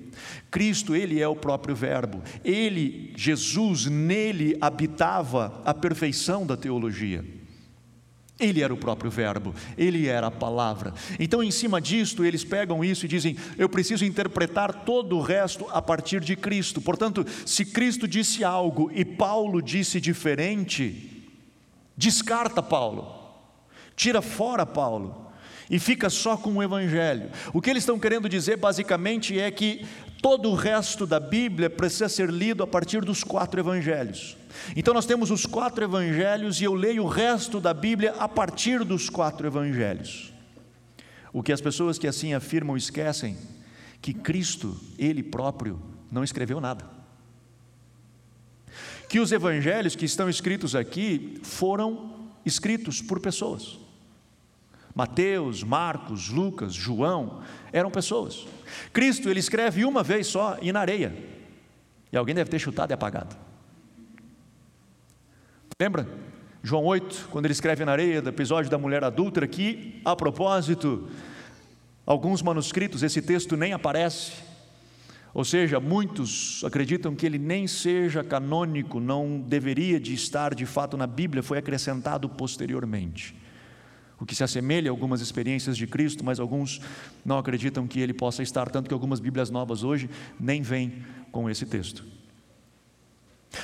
Cristo, 0.50 0.96
Ele 0.96 1.22
é 1.22 1.28
o 1.28 1.36
próprio 1.36 1.76
Verbo. 1.76 2.24
Ele, 2.44 3.14
Jesus, 3.16 3.86
nele 3.86 4.58
habitava 4.60 5.62
a 5.64 5.72
perfeição 5.72 6.48
da 6.48 6.58
teologia. 6.58 7.24
Ele 8.42 8.64
era 8.64 8.74
o 8.74 8.78
próprio 8.78 9.12
Verbo, 9.12 9.54
ele 9.78 10.08
era 10.08 10.28
a 10.28 10.32
palavra. 10.32 10.94
Então, 11.20 11.44
em 11.44 11.52
cima 11.52 11.80
disto, 11.80 12.26
eles 12.26 12.44
pegam 12.44 12.84
isso 12.84 13.06
e 13.06 13.08
dizem: 13.08 13.38
eu 13.58 13.70
preciso 13.70 14.04
interpretar 14.04 14.84
todo 14.84 15.16
o 15.16 15.22
resto 15.22 15.68
a 15.72 15.82
partir 15.82 16.22
de 16.22 16.36
Cristo. 16.36 16.82
Portanto, 16.82 17.24
se 17.46 17.64
Cristo 17.64 18.08
disse 18.08 18.44
algo 18.44 18.92
e 18.94 19.06
Paulo 19.06 19.62
disse 19.62 20.02
diferente, 20.02 21.24
descarta 21.96 22.64
Paulo, 22.64 23.14
tira 23.96 24.22
fora 24.22 24.66
Paulo 24.66 25.32
e 25.70 25.78
fica 25.80 26.10
só 26.10 26.36
com 26.36 26.58
o 26.58 26.64
Evangelho. 26.64 27.30
O 27.54 27.62
que 27.62 27.70
eles 27.70 27.84
estão 27.84 28.00
querendo 28.00 28.28
dizer 28.28 28.58
basicamente 28.58 29.40
é 29.40 29.50
que 29.52 29.86
todo 30.22 30.50
o 30.50 30.56
resto 30.56 31.06
da 31.06 31.20
Bíblia 31.20 31.70
precisa 31.70 32.10
ser 32.10 32.30
lido 32.30 32.64
a 32.64 32.68
partir 32.68 33.06
dos 33.06 33.24
quatro 33.24 33.60
Evangelhos. 33.60 34.36
Então 34.76 34.94
nós 34.94 35.06
temos 35.06 35.32
os 35.32 35.46
quatro 35.46 35.84
evangelhos 35.84 36.62
e 36.62 36.64
eu 36.64 36.74
leio 36.74 37.04
o 37.04 37.08
resto 37.08 37.60
da 37.60 37.74
Bíblia 37.74 38.16
a 38.20 38.28
partir 38.28 38.84
dos 38.84 39.10
quatro 39.10 39.48
evangelhos. 39.48 40.34
O 41.34 41.42
que 41.42 41.52
as 41.52 41.62
pessoas 41.62 41.98
que 41.98 42.08
assim 42.08 42.34
afirmam 42.34 42.76
esquecem 42.76 43.38
que 44.02 44.14
Cristo, 44.14 44.76
ele 44.98 45.22
próprio, 45.22 45.82
não 46.12 46.24
escreveu 46.24 46.60
nada. 46.60 46.86
Que 49.08 49.20
os 49.20 49.32
evangelhos 49.32 49.96
que 49.96 50.06
estão 50.06 50.30
escritos 50.30 50.76
aqui 50.76 51.40
foram 51.44 52.30
escritos 52.46 53.02
por 53.02 53.20
pessoas. 53.20 53.78
Mateus, 54.94 55.64
Marcos, 55.64 56.30
Lucas, 56.30 56.74
João 56.74 57.42
eram 57.72 57.92
pessoas. 57.92 58.46
Cristo 58.92 59.30
ele 59.30 59.40
escreve 59.40 59.86
uma 59.86 60.04
vez 60.04 60.28
só 60.28 60.58
e 60.62 60.72
na 60.72 60.82
areia. 60.82 61.16
E 62.12 62.18
alguém 62.18 62.36
deve 62.36 62.50
ter 62.50 62.60
chutado 62.60 62.92
e 62.92 62.94
apagado. 62.94 63.36
Lembra? 65.82 66.08
João 66.62 66.86
8, 66.86 67.30
quando 67.32 67.46
ele 67.48 67.54
escreve 67.54 67.84
na 67.84 67.92
areia 67.92 68.22
do 68.22 68.30
episódio 68.30 68.70
da 68.70 68.78
mulher 68.78 69.04
adúltera, 69.04 69.48
que, 69.48 70.00
a 70.06 70.16
propósito, 70.16 71.10
alguns 72.06 72.44
manuscritos 72.44 73.02
esse 73.02 73.20
texto 73.20 73.58
nem 73.58 73.74
aparece. 73.74 74.32
Ou 75.34 75.44
seja, 75.44 75.80
muitos 75.80 76.64
acreditam 76.64 77.16
que 77.16 77.26
ele 77.26 77.40
nem 77.40 77.66
seja 77.66 78.24
canônico, 78.24 79.00
não 79.00 79.40
deveria 79.40 80.00
de 80.00 80.14
estar 80.14 80.54
de 80.54 80.68
fato 80.68 80.96
na 80.96 81.08
Bíblia, 81.08 81.42
foi 81.42 81.58
acrescentado 81.58 82.30
posteriormente. 82.30 83.36
O 84.20 84.26
que 84.26 84.36
se 84.36 84.44
assemelha 84.44 84.92
a 84.92 84.94
algumas 84.94 85.20
experiências 85.20 85.76
de 85.76 85.88
Cristo, 85.88 86.24
mas 86.24 86.40
alguns 86.40 86.80
não 87.26 87.40
acreditam 87.40 87.88
que 87.88 88.00
ele 88.00 88.14
possa 88.14 88.44
estar, 88.44 88.70
tanto 88.70 88.88
que 88.88 88.94
algumas 88.94 89.20
Bíblias 89.20 89.50
novas 89.50 89.84
hoje 89.84 90.12
nem 90.40 90.62
vêm 90.62 91.04
com 91.32 91.50
esse 91.50 91.66
texto. 91.66 92.06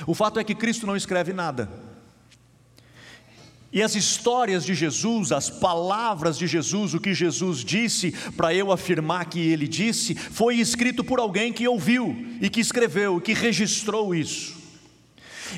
O 0.08 0.16
fato 0.16 0.40
é 0.40 0.44
que 0.44 0.56
Cristo 0.56 0.88
não 0.88 0.96
escreve 0.96 1.32
nada, 1.32 1.70
e 3.72 3.82
as 3.82 3.96
histórias 3.96 4.66
de 4.66 4.74
Jesus, 4.74 5.32
as 5.32 5.50
palavras 5.50 6.38
de 6.38 6.48
Jesus, 6.48 6.94
o 6.94 7.00
que 7.00 7.14
Jesus 7.14 7.66
disse, 7.66 8.14
para 8.36 8.54
eu 8.54 8.72
afirmar 8.72 9.26
que 9.26 9.40
ele 9.40 9.68
disse, 9.68 10.16
foi 10.16 10.56
escrito 10.56 11.04
por 11.04 11.20
alguém 11.20 11.52
que 11.52 11.68
ouviu 11.68 12.16
e 12.42 12.50
que 12.50 12.62
escreveu, 12.62 13.20
que 13.20 13.34
registrou 13.34 14.16
isso. 14.16 14.56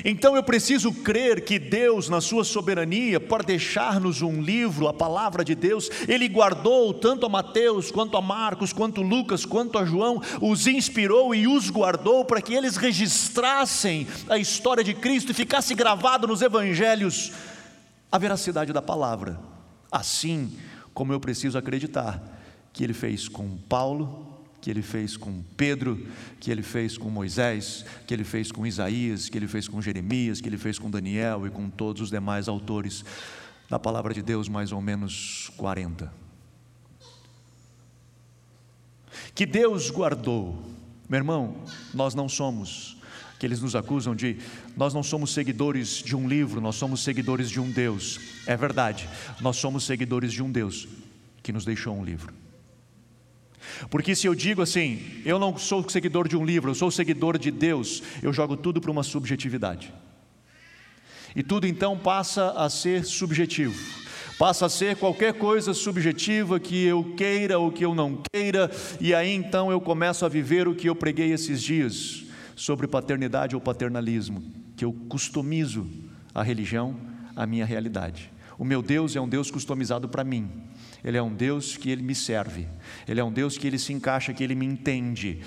Então 0.04 0.36
eu 0.36 0.42
preciso 0.42 0.92
crer 0.92 1.44
que 1.44 1.58
Deus, 1.58 2.08
na 2.08 2.20
sua 2.20 2.44
soberania, 2.44 3.18
para 3.18 3.42
deixar-nos 3.42 4.22
um 4.22 4.40
livro, 4.40 4.88
a 4.88 4.92
palavra 4.92 5.44
de 5.44 5.54
Deus, 5.54 5.90
Ele 6.08 6.28
guardou 6.28 6.94
tanto 6.94 7.26
a 7.26 7.28
Mateus, 7.28 7.90
quanto 7.90 8.16
a 8.16 8.22
Marcos, 8.22 8.72
quanto 8.72 9.00
a 9.00 9.04
Lucas, 9.04 9.44
quanto 9.44 9.78
a 9.78 9.84
João, 9.84 10.22
os 10.40 10.66
inspirou 10.66 11.34
e 11.34 11.46
os 11.46 11.70
guardou 11.70 12.24
para 12.24 12.40
que 12.40 12.54
eles 12.54 12.76
registrassem 12.76 14.06
a 14.28 14.38
história 14.38 14.84
de 14.84 14.94
Cristo 14.94 15.32
e 15.32 15.34
ficasse 15.34 15.74
gravado 15.74 16.26
nos 16.26 16.42
evangelhos 16.42 17.32
a 18.10 18.18
veracidade 18.18 18.72
da 18.72 18.82
palavra, 18.82 19.40
assim 19.90 20.56
como 20.92 21.12
eu 21.12 21.20
preciso 21.20 21.56
acreditar 21.56 22.20
que 22.72 22.84
ele 22.84 22.92
fez 22.92 23.28
com 23.28 23.56
Paulo, 23.56 24.26
que 24.60 24.70
ele 24.70 24.82
fez 24.82 25.16
com 25.16 25.42
Pedro, 25.56 26.06
que 26.38 26.50
ele 26.50 26.62
fez 26.62 26.98
com 26.98 27.08
Moisés, 27.08 27.84
que 28.06 28.12
ele 28.12 28.24
fez 28.24 28.52
com 28.52 28.66
Isaías, 28.66 29.28
que 29.28 29.38
ele 29.38 29.48
fez 29.48 29.66
com 29.66 29.80
Jeremias, 29.80 30.40
que 30.40 30.48
ele 30.48 30.58
fez 30.58 30.78
com 30.78 30.90
Daniel 30.90 31.46
e 31.46 31.50
com 31.50 31.70
todos 31.70 32.02
os 32.02 32.10
demais 32.10 32.48
autores 32.48 33.04
da 33.68 33.78
palavra 33.78 34.12
de 34.12 34.22
Deus, 34.22 34.48
mais 34.48 34.72
ou 34.72 34.80
menos 34.80 35.50
40. 35.56 36.12
Que 39.34 39.46
Deus 39.46 39.90
guardou, 39.90 40.62
meu 41.08 41.18
irmão, 41.18 41.56
nós 41.94 42.14
não 42.14 42.28
somos, 42.28 42.99
que 43.40 43.46
eles 43.46 43.62
nos 43.62 43.74
acusam 43.74 44.14
de, 44.14 44.36
nós 44.76 44.92
não 44.92 45.02
somos 45.02 45.32
seguidores 45.32 46.02
de 46.02 46.14
um 46.14 46.28
livro, 46.28 46.60
nós 46.60 46.76
somos 46.76 47.02
seguidores 47.02 47.48
de 47.48 47.58
um 47.58 47.70
Deus, 47.70 48.20
é 48.46 48.54
verdade, 48.54 49.08
nós 49.40 49.56
somos 49.56 49.84
seguidores 49.84 50.30
de 50.30 50.42
um 50.42 50.52
Deus 50.52 50.86
que 51.42 51.50
nos 51.50 51.64
deixou 51.64 51.96
um 51.96 52.04
livro. 52.04 52.34
Porque 53.88 54.14
se 54.14 54.26
eu 54.26 54.34
digo 54.34 54.60
assim, 54.60 55.22
eu 55.24 55.38
não 55.38 55.56
sou 55.56 55.88
seguidor 55.88 56.28
de 56.28 56.36
um 56.36 56.44
livro, 56.44 56.70
eu 56.70 56.74
sou 56.74 56.90
seguidor 56.90 57.38
de 57.38 57.50
Deus, 57.50 58.02
eu 58.22 58.30
jogo 58.30 58.58
tudo 58.58 58.78
para 58.78 58.90
uma 58.90 59.02
subjetividade. 59.02 59.90
E 61.34 61.42
tudo 61.42 61.66
então 61.66 61.96
passa 61.96 62.50
a 62.50 62.68
ser 62.68 63.06
subjetivo. 63.06 63.74
Passa 64.38 64.66
a 64.66 64.68
ser 64.68 64.96
qualquer 64.96 65.32
coisa 65.32 65.72
subjetiva 65.72 66.60
que 66.60 66.84
eu 66.84 67.14
queira 67.16 67.58
ou 67.58 67.72
que 67.72 67.86
eu 67.86 67.94
não 67.94 68.22
queira, 68.30 68.70
e 69.00 69.14
aí 69.14 69.32
então 69.32 69.70
eu 69.70 69.80
começo 69.80 70.26
a 70.26 70.28
viver 70.28 70.68
o 70.68 70.74
que 70.74 70.90
eu 70.90 70.94
preguei 70.94 71.32
esses 71.32 71.62
dias 71.62 72.28
sobre 72.60 72.86
paternidade 72.86 73.54
ou 73.54 73.60
paternalismo, 73.60 74.42
que 74.76 74.84
eu 74.84 74.92
customizo 75.08 75.88
a 76.34 76.42
religião 76.42 76.94
à 77.34 77.46
minha 77.46 77.64
realidade. 77.64 78.30
O 78.58 78.66
meu 78.66 78.82
Deus 78.82 79.16
é 79.16 79.20
um 79.20 79.26
Deus 79.26 79.50
customizado 79.50 80.10
para 80.10 80.22
mim. 80.22 80.50
Ele 81.02 81.16
é 81.16 81.22
um 81.22 81.32
Deus 81.32 81.78
que 81.78 81.88
ele 81.88 82.02
me 82.02 82.14
serve. 82.14 82.68
Ele 83.08 83.18
é 83.18 83.24
um 83.24 83.32
Deus 83.32 83.56
que 83.56 83.66
ele 83.66 83.78
se 83.78 83.94
encaixa, 83.94 84.34
que 84.34 84.44
ele 84.44 84.54
me 84.54 84.66
entende. 84.66 85.40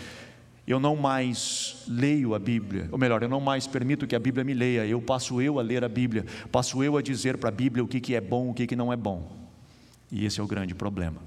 Eu 0.65 0.79
não 0.79 0.95
mais 0.95 1.83
leio 1.87 2.33
a 2.33 2.39
Bíblia, 2.39 2.89
ou 2.91 2.97
melhor, 2.97 3.21
eu 3.21 3.29
não 3.29 3.39
mais 3.39 3.67
permito 3.67 4.07
que 4.07 4.15
a 4.15 4.19
Bíblia 4.19 4.43
me 4.43 4.55
leia, 4.55 4.83
eu 4.87 4.99
passo 4.99 5.39
eu 5.39 5.59
a 5.59 5.61
ler 5.61 5.83
a 5.83 5.89
Bíblia, 5.89 6.25
passo 6.51 6.83
eu 6.83 6.97
a 6.97 7.01
dizer 7.03 7.37
para 7.37 7.49
a 7.49 7.51
Bíblia 7.51 7.83
o 7.83 7.87
que, 7.87 8.01
que 8.01 8.15
é 8.15 8.21
bom, 8.21 8.49
o 8.49 8.53
que, 8.55 8.65
que 8.65 8.75
não 8.75 8.91
é 8.91 8.97
bom. 8.97 9.31
E 10.11 10.25
esse 10.25 10.39
é 10.39 10.43
o 10.43 10.47
grande 10.47 10.73
problema. 10.73 11.21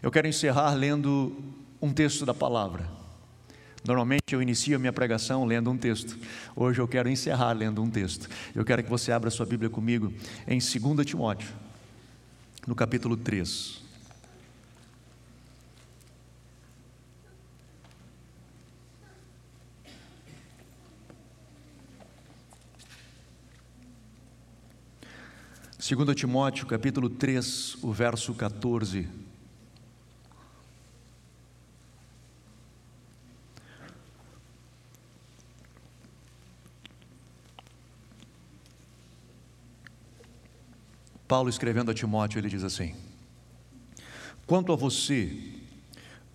Eu 0.00 0.10
quero 0.10 0.26
encerrar 0.26 0.72
lendo 0.72 1.36
um 1.82 1.92
texto 1.92 2.24
da 2.24 2.32
palavra. 2.32 2.88
Normalmente 3.84 4.32
eu 4.32 4.40
inicio 4.40 4.76
a 4.76 4.78
minha 4.78 4.92
pregação 4.92 5.44
lendo 5.44 5.68
um 5.68 5.76
texto. 5.76 6.16
Hoje 6.54 6.80
eu 6.80 6.86
quero 6.86 7.08
encerrar 7.08 7.52
lendo 7.52 7.82
um 7.82 7.90
texto. 7.90 8.28
Eu 8.54 8.64
quero 8.64 8.84
que 8.84 8.88
você 8.88 9.10
abra 9.10 9.28
sua 9.28 9.44
Bíblia 9.44 9.68
comigo 9.68 10.14
em 10.46 10.58
2 10.58 11.04
Timóteo, 11.04 11.52
no 12.64 12.76
capítulo 12.76 13.16
3. 13.16 13.82
Segundo 25.80 26.14
Timóteo, 26.14 26.64
capítulo 26.64 27.10
3, 27.10 27.78
o 27.82 27.92
verso 27.92 28.32
14. 28.34 29.21
Paulo 41.32 41.48
escrevendo 41.48 41.90
a 41.90 41.94
Timóteo, 41.94 42.38
ele 42.38 42.50
diz 42.50 42.62
assim: 42.62 42.94
Quanto 44.46 44.70
a 44.70 44.76
você, 44.76 45.34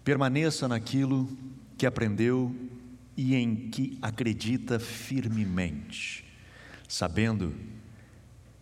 permaneça 0.03 0.67
naquilo 0.67 1.29
que 1.77 1.85
aprendeu 1.85 2.51
e 3.15 3.35
em 3.35 3.69
que 3.69 3.95
acredita 4.01 4.79
firmemente, 4.79 6.25
sabendo 6.89 7.53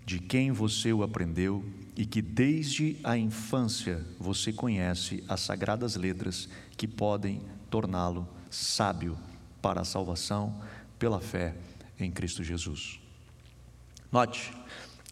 de 0.05 0.19
quem 0.19 0.51
você 0.51 0.91
o 0.91 1.03
aprendeu 1.03 1.63
e 1.95 2.05
que 2.05 2.21
desde 2.21 2.97
a 3.01 3.17
infância 3.17 4.05
você 4.19 4.51
conhece 4.51 5.23
as 5.29 5.39
sagradas 5.39 5.95
letras 5.95 6.49
que 6.75 6.86
podem 6.86 7.41
torná-lo 7.69 8.27
sábio 8.51 9.17
para 9.61 9.79
a 9.79 9.86
salvação 9.86 10.61
pela 10.99 11.21
fé 11.21 11.55
em 11.97 12.11
Cristo 12.11 12.43
Jesus. 12.43 12.99
Note, 14.11 14.51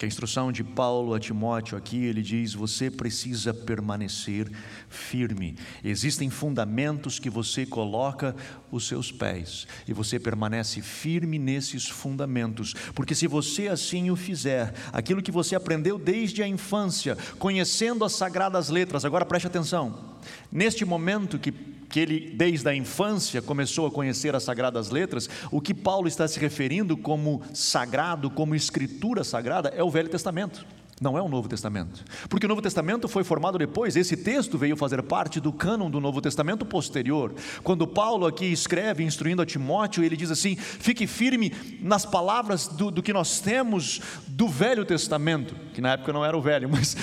que 0.03 0.05
a 0.05 0.07
instrução 0.07 0.51
de 0.51 0.65
Paulo 0.65 1.13
a 1.13 1.19
Timóteo 1.19 1.77
aqui, 1.77 2.03
ele 2.03 2.21
diz: 2.21 2.53
você 2.53 2.91
precisa 2.91 3.53
permanecer 3.53 4.51
firme. 4.89 5.55
Existem 5.81 6.29
fundamentos 6.29 7.19
que 7.19 7.29
você 7.29 7.65
coloca 7.65 8.35
os 8.69 8.85
seus 8.85 9.13
pés 9.13 9.65
e 9.87 9.93
você 9.93 10.19
permanece 10.19 10.81
firme 10.81 11.39
nesses 11.39 11.87
fundamentos, 11.87 12.73
porque 12.93 13.15
se 13.15 13.27
você 13.27 13.69
assim 13.69 14.11
o 14.11 14.15
fizer, 14.17 14.73
aquilo 14.91 15.21
que 15.21 15.31
você 15.31 15.55
aprendeu 15.55 15.97
desde 15.97 16.43
a 16.43 16.47
infância, 16.47 17.17
conhecendo 17.39 18.03
as 18.03 18.11
sagradas 18.11 18.67
letras, 18.67 19.05
agora 19.05 19.25
preste 19.25 19.47
atenção, 19.47 20.17
neste 20.51 20.83
momento 20.83 21.39
que 21.39 21.72
que 21.93 21.99
ele, 21.99 22.31
desde 22.35 22.67
a 22.67 22.73
infância, 22.73 23.39
começou 23.39 23.85
a 23.85 23.91
conhecer 23.91 24.35
as 24.35 24.41
sagradas 24.41 24.89
letras, 24.89 25.29
o 25.51 25.61
que 25.61 25.75
Paulo 25.75 26.07
está 26.07 26.27
se 26.27 26.39
referindo 26.39 26.97
como 26.97 27.43
sagrado, 27.53 28.31
como 28.31 28.55
escritura 28.55 29.23
sagrada, 29.23 29.69
é 29.69 29.83
o 29.83 29.91
Velho 29.91 30.09
Testamento. 30.09 30.65
Não 30.99 31.15
é 31.15 31.21
o 31.21 31.27
Novo 31.27 31.47
Testamento. 31.47 32.03
Porque 32.27 32.47
o 32.47 32.49
Novo 32.49 32.63
Testamento 32.63 33.07
foi 33.07 33.23
formado 33.23 33.59
depois, 33.59 33.95
esse 33.95 34.17
texto 34.17 34.57
veio 34.57 34.75
fazer 34.75 35.03
parte 35.03 35.39
do 35.39 35.53
cânon 35.53 35.87
do 35.87 35.99
Novo 35.99 36.19
Testamento 36.19 36.65
posterior. 36.65 37.31
Quando 37.61 37.85
Paulo 37.85 38.25
aqui 38.25 38.45
escreve, 38.45 39.03
instruindo 39.03 39.43
a 39.43 39.45
Timóteo, 39.45 40.03
ele 40.03 40.17
diz 40.17 40.31
assim: 40.31 40.55
fique 40.55 41.05
firme 41.05 41.53
nas 41.79 42.07
palavras 42.07 42.67
do, 42.67 42.89
do 42.89 43.03
que 43.03 43.13
nós 43.13 43.39
temos 43.39 44.01
do 44.27 44.47
Velho 44.47 44.83
Testamento, 44.83 45.55
que 45.75 45.81
na 45.81 45.91
época 45.91 46.11
não 46.11 46.25
era 46.25 46.35
o 46.35 46.41
velho, 46.41 46.67
mas 46.67 46.97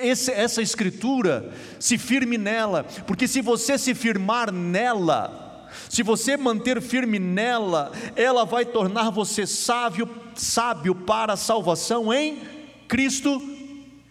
esse, 0.00 0.30
essa 0.30 0.62
escritura, 0.62 1.52
se 1.78 1.98
firme 1.98 2.38
nela, 2.38 2.84
porque 3.06 3.26
se 3.28 3.40
você 3.40 3.76
se 3.78 3.94
firmar 3.94 4.52
nela, 4.52 5.68
se 5.88 6.02
você 6.02 6.36
manter 6.36 6.80
firme 6.80 7.18
nela, 7.18 7.92
ela 8.14 8.44
vai 8.44 8.64
tornar 8.64 9.10
você 9.10 9.46
sábio, 9.46 10.08
sábio 10.34 10.94
para 10.94 11.34
a 11.34 11.36
salvação 11.36 12.12
em 12.12 12.38
Cristo 12.88 13.42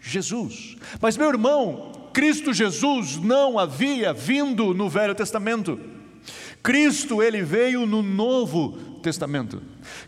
Jesus. 0.00 0.76
Mas 1.00 1.16
meu 1.16 1.28
irmão, 1.28 1.92
Cristo 2.12 2.52
Jesus 2.52 3.16
não 3.16 3.58
havia 3.58 4.12
vindo 4.12 4.72
no 4.72 4.88
Velho 4.88 5.14
Testamento. 5.14 5.78
Cristo 6.62 7.22
ele 7.22 7.42
veio 7.42 7.86
no 7.86 8.02
Novo 8.02 8.78
Testamento. 9.06 9.62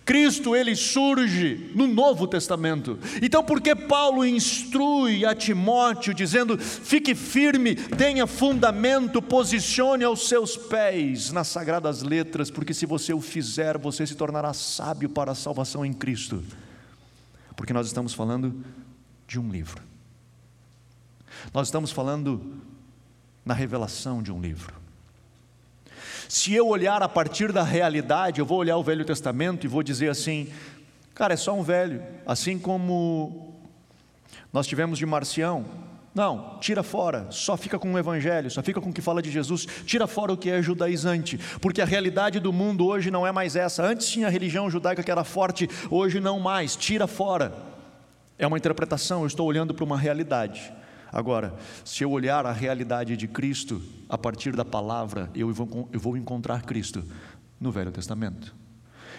Cristo 0.04 0.56
ele 0.56 0.74
surge 0.74 1.70
no 1.72 1.86
Novo 1.86 2.26
Testamento. 2.26 2.98
Então, 3.22 3.44
por 3.44 3.60
que 3.60 3.72
Paulo 3.72 4.26
instrui 4.26 5.24
a 5.24 5.36
Timóteo 5.36 6.12
dizendo: 6.12 6.58
"Fique 6.58 7.14
firme, 7.14 7.76
tenha 7.76 8.26
fundamento, 8.26 9.22
posicione 9.22 10.02
aos 10.02 10.28
seus 10.28 10.56
pés 10.56 11.30
nas 11.30 11.46
sagradas 11.46 12.02
letras, 12.02 12.50
porque 12.50 12.74
se 12.74 12.86
você 12.86 13.12
o 13.12 13.20
fizer, 13.20 13.78
você 13.78 14.04
se 14.04 14.16
tornará 14.16 14.52
sábio 14.52 15.08
para 15.08 15.30
a 15.30 15.36
salvação 15.36 15.86
em 15.86 15.92
Cristo". 15.92 16.42
Porque 17.54 17.72
nós 17.72 17.86
estamos 17.86 18.12
falando 18.12 18.64
de 19.28 19.38
um 19.38 19.48
livro. 19.48 19.80
Nós 21.54 21.68
estamos 21.68 21.92
falando 21.92 22.60
na 23.44 23.54
revelação 23.54 24.20
de 24.24 24.32
um 24.32 24.40
livro. 24.40 24.77
Se 26.28 26.52
eu 26.52 26.68
olhar 26.68 27.02
a 27.02 27.08
partir 27.08 27.52
da 27.52 27.62
realidade, 27.62 28.38
eu 28.38 28.44
vou 28.44 28.58
olhar 28.58 28.76
o 28.76 28.82
Velho 28.82 29.02
Testamento 29.02 29.64
e 29.64 29.68
vou 29.68 29.82
dizer 29.82 30.10
assim: 30.10 30.48
cara, 31.14 31.32
é 31.32 31.36
só 31.38 31.54
um 31.54 31.62
velho, 31.62 32.02
assim 32.26 32.58
como 32.58 33.54
nós 34.52 34.66
tivemos 34.66 34.98
de 34.98 35.06
Marcião. 35.06 35.64
Não, 36.14 36.58
tira 36.60 36.82
fora, 36.82 37.28
só 37.30 37.56
fica 37.56 37.78
com 37.78 37.94
o 37.94 37.98
Evangelho, 37.98 38.50
só 38.50 38.62
fica 38.62 38.80
com 38.80 38.90
o 38.90 38.92
que 38.92 39.00
fala 39.00 39.22
de 39.22 39.30
Jesus, 39.30 39.66
tira 39.86 40.06
fora 40.06 40.32
o 40.32 40.36
que 40.36 40.50
é 40.50 40.60
judaizante, 40.60 41.38
porque 41.60 41.80
a 41.80 41.84
realidade 41.84 42.40
do 42.40 42.52
mundo 42.52 42.86
hoje 42.86 43.10
não 43.10 43.26
é 43.26 43.32
mais 43.32 43.56
essa. 43.56 43.84
Antes 43.84 44.08
tinha 44.08 44.26
a 44.26 44.30
religião 44.30 44.68
judaica 44.68 45.02
que 45.02 45.10
era 45.10 45.24
forte, 45.24 45.68
hoje 45.90 46.20
não 46.20 46.40
mais, 46.40 46.76
tira 46.76 47.06
fora. 47.06 47.54
É 48.38 48.46
uma 48.46 48.58
interpretação, 48.58 49.20
eu 49.20 49.26
estou 49.26 49.46
olhando 49.46 49.72
para 49.72 49.84
uma 49.84 49.96
realidade. 49.96 50.72
Agora, 51.12 51.58
se 51.84 52.04
eu 52.04 52.10
olhar 52.10 52.44
a 52.44 52.52
realidade 52.52 53.16
de 53.16 53.26
Cristo 53.26 53.82
a 54.08 54.18
partir 54.18 54.54
da 54.54 54.64
palavra, 54.64 55.30
eu 55.34 55.52
vou, 55.52 55.88
eu 55.92 55.98
vou 55.98 56.16
encontrar 56.16 56.62
Cristo 56.62 57.04
no 57.58 57.72
Velho 57.72 57.90
Testamento. 57.90 58.54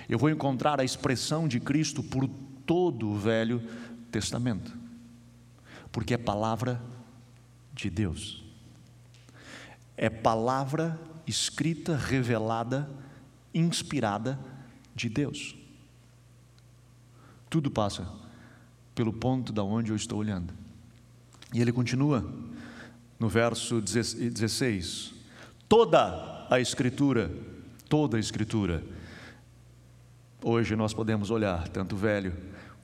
Eu 0.07 0.17
vou 0.17 0.29
encontrar 0.29 0.79
a 0.79 0.83
expressão 0.83 1.47
de 1.47 1.59
Cristo 1.59 2.03
por 2.03 2.27
todo 2.65 3.09
o 3.09 3.17
Velho 3.17 3.61
Testamento, 4.11 4.75
porque 5.91 6.13
é 6.13 6.17
palavra 6.17 6.81
de 7.73 7.89
Deus, 7.89 8.43
é 9.97 10.09
palavra 10.09 10.99
escrita, 11.27 11.95
revelada, 11.95 12.89
inspirada 13.53 14.39
de 14.95 15.09
Deus. 15.09 15.55
Tudo 17.49 17.69
passa 17.69 18.07
pelo 18.93 19.13
ponto 19.13 19.51
da 19.53 19.63
onde 19.63 19.91
eu 19.91 19.95
estou 19.95 20.19
olhando. 20.19 20.53
E 21.53 21.61
ele 21.61 21.71
continua 21.71 22.23
no 23.19 23.27
verso 23.27 23.81
16. 23.81 25.13
Toda 25.67 26.47
a 26.49 26.59
Escritura, 26.59 27.31
toda 27.87 28.17
a 28.17 28.19
Escritura. 28.19 28.83
Hoje 30.43 30.75
nós 30.75 30.93
podemos 30.93 31.31
olhar, 31.31 31.67
tanto 31.67 31.95
velho 31.95 32.33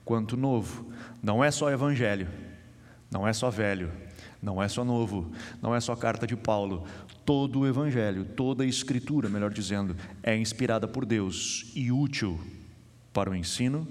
quanto 0.04 0.36
novo. 0.36 0.92
Não 1.22 1.42
é 1.42 1.50
só 1.50 1.70
Evangelho, 1.70 2.28
não 3.10 3.26
é 3.26 3.32
só 3.32 3.50
velho, 3.50 3.90
não 4.42 4.60
é 4.60 4.68
só 4.68 4.84
novo, 4.84 5.30
não 5.62 5.74
é 5.74 5.80
só 5.80 5.94
carta 5.94 6.26
de 6.26 6.36
Paulo. 6.36 6.84
Todo 7.24 7.60
o 7.60 7.66
Evangelho, 7.66 8.24
toda 8.24 8.64
a 8.64 8.66
Escritura, 8.66 9.28
melhor 9.28 9.52
dizendo, 9.52 9.96
é 10.22 10.36
inspirada 10.36 10.88
por 10.88 11.06
Deus 11.06 11.70
e 11.74 11.92
útil 11.92 12.38
para 13.12 13.30
o 13.30 13.34
ensino, 13.34 13.86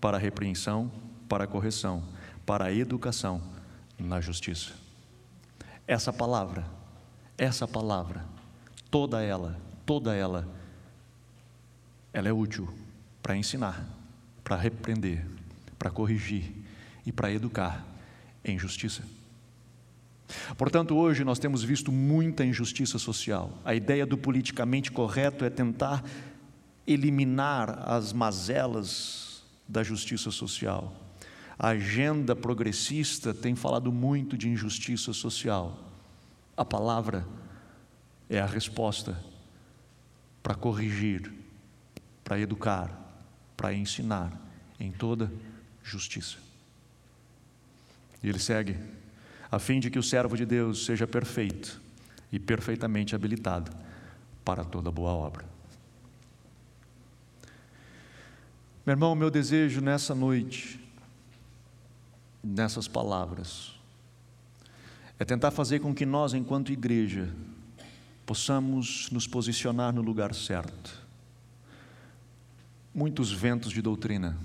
para 0.00 0.18
a 0.18 0.20
repreensão, 0.20 0.92
para 1.28 1.44
a 1.44 1.46
correção, 1.46 2.04
para 2.44 2.66
a 2.66 2.72
educação 2.72 3.57
na 3.98 4.20
justiça. 4.20 4.72
Essa 5.86 6.12
palavra, 6.12 6.64
essa 7.36 7.66
palavra, 7.66 8.24
toda 8.90 9.22
ela, 9.22 9.58
toda 9.84 10.14
ela, 10.14 10.46
ela 12.12 12.28
é 12.28 12.32
útil 12.32 12.72
para 13.22 13.36
ensinar, 13.36 13.84
para 14.44 14.56
repreender, 14.56 15.26
para 15.78 15.90
corrigir 15.90 16.52
e 17.04 17.12
para 17.12 17.32
educar 17.32 17.84
em 18.44 18.58
justiça. 18.58 19.02
Portanto, 20.56 20.94
hoje 20.94 21.24
nós 21.24 21.38
temos 21.38 21.62
visto 21.62 21.90
muita 21.90 22.44
injustiça 22.44 22.98
social. 22.98 23.52
A 23.64 23.74
ideia 23.74 24.04
do 24.04 24.18
politicamente 24.18 24.92
correto 24.92 25.44
é 25.44 25.50
tentar 25.50 26.04
eliminar 26.86 27.88
as 27.88 28.12
mazelas 28.12 29.42
da 29.66 29.82
justiça 29.82 30.30
social. 30.30 30.94
A 31.58 31.70
agenda 31.70 32.36
progressista 32.36 33.34
tem 33.34 33.56
falado 33.56 33.90
muito 33.90 34.38
de 34.38 34.48
injustiça 34.48 35.12
social. 35.12 35.76
A 36.56 36.64
palavra 36.64 37.26
é 38.30 38.38
a 38.38 38.46
resposta 38.46 39.18
para 40.40 40.54
corrigir, 40.54 41.32
para 42.22 42.38
educar, 42.38 42.96
para 43.56 43.74
ensinar 43.74 44.32
em 44.78 44.92
toda 44.92 45.32
justiça. 45.82 46.36
E 48.22 48.28
ele 48.28 48.38
segue, 48.38 48.76
a 49.50 49.58
fim 49.58 49.80
de 49.80 49.90
que 49.90 49.98
o 49.98 50.02
servo 50.02 50.36
de 50.36 50.46
Deus 50.46 50.84
seja 50.84 51.08
perfeito 51.08 51.80
e 52.30 52.38
perfeitamente 52.38 53.16
habilitado 53.16 53.72
para 54.44 54.62
toda 54.64 54.92
boa 54.92 55.10
obra. 55.10 55.44
Meu 58.86 58.92
irmão, 58.92 59.14
meu 59.16 59.30
desejo 59.30 59.80
nessa 59.80 60.14
noite 60.14 60.87
nessas 62.48 62.88
palavras 62.88 63.74
é 65.18 65.24
tentar 65.24 65.50
fazer 65.50 65.80
com 65.80 65.94
que 65.94 66.06
nós, 66.06 66.32
enquanto 66.32 66.72
igreja, 66.72 67.34
possamos 68.24 69.10
nos 69.10 69.26
posicionar 69.26 69.92
no 69.92 70.00
lugar 70.00 70.32
certo. 70.32 71.06
Muitos 72.94 73.32
ventos 73.32 73.72
de 73.72 73.82
doutrina, 73.82 74.36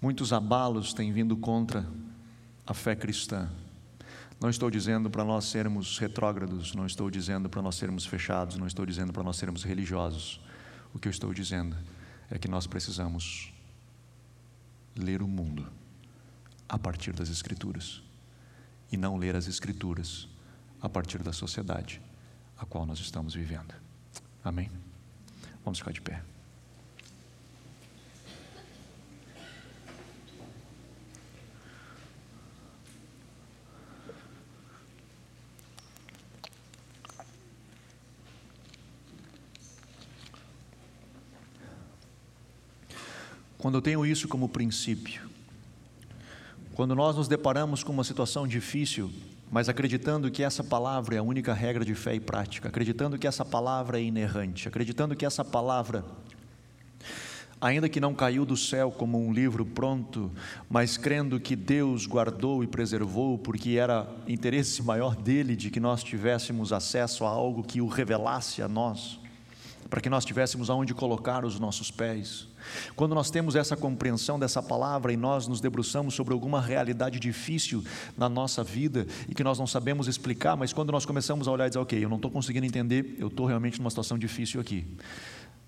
muitos 0.00 0.32
abalos 0.32 0.94
têm 0.94 1.12
vindo 1.12 1.36
contra 1.36 1.86
a 2.64 2.72
fé 2.72 2.94
cristã. 2.94 3.50
Não 4.40 4.48
estou 4.48 4.70
dizendo 4.70 5.10
para 5.10 5.24
nós 5.24 5.46
sermos 5.46 5.98
retrógrados, 5.98 6.74
não 6.74 6.86
estou 6.86 7.10
dizendo 7.10 7.48
para 7.48 7.62
nós 7.62 7.74
sermos 7.74 8.06
fechados, 8.06 8.56
não 8.56 8.66
estou 8.66 8.86
dizendo 8.86 9.12
para 9.12 9.22
nós 9.22 9.36
sermos 9.36 9.64
religiosos. 9.64 10.40
O 10.94 10.98
que 10.98 11.08
eu 11.08 11.10
estou 11.10 11.34
dizendo 11.34 11.76
é 12.30 12.38
que 12.38 12.48
nós 12.48 12.66
precisamos 12.66 13.52
ler 14.94 15.20
o 15.20 15.26
mundo 15.26 15.66
a 16.68 16.78
partir 16.78 17.12
das 17.12 17.28
Escrituras 17.28 18.02
e 18.90 18.96
não 18.96 19.16
ler 19.16 19.36
as 19.36 19.46
Escrituras 19.46 20.28
a 20.80 20.88
partir 20.88 21.22
da 21.22 21.32
sociedade 21.32 22.00
a 22.58 22.64
qual 22.64 22.86
nós 22.86 22.98
estamos 22.98 23.34
vivendo. 23.34 23.74
Amém? 24.42 24.70
Vamos 25.64 25.78
ficar 25.78 25.92
de 25.92 26.00
pé. 26.00 26.22
Quando 43.58 43.78
eu 43.78 43.82
tenho 43.82 44.06
isso 44.06 44.28
como 44.28 44.48
princípio, 44.48 45.28
quando 46.76 46.94
nós 46.94 47.16
nos 47.16 47.26
deparamos 47.26 47.82
com 47.82 47.90
uma 47.90 48.04
situação 48.04 48.46
difícil, 48.46 49.10
mas 49.50 49.66
acreditando 49.66 50.30
que 50.30 50.42
essa 50.42 50.62
palavra 50.62 51.14
é 51.14 51.18
a 51.18 51.22
única 51.22 51.54
regra 51.54 51.82
de 51.82 51.94
fé 51.94 52.14
e 52.14 52.20
prática, 52.20 52.68
acreditando 52.68 53.16
que 53.16 53.26
essa 53.26 53.46
palavra 53.46 53.98
é 53.98 54.02
inerrante, 54.02 54.68
acreditando 54.68 55.16
que 55.16 55.24
essa 55.24 55.42
palavra, 55.42 56.04
ainda 57.58 57.88
que 57.88 57.98
não 57.98 58.14
caiu 58.14 58.44
do 58.44 58.58
céu 58.58 58.90
como 58.90 59.18
um 59.18 59.32
livro 59.32 59.64
pronto, 59.64 60.30
mas 60.68 60.98
crendo 60.98 61.40
que 61.40 61.56
Deus 61.56 62.04
guardou 62.04 62.62
e 62.62 62.66
preservou, 62.66 63.38
porque 63.38 63.78
era 63.78 64.06
interesse 64.28 64.82
maior 64.82 65.16
dele 65.16 65.56
de 65.56 65.70
que 65.70 65.80
nós 65.80 66.04
tivéssemos 66.04 66.74
acesso 66.74 67.24
a 67.24 67.30
algo 67.30 67.62
que 67.62 67.80
o 67.80 67.88
revelasse 67.88 68.60
a 68.60 68.68
nós, 68.68 69.18
para 69.88 70.00
que 70.00 70.10
nós 70.10 70.24
tivéssemos 70.24 70.70
aonde 70.70 70.94
colocar 70.94 71.44
os 71.44 71.58
nossos 71.60 71.90
pés. 71.90 72.48
Quando 72.94 73.14
nós 73.14 73.30
temos 73.30 73.54
essa 73.54 73.76
compreensão 73.76 74.38
dessa 74.38 74.62
palavra 74.62 75.12
e 75.12 75.16
nós 75.16 75.46
nos 75.46 75.60
debruçamos 75.60 76.14
sobre 76.14 76.34
alguma 76.34 76.60
realidade 76.60 77.20
difícil 77.20 77.84
na 78.16 78.28
nossa 78.28 78.64
vida 78.64 79.06
e 79.28 79.34
que 79.34 79.44
nós 79.44 79.58
não 79.58 79.66
sabemos 79.66 80.08
explicar, 80.08 80.56
mas 80.56 80.72
quando 80.72 80.90
nós 80.90 81.04
começamos 81.04 81.46
a 81.46 81.50
olhar 81.50 81.66
e 81.66 81.70
dizer, 81.70 81.78
ok, 81.78 82.04
eu 82.04 82.08
não 82.08 82.16
estou 82.16 82.30
conseguindo 82.30 82.66
entender, 82.66 83.16
eu 83.18 83.28
estou 83.28 83.46
realmente 83.46 83.78
numa 83.78 83.90
situação 83.90 84.18
difícil 84.18 84.60
aqui. 84.60 84.86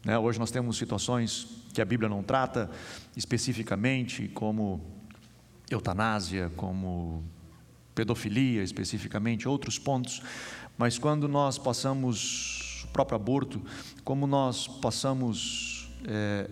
Né? 0.05 0.19
Hoje 0.19 0.39
nós 0.39 0.51
temos 0.51 0.77
situações 0.77 1.47
que 1.73 1.81
a 1.81 1.85
Bíblia 1.85 2.09
não 2.09 2.23
trata 2.23 2.71
especificamente, 3.17 4.29
como 4.29 4.81
eutanásia, 5.71 6.51
como 6.57 7.23
pedofilia 7.95 8.63
especificamente, 8.63 9.49
outros 9.49 9.79
pontos, 9.79 10.23
mas 10.77 10.99
quando 10.99 11.29
nós 11.29 11.59
passamos 11.59 12.68
o 12.85 12.89
próprio 12.89 13.17
aborto, 13.17 13.61
como 14.05 14.27
nós 14.27 14.67
passamos 14.67 15.91
é, 16.07 16.49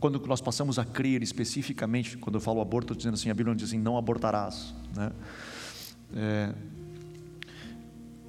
quando 0.00 0.18
nós 0.26 0.40
passamos 0.40 0.78
a 0.78 0.84
crer 0.84 1.22
especificamente, 1.22 2.16
quando 2.16 2.36
eu 2.36 2.40
falo 2.40 2.60
aborto, 2.60 2.86
estou 2.86 2.96
dizendo 2.96 3.14
assim, 3.14 3.28
a 3.28 3.34
Bíblia 3.34 3.54
diz 3.54 3.68
assim, 3.68 3.78
não 3.78 3.98
abortarás. 3.98 4.74
Né? 4.96 5.12
É, 6.16 6.54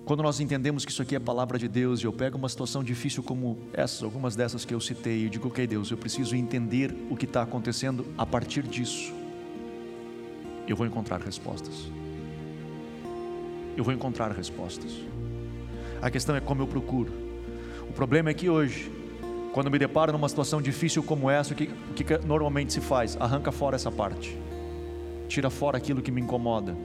quando 0.03 0.21
nós 0.21 0.41
entendemos 0.41 0.83
que 0.83 0.91
isso 0.91 1.01
aqui 1.01 1.15
é 1.15 1.17
a 1.17 1.21
palavra 1.21 1.57
de 1.57 1.69
Deus, 1.69 2.01
e 2.01 2.05
eu 2.05 2.11
pego 2.11 2.37
uma 2.37 2.49
situação 2.49 2.83
difícil 2.83 3.23
como 3.23 3.57
essas, 3.71 4.03
algumas 4.03 4.35
dessas 4.35 4.65
que 4.65 4.73
eu 4.73 4.81
citei, 4.81 5.25
e 5.25 5.29
digo, 5.29 5.47
ok, 5.47 5.65
Deus, 5.65 5.89
eu 5.89 5.97
preciso 5.97 6.35
entender 6.35 6.93
o 7.09 7.15
que 7.15 7.25
está 7.25 7.41
acontecendo 7.43 8.05
a 8.17 8.25
partir 8.25 8.63
disso, 8.63 9.13
eu 10.67 10.75
vou 10.75 10.85
encontrar 10.85 11.21
respostas. 11.21 11.73
Eu 13.77 13.83
vou 13.85 13.93
encontrar 13.93 14.31
respostas. 14.31 14.91
A 16.01 16.09
questão 16.09 16.35
é 16.35 16.41
como 16.41 16.61
eu 16.61 16.67
procuro. 16.67 17.11
O 17.89 17.93
problema 17.93 18.29
é 18.29 18.33
que 18.33 18.49
hoje 18.49 18.91
quando 19.53 19.69
me 19.69 19.77
deparo 19.77 20.11
numa 20.11 20.29
situação 20.29 20.61
difícil 20.61 21.03
como 21.03 21.29
essa, 21.29 21.53
o 21.53 21.57
que, 21.57 21.65
o 21.65 21.93
que 21.93 22.17
normalmente 22.25 22.71
se 22.73 22.81
faz? 22.81 23.17
Arranca 23.19 23.51
fora 23.51 23.75
essa 23.75 23.91
parte, 23.91 24.37
tira 25.27 25.49
fora 25.49 25.77
aquilo 25.77 26.01
que 26.01 26.11
me 26.11 26.21
incomoda, 26.21 26.75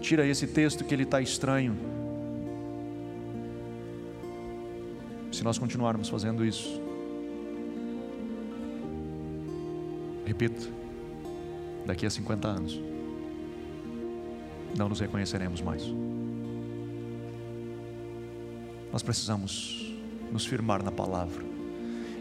tira 0.00 0.26
esse 0.26 0.46
texto 0.46 0.84
que 0.84 0.94
ele 0.94 1.02
está 1.02 1.20
estranho. 1.20 1.76
Se 5.32 5.42
nós 5.42 5.58
continuarmos 5.58 6.08
fazendo 6.08 6.44
isso, 6.44 6.80
repito, 10.24 10.70
daqui 11.86 12.06
a 12.06 12.10
50 12.10 12.46
anos, 12.46 12.80
não 14.76 14.88
nos 14.88 15.00
reconheceremos 15.00 15.60
mais. 15.60 15.82
Nós 18.92 19.02
precisamos 19.02 19.90
nos 20.30 20.44
firmar 20.44 20.82
na 20.82 20.92
palavra 20.92 21.42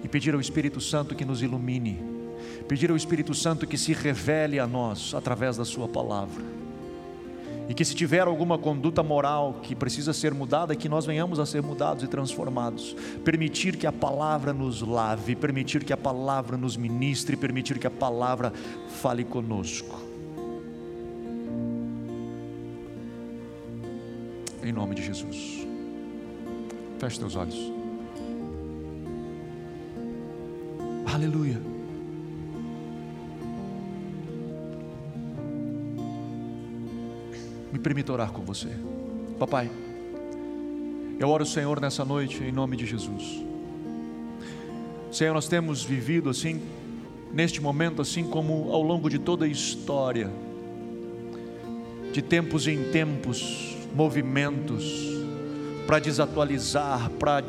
e 0.04 0.08
pedir 0.08 0.34
ao 0.34 0.40
Espírito 0.40 0.80
Santo 0.80 1.14
que 1.14 1.26
nos 1.26 1.42
ilumine, 1.42 2.00
pedir 2.68 2.90
ao 2.90 2.96
Espírito 2.96 3.34
Santo 3.34 3.68
que 3.68 3.78
se 3.78 3.94
revele 3.94 4.58
a 4.58 4.66
nós 4.66 5.14
através 5.14 5.58
da 5.58 5.66
Sua 5.66 5.88
palavra. 5.88 6.62
E 7.70 7.74
que 7.74 7.86
se 7.86 7.96
tiver 7.96 8.22
alguma 8.22 8.58
conduta 8.58 9.04
moral 9.04 9.60
que 9.62 9.76
precisa 9.76 10.12
ser 10.12 10.34
mudada, 10.34 10.76
que 10.76 10.90
nós 10.90 11.06
venhamos 11.06 11.40
a 11.40 11.46
ser 11.46 11.62
mudados 11.62 12.04
e 12.04 12.08
transformados. 12.08 12.96
Permitir 13.24 13.78
que 13.78 13.88
a 13.88 13.92
palavra 13.94 14.52
nos 14.52 14.82
lave, 14.82 15.36
permitir 15.36 15.84
que 15.84 15.94
a 15.94 15.98
palavra 15.98 16.58
nos 16.58 16.76
ministre, 16.76 17.38
permitir 17.38 17.80
que 17.80 17.88
a 17.88 17.92
palavra 17.92 18.52
fale 19.02 19.24
conosco. 19.24 19.98
Em 24.64 24.74
nome 24.74 24.96
de 24.96 25.04
Jesus. 25.04 25.71
Feche 27.02 27.18
teus 27.18 27.36
olhos. 27.36 27.56
Aleluia. 31.12 31.60
Me 37.74 37.80
permita 37.80 38.14
orar 38.14 38.32
com 38.32 38.44
você. 38.44 38.68
Papai, 39.40 39.72
eu 41.20 41.28
oro, 41.28 41.44
Senhor, 41.44 41.82
nessa 41.82 42.06
noite, 42.06 42.44
em 42.44 42.52
nome 42.52 42.78
de 42.78 42.86
Jesus. 42.86 43.44
Senhor, 45.12 45.34
nós 45.34 45.48
temos 45.48 45.84
vivido 45.84 46.30
assim, 46.30 46.62
neste 47.34 47.60
momento, 47.60 48.04
assim 48.04 48.26
como 48.26 48.72
ao 48.72 48.84
longo 48.84 49.10
de 49.10 49.18
toda 49.18 49.46
a 49.46 49.48
história, 49.48 50.30
de 52.14 52.22
tempos 52.22 52.68
em 52.68 52.92
tempos, 52.92 53.76
movimentos 53.96 55.11
para 55.92 56.00
desatualizar, 56.00 57.10
para 57.20 57.44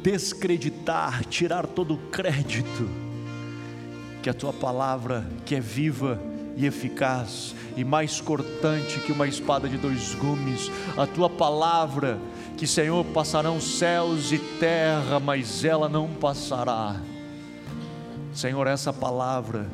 descreditar, 0.00 1.24
tirar 1.24 1.66
todo 1.66 1.94
o 1.94 1.98
crédito 2.08 2.88
que 4.22 4.30
a 4.30 4.32
tua 4.32 4.52
palavra, 4.52 5.26
que 5.44 5.56
é 5.56 5.60
viva 5.60 6.22
e 6.56 6.66
eficaz 6.66 7.52
e 7.76 7.82
mais 7.82 8.20
cortante 8.20 9.00
que 9.00 9.10
uma 9.10 9.26
espada 9.26 9.68
de 9.68 9.76
dois 9.76 10.14
gumes, 10.14 10.70
a 10.96 11.04
tua 11.04 11.28
palavra, 11.28 12.16
que 12.56 12.64
Senhor 12.64 13.04
passarão 13.06 13.60
céus 13.60 14.30
e 14.30 14.38
terra, 14.38 15.18
mas 15.18 15.64
ela 15.64 15.88
não 15.88 16.06
passará. 16.06 16.94
Senhor, 18.32 18.68
essa 18.68 18.92
palavra 18.92 19.66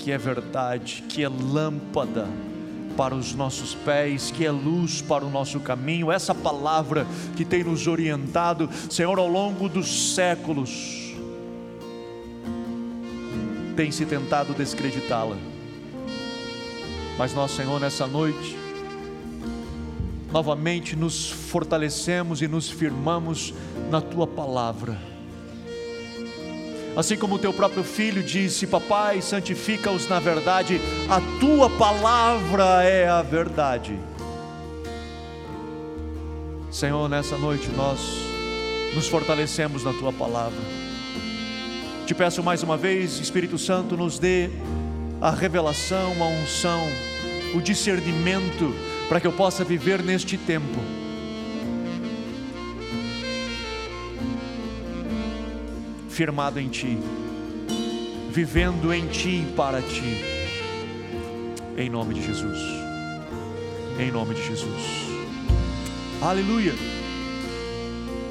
que 0.00 0.10
é 0.10 0.18
verdade, 0.18 1.04
que 1.08 1.22
é 1.22 1.28
lâmpada 1.28 2.26
para 2.96 3.14
os 3.14 3.34
nossos 3.34 3.74
pés, 3.74 4.30
que 4.30 4.44
é 4.44 4.50
luz 4.50 5.02
para 5.02 5.24
o 5.24 5.30
nosso 5.30 5.60
caminho, 5.60 6.10
essa 6.10 6.34
palavra 6.34 7.06
que 7.36 7.44
tem 7.44 7.64
nos 7.64 7.86
orientado, 7.86 8.68
Senhor, 8.90 9.18
ao 9.18 9.28
longo 9.28 9.68
dos 9.68 10.14
séculos, 10.14 11.14
tem 13.76 13.90
se 13.90 14.06
tentado 14.06 14.54
descreditá-la. 14.54 15.36
Mas 17.18 17.34
nós, 17.34 17.50
Senhor, 17.50 17.80
nessa 17.80 18.06
noite, 18.06 18.56
novamente 20.32 20.96
nos 20.96 21.30
fortalecemos 21.30 22.42
e 22.42 22.48
nos 22.48 22.68
firmamos 22.68 23.54
na 23.90 24.00
tua 24.00 24.26
palavra 24.26 25.13
Assim 26.96 27.16
como 27.16 27.34
o 27.34 27.38
teu 27.38 27.52
próprio 27.52 27.82
filho 27.82 28.22
disse: 28.22 28.66
Papai, 28.66 29.20
santifica-os 29.20 30.08
na 30.08 30.20
verdade, 30.20 30.80
a 31.08 31.20
tua 31.40 31.68
palavra 31.70 32.84
é 32.84 33.08
a 33.08 33.20
verdade. 33.20 33.98
Senhor, 36.70 37.08
nessa 37.08 37.36
noite 37.36 37.68
nós 37.70 38.00
nos 38.94 39.08
fortalecemos 39.08 39.82
na 39.82 39.92
tua 39.92 40.12
palavra. 40.12 40.58
Te 42.06 42.14
peço 42.14 42.42
mais 42.42 42.62
uma 42.62 42.76
vez, 42.76 43.18
Espírito 43.18 43.58
Santo, 43.58 43.96
nos 43.96 44.18
dê 44.18 44.50
a 45.20 45.30
revelação, 45.30 46.12
a 46.22 46.26
unção, 46.26 46.86
o 47.54 47.60
discernimento 47.60 48.74
para 49.08 49.20
que 49.20 49.26
eu 49.26 49.32
possa 49.32 49.64
viver 49.64 50.02
neste 50.02 50.36
tempo 50.36 51.03
firmado 56.14 56.60
em 56.60 56.68
Ti, 56.68 56.96
vivendo 58.30 58.94
em 58.94 59.08
Ti 59.08 59.42
e 59.42 59.52
para 59.56 59.82
Ti, 59.82 60.24
em 61.76 61.90
nome 61.90 62.14
de 62.14 62.24
Jesus, 62.24 62.56
em 63.98 64.12
nome 64.12 64.32
de 64.36 64.46
Jesus, 64.46 64.80
aleluia, 66.22 66.72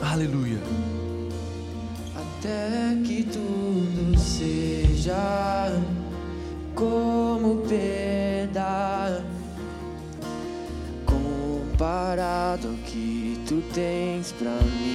aleluia. 0.01 0.59
Até 2.15 2.97
que 3.03 3.23
tudo 3.23 4.17
seja 4.17 5.77
como 6.73 7.65
pedra 7.67 9.25
comparado 11.05 12.69
ao 12.69 12.73
que 12.85 13.37
tu 13.45 13.61
tens 13.73 14.31
para 14.31 14.51
mim 14.51 14.92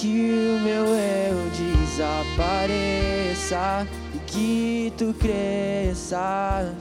que 0.00 0.32
o 0.32 0.58
meu 0.60 0.86
eu 0.86 1.50
desapareça 1.84 3.86
e 4.14 4.18
que 4.20 4.92
tu 4.96 5.12
cresça 5.12 6.74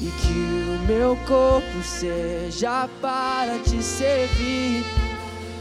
e 0.00 0.10
que 0.20 0.32
o 0.32 0.80
meu 0.88 1.16
corpo 1.28 1.80
seja 1.84 2.88
para 3.00 3.60
te 3.60 3.80
servir 3.80 4.84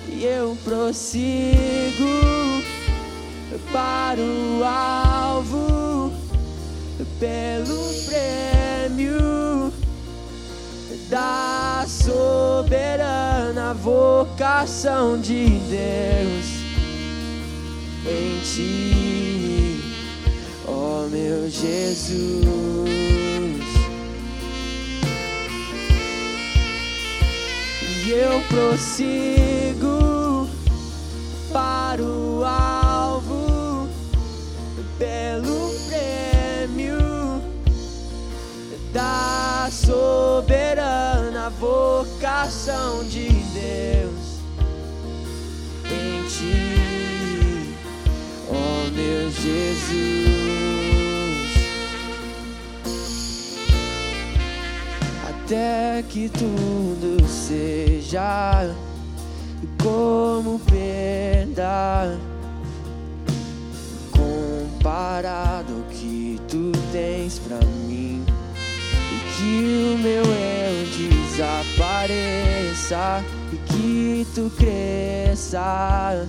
e 0.10 0.26
eu 0.26 0.58
prossigo 0.64 1.22
para 3.72 4.20
o 4.20 4.64
alvo 4.64 6.12
pelo 7.20 7.94
prêmio 8.08 9.43
da 11.14 11.86
soberana 11.88 13.72
vocação 13.76 15.22
de 15.22 15.60
Deus 15.70 16.46
em 18.08 18.40
ti, 18.44 19.80
ó 20.68 21.06
meu 21.12 21.48
Jesus. 21.52 22.64
E 28.04 28.10
eu 28.10 28.42
prossigo 28.50 30.50
para 31.52 32.02
o 32.02 32.44
alvo 32.44 33.88
pelo 34.98 35.76
prêmio 35.88 36.98
da 38.92 39.43
soberana 39.72 41.50
vocação 41.52 43.04
de 43.06 43.30
Deus 43.30 44.40
em 45.86 46.28
ti, 46.28 47.76
ó 48.50 48.54
oh 48.54 48.92
meu 48.92 49.32
Jesus. 49.32 50.24
Até 55.30 56.04
que 56.10 56.30
tudo 56.30 57.26
seja 57.28 58.74
como 59.82 60.60
perda 60.60 62.18
comparado 64.12 65.86
que 65.92 66.40
tu 66.48 66.72
tens 66.92 67.40
pra 67.40 67.60
mim 67.88 68.26
que 69.44 69.94
o 69.94 69.98
meu 69.98 70.24
eu 70.24 70.86
desapareça 71.36 73.22
e 73.52 73.58
que 73.58 74.26
tu 74.34 74.50
cresça 74.58 76.26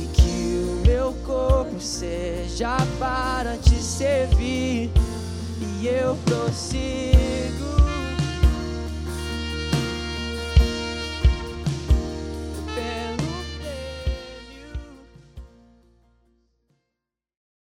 e 0.00 0.06
que 0.08 0.58
o 0.66 0.82
meu 0.84 1.12
corpo 1.24 1.80
seja 1.80 2.76
para 2.98 3.56
te 3.58 3.76
servir 3.76 4.90
e 5.60 5.86
eu 5.86 6.16
prossigo 6.24 7.83